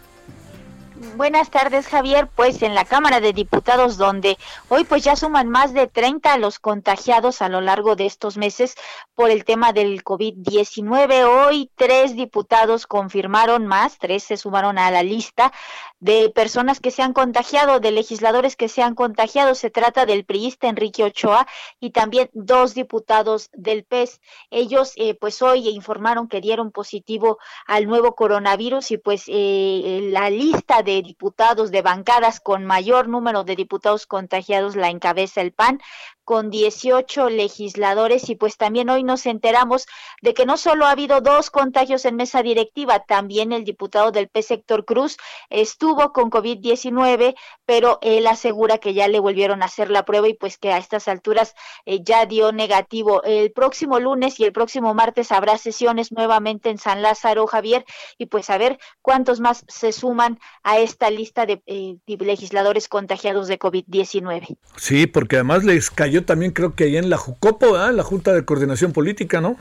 [1.16, 2.28] Buenas tardes, Javier.
[2.28, 4.36] Pues en la Cámara de Diputados, donde
[4.68, 8.74] hoy pues ya suman más de 30 los contagiados a lo largo de estos meses
[9.14, 11.24] por el tema del COVID-19.
[11.24, 15.54] Hoy tres diputados confirmaron más, tres se sumaron a la lista
[15.98, 19.54] de personas que se han contagiado, de legisladores que se han contagiado.
[19.54, 21.46] Se trata del priista Enrique Ochoa
[21.80, 24.20] y también dos diputados del PES.
[24.50, 30.30] Ellos eh, pues hoy informaron que dieron positivo al nuevo coronavirus y pues eh, la
[30.30, 35.80] lista de diputados de bancadas con mayor número de diputados contagiados la encabeza el PAN
[36.26, 39.86] con 18 legisladores y pues también hoy nos enteramos
[40.22, 44.28] de que no solo ha habido dos contagios en mesa directiva, también el diputado del
[44.28, 45.18] P sector Cruz
[45.50, 50.34] estuvo con COVID-19, pero él asegura que ya le volvieron a hacer la prueba y
[50.34, 51.54] pues que a estas alturas
[51.84, 53.22] eh, ya dio negativo.
[53.24, 57.84] El próximo lunes y el próximo martes habrá sesiones nuevamente en San Lázaro, Javier,
[58.18, 63.48] y pues a ver cuántos más se suman a esta lista de, eh, legisladores contagiados
[63.48, 64.56] de COVID-19.
[64.76, 68.44] Sí, porque además les cayó también creo que ahí en la Jucopo, la Junta de
[68.44, 69.56] Coordinación Política, ¿no?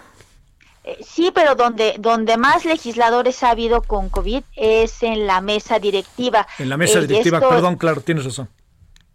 [0.88, 5.80] Eh, sí, pero donde, donde más legisladores ha habido con COVID es en la mesa
[5.80, 6.46] directiva.
[6.60, 8.48] En la mesa directiva, perdón, claro, tienes razón.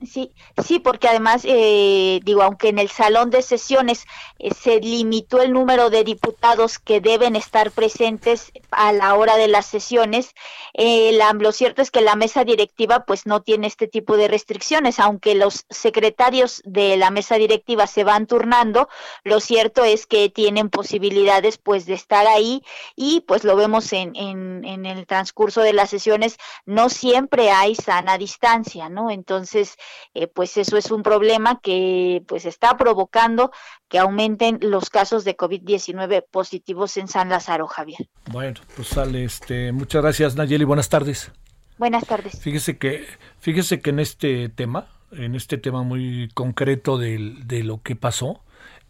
[0.02, 0.32] Sí,
[0.64, 4.06] sí, porque además, eh, digo, aunque en el salón de sesiones
[4.38, 9.46] eh, se limitó el número de diputados que deben estar presentes a la hora de
[9.48, 10.32] las sesiones,
[10.72, 14.98] eh, lo cierto es que la mesa directiva pues no tiene este tipo de restricciones,
[15.00, 18.88] aunque los secretarios de la mesa directiva se van turnando,
[19.22, 22.62] lo cierto es que tienen posibilidades pues de estar ahí
[22.96, 27.74] y pues lo vemos en, en, en el transcurso de las sesiones, no siempre hay
[27.74, 29.10] sana distancia, ¿no?
[29.10, 29.76] Entonces,
[30.14, 33.50] eh, pues eso es un problema que pues está provocando
[33.88, 38.08] que aumenten los casos de COVID-19 positivos en San Lázaro, Javier.
[38.30, 41.32] Bueno, pues sale este, muchas gracias Nayeli, buenas tardes.
[41.78, 42.40] Buenas tardes.
[42.40, 43.06] Fíjese que
[43.38, 48.42] fíjese que en este tema, en este tema muy concreto de, de lo que pasó,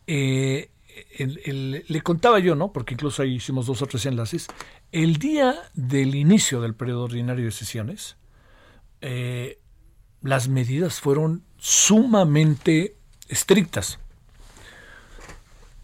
[0.07, 0.71] eh,
[1.19, 2.73] le contaba yo, ¿no?
[2.73, 4.49] Porque incluso ahí hicimos dos o tres enlaces.
[4.93, 8.17] El día del inicio del periodo ordinario de sesiones,
[9.01, 9.59] eh,
[10.23, 12.95] las medidas fueron sumamente
[13.29, 13.99] estrictas.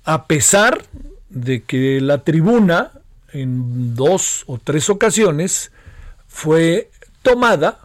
[0.04, 0.84] A pesar
[1.30, 2.92] de que la tribuna
[3.32, 5.72] en dos o tres ocasiones
[6.28, 6.90] fue
[7.22, 7.80] tomada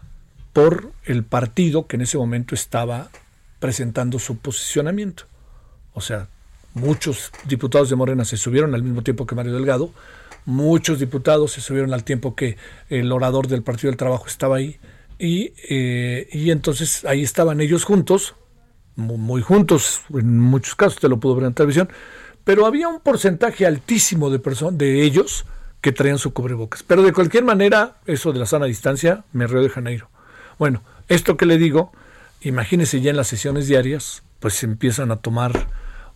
[0.54, 3.10] por el partido que en ese momento estaba
[3.60, 5.24] presentando su posicionamiento.
[5.94, 6.28] O sea,
[6.74, 9.92] muchos diputados de Morena se subieron al mismo tiempo que Mario Delgado,
[10.46, 12.58] muchos diputados se subieron al tiempo que
[12.90, 14.80] el orador del Partido del Trabajo estaba ahí,
[15.22, 18.34] y, eh, y entonces ahí estaban ellos juntos,
[18.96, 21.90] muy, juntos, en muchos casos te lo pudo ver en televisión,
[22.44, 24.42] pero había un porcentaje altísimo de,
[24.72, 25.46] de ellos
[25.80, 26.82] que traían su cubrebocas.
[26.82, 30.10] Pero de cualquier manera, eso de la sana distancia, me río de Janeiro.
[30.58, 31.92] Bueno, esto que le digo,
[32.42, 35.68] imagínense ya en las sesiones diarias, pues se empiezan a tomar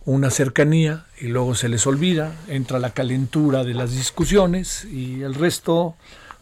[0.04, 5.34] una cercanía y luego se les olvida, entra la calentura de las discusiones y el
[5.34, 5.94] resto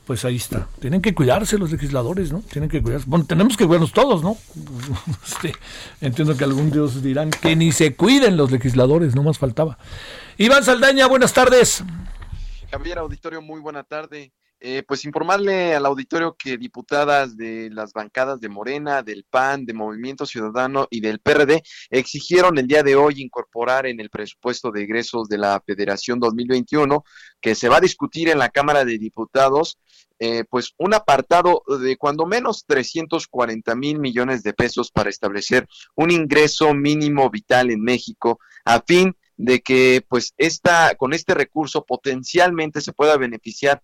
[0.06, 0.68] pues ahí está.
[0.80, 2.40] Tienen que cuidarse los legisladores, ¿no?
[2.42, 3.06] Tienen que cuidarse.
[3.08, 4.36] Bueno, tenemos que cuidarnos todos, ¿no?
[5.24, 5.54] Este,
[6.00, 9.78] entiendo que algún dios dirán que ni se cuiden los legisladores, no más faltaba.
[10.36, 11.82] Iván Saldaña, buenas tardes.
[12.70, 14.32] Javier Auditorio, muy buena tarde.
[14.66, 19.74] Eh, pues informarle al auditorio que diputadas de las bancadas de Morena, del PAN, de
[19.74, 24.84] Movimiento Ciudadano y del PRD exigieron el día de hoy incorporar en el presupuesto de
[24.84, 27.04] egresos de la Federación 2021,
[27.42, 29.78] que se va a discutir en la Cámara de Diputados,
[30.18, 35.66] eh, pues un apartado de cuando menos 340 mil millones de pesos para establecer
[35.96, 41.84] un ingreso mínimo vital en México a fin de que pues esta con este recurso
[41.84, 43.82] potencialmente se pueda beneficiar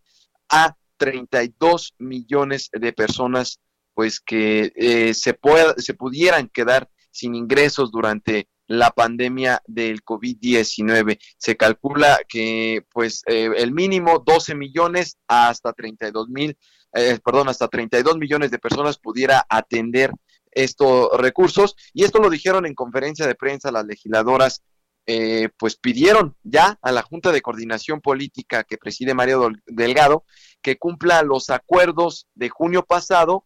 [0.48, 3.58] a 32 millones de personas
[3.94, 11.18] pues que eh, se, pueda, se pudieran quedar sin ingresos durante la pandemia del COVID-19.
[11.36, 16.56] Se calcula que pues eh, el mínimo 12 millones hasta 32 mil,
[16.92, 20.12] eh, perdón, hasta 32 millones de personas pudiera atender
[20.52, 24.62] estos recursos y esto lo dijeron en conferencia de prensa las legisladoras
[25.06, 30.24] eh, pues pidieron ya a la Junta de Coordinación Política que preside Mario Delgado
[30.62, 33.44] que cumpla los acuerdos de junio pasado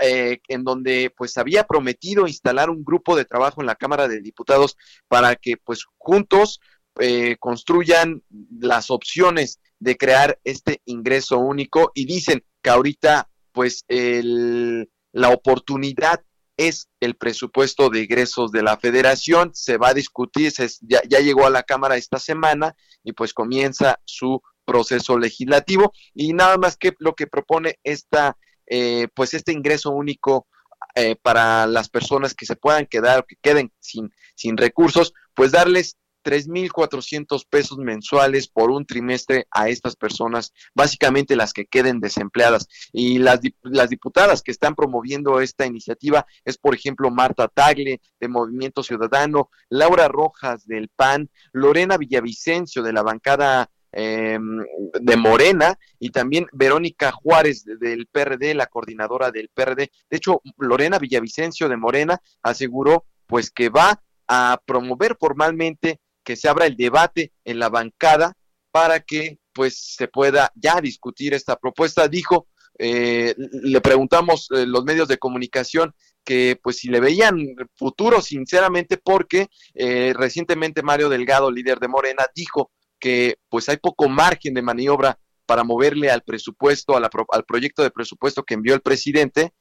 [0.00, 4.20] eh, en donde pues había prometido instalar un grupo de trabajo en la Cámara de
[4.20, 4.76] Diputados
[5.08, 6.60] para que pues juntos
[6.98, 8.22] eh, construyan
[8.58, 11.92] las opciones de crear este ingreso único.
[11.94, 16.22] Y dicen que ahorita pues el, la oportunidad
[16.56, 20.52] es el presupuesto de egresos de la federación, se va a discutir,
[20.82, 25.92] ya, ya, llegó a la Cámara esta semana y pues comienza su proceso legislativo.
[26.14, 28.36] Y nada más que lo que propone esta
[28.66, 30.46] eh, pues este ingreso único
[30.94, 35.52] eh, para las personas que se puedan quedar o que queden sin, sin recursos, pues
[35.52, 42.66] darles 3.400 pesos mensuales por un trimestre a estas personas, básicamente las que queden desempleadas.
[42.92, 48.28] Y las, las diputadas que están promoviendo esta iniciativa es, por ejemplo, Marta Tagle de
[48.28, 54.64] Movimiento Ciudadano, Laura Rojas del PAN, Lorena Villavicencio de la bancada em,
[55.00, 59.90] de Morena y también Verónica Juárez del PRD, la coordinadora del PRD.
[60.10, 66.48] De hecho, Lorena Villavicencio de Morena aseguró pues que va a promover formalmente que se
[66.48, 68.34] abra el debate en la bancada
[68.70, 72.08] para que pues se pueda ya discutir esta propuesta.
[72.08, 72.48] Dijo,
[72.78, 75.94] eh, le preguntamos eh, los medios de comunicación
[76.24, 82.26] que pues si le veían futuro sinceramente porque eh, recientemente Mario Delgado, líder de Morena,
[82.34, 87.90] dijo que pues hay poco margen de maniobra para moverle al presupuesto, al proyecto de
[87.90, 89.52] presupuesto que envió el presidente,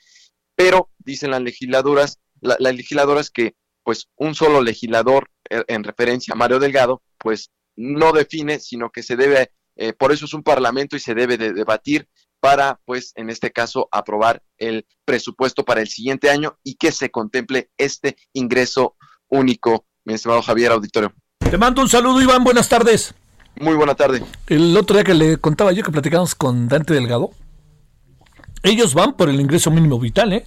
[0.56, 6.38] pero dicen las legisladoras, las legisladoras que pues un solo legislador eh, en referencia a
[6.38, 10.96] Mario Delgado, pues no define, sino que se debe, eh, por eso es un parlamento
[10.96, 12.08] y se debe de debatir
[12.40, 17.10] para, pues, en este caso, aprobar el presupuesto para el siguiente año y que se
[17.10, 18.96] contemple este ingreso
[19.28, 21.14] único, mi estimado Javier Auditorio.
[21.40, 23.16] Te mando un saludo, Iván, buenas tardes.
[23.60, 24.24] Muy buena tarde.
[24.48, 27.32] El otro día que le contaba yo que platicamos con Dante Delgado,
[28.64, 30.46] ellos van por el ingreso mínimo vital, ¿eh?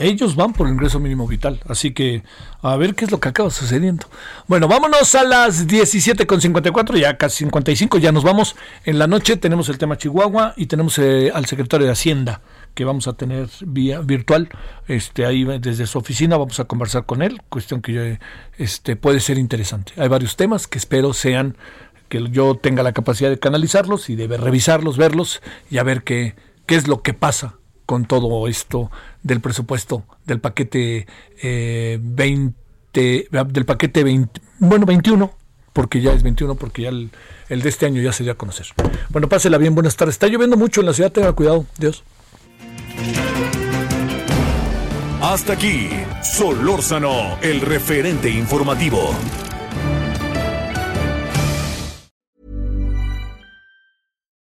[0.00, 1.60] Ellos van por el ingreso mínimo vital.
[1.68, 2.22] Así que
[2.62, 4.06] a ver qué es lo que acaba sucediendo.
[4.48, 8.56] Bueno, vámonos a las 17.54, ya casi 55, ya nos vamos.
[8.86, 12.40] En la noche tenemos el tema Chihuahua y tenemos eh, al secretario de Hacienda
[12.74, 14.48] que vamos a tener vía virtual.
[14.88, 18.18] Este, ahí desde su oficina vamos a conversar con él, cuestión que
[18.56, 19.92] este, puede ser interesante.
[19.98, 21.56] Hay varios temas que espero sean
[22.10, 26.34] que yo tenga la capacidad de canalizarlos y de revisarlos, verlos y a ver qué,
[26.66, 27.54] qué es lo que pasa
[27.86, 28.90] con todo esto
[29.22, 31.06] del presupuesto del paquete
[31.42, 32.54] 20,
[32.94, 35.32] eh, del paquete 20, bueno, 21,
[35.72, 37.10] porque ya es 21, porque ya el,
[37.48, 38.66] de este año ya se dio a conocer.
[39.08, 40.14] Bueno, pásela bien, buenas tardes.
[40.14, 42.04] Está lloviendo mucho en la ciudad, tenga cuidado, Dios.
[45.20, 45.88] Hasta aquí,
[46.22, 49.14] Solórzano, el referente informativo.